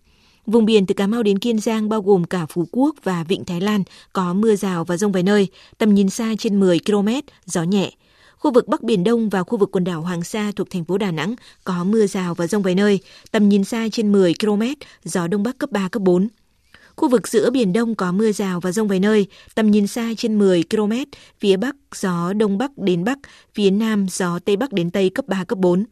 Vùng 0.45 0.65
biển 0.65 0.85
từ 0.85 0.93
Cà 0.93 1.07
Mau 1.07 1.23
đến 1.23 1.39
Kiên 1.39 1.59
Giang 1.59 1.89
bao 1.89 2.01
gồm 2.01 2.23
cả 2.23 2.45
Phú 2.45 2.67
Quốc 2.71 2.95
và 3.03 3.23
Vịnh 3.23 3.45
Thái 3.45 3.61
Lan 3.61 3.83
có 4.13 4.33
mưa 4.33 4.55
rào 4.55 4.83
và 4.85 4.97
rông 4.97 5.11
vài 5.11 5.23
nơi, 5.23 5.47
tầm 5.77 5.93
nhìn 5.93 6.09
xa 6.09 6.33
trên 6.39 6.59
10 6.59 6.79
km, 6.85 7.09
gió 7.45 7.63
nhẹ. 7.63 7.91
Khu 8.41 8.51
vực 8.51 8.67
Bắc 8.67 8.83
Biển 8.83 9.03
Đông 9.03 9.29
và 9.29 9.43
khu 9.43 9.57
vực 9.57 9.69
quần 9.71 9.83
đảo 9.83 10.01
Hoàng 10.01 10.23
Sa 10.23 10.51
thuộc 10.55 10.69
thành 10.69 10.85
phố 10.85 10.97
Đà 10.97 11.11
Nẵng 11.11 11.35
có 11.63 11.83
mưa 11.83 12.07
rào 12.07 12.33
và 12.33 12.47
rông 12.47 12.61
vài 12.61 12.75
nơi, 12.75 12.99
tầm 13.31 13.49
nhìn 13.49 13.63
xa 13.63 13.87
trên 13.91 14.11
10 14.11 14.33
km, 14.39 14.61
gió 15.03 15.27
Đông 15.27 15.43
Bắc 15.43 15.57
cấp 15.57 15.71
3, 15.71 15.87
cấp 15.89 16.01
4. 16.01 16.27
Khu 16.95 17.09
vực 17.09 17.27
giữa 17.27 17.49
Biển 17.49 17.73
Đông 17.73 17.95
có 17.95 18.11
mưa 18.11 18.31
rào 18.31 18.59
và 18.59 18.71
rông 18.71 18.87
vài 18.87 18.99
nơi, 18.99 19.27
tầm 19.55 19.71
nhìn 19.71 19.87
xa 19.87 20.09
trên 20.17 20.39
10 20.39 20.63
km, 20.69 20.91
phía 21.39 21.57
Bắc 21.57 21.75
gió 21.95 22.33
Đông 22.33 22.57
Bắc 22.57 22.71
đến 22.77 23.03
Bắc, 23.03 23.19
phía 23.53 23.71
Nam 23.71 24.05
gió 24.09 24.39
Tây 24.45 24.55
Bắc 24.55 24.73
đến 24.73 24.91
Tây 24.91 25.09
cấp 25.09 25.25
3, 25.27 25.43
cấp 25.43 25.57
4. 25.57 25.85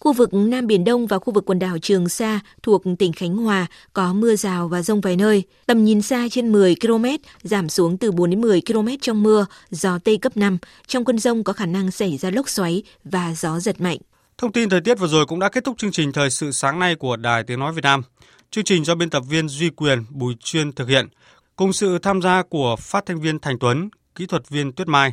Khu 0.00 0.12
vực 0.12 0.34
Nam 0.34 0.66
Biển 0.66 0.84
Đông 0.84 1.06
và 1.06 1.18
khu 1.18 1.32
vực 1.32 1.44
quần 1.46 1.58
đảo 1.58 1.78
Trường 1.82 2.08
Sa 2.08 2.40
thuộc 2.62 2.82
tỉnh 2.98 3.12
Khánh 3.12 3.36
Hòa 3.36 3.66
có 3.92 4.12
mưa 4.12 4.36
rào 4.36 4.68
và 4.68 4.82
rông 4.82 5.00
vài 5.00 5.16
nơi. 5.16 5.42
Tầm 5.66 5.84
nhìn 5.84 6.02
xa 6.02 6.28
trên 6.30 6.52
10 6.52 6.74
km, 6.80 7.04
giảm 7.42 7.68
xuống 7.68 7.98
từ 7.98 8.12
4 8.12 8.30
đến 8.30 8.40
10 8.40 8.60
km 8.66 8.88
trong 9.00 9.22
mưa, 9.22 9.46
gió 9.70 9.98
Tây 10.04 10.18
cấp 10.18 10.36
5. 10.36 10.58
Trong 10.86 11.04
cơn 11.04 11.18
rông 11.18 11.44
có 11.44 11.52
khả 11.52 11.66
năng 11.66 11.90
xảy 11.90 12.16
ra 12.16 12.30
lốc 12.30 12.48
xoáy 12.48 12.82
và 13.04 13.34
gió 13.34 13.60
giật 13.60 13.80
mạnh. 13.80 13.98
Thông 14.38 14.52
tin 14.52 14.68
thời 14.68 14.80
tiết 14.80 14.98
vừa 14.98 15.06
rồi 15.06 15.26
cũng 15.26 15.38
đã 15.38 15.48
kết 15.48 15.64
thúc 15.64 15.78
chương 15.78 15.92
trình 15.92 16.12
Thời 16.12 16.30
sự 16.30 16.52
sáng 16.52 16.78
nay 16.78 16.94
của 16.94 17.16
Đài 17.16 17.44
Tiếng 17.44 17.60
Nói 17.60 17.72
Việt 17.72 17.84
Nam. 17.84 18.02
Chương 18.50 18.64
trình 18.64 18.84
do 18.84 18.94
biên 18.94 19.10
tập 19.10 19.22
viên 19.28 19.48
Duy 19.48 19.70
Quyền, 19.70 20.04
Bùi 20.10 20.34
Chuyên 20.40 20.72
thực 20.72 20.88
hiện, 20.88 21.08
cùng 21.56 21.72
sự 21.72 21.98
tham 21.98 22.22
gia 22.22 22.42
của 22.42 22.76
phát 22.78 23.06
thanh 23.06 23.20
viên 23.20 23.38
Thành 23.38 23.58
Tuấn, 23.58 23.88
kỹ 24.14 24.26
thuật 24.26 24.48
viên 24.48 24.72
Tuyết 24.72 24.88
Mai. 24.88 25.12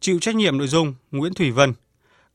Chịu 0.00 0.18
trách 0.20 0.36
nhiệm 0.36 0.58
nội 0.58 0.68
dung 0.68 0.94
Nguyễn 1.10 1.34
Thủy 1.34 1.50
Vân. 1.50 1.72